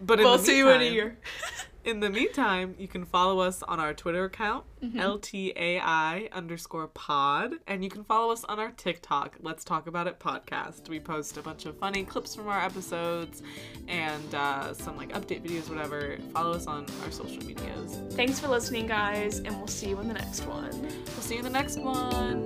[0.02, 1.16] But we'll see you in a year.
[1.84, 4.98] In the meantime, you can follow us on our Twitter account, Mm-hmm.
[4.98, 10.20] LTAI underscore pod, and you can follow us on our TikTok, Let's Talk About It
[10.20, 10.90] podcast.
[10.90, 13.42] We post a bunch of funny clips from our episodes
[13.88, 16.18] and uh, some like update videos, whatever.
[16.34, 17.98] Follow us on our social medias.
[18.10, 20.82] Thanks for listening, guys, and we'll see you in the next one.
[20.82, 22.44] We'll see you in the next one.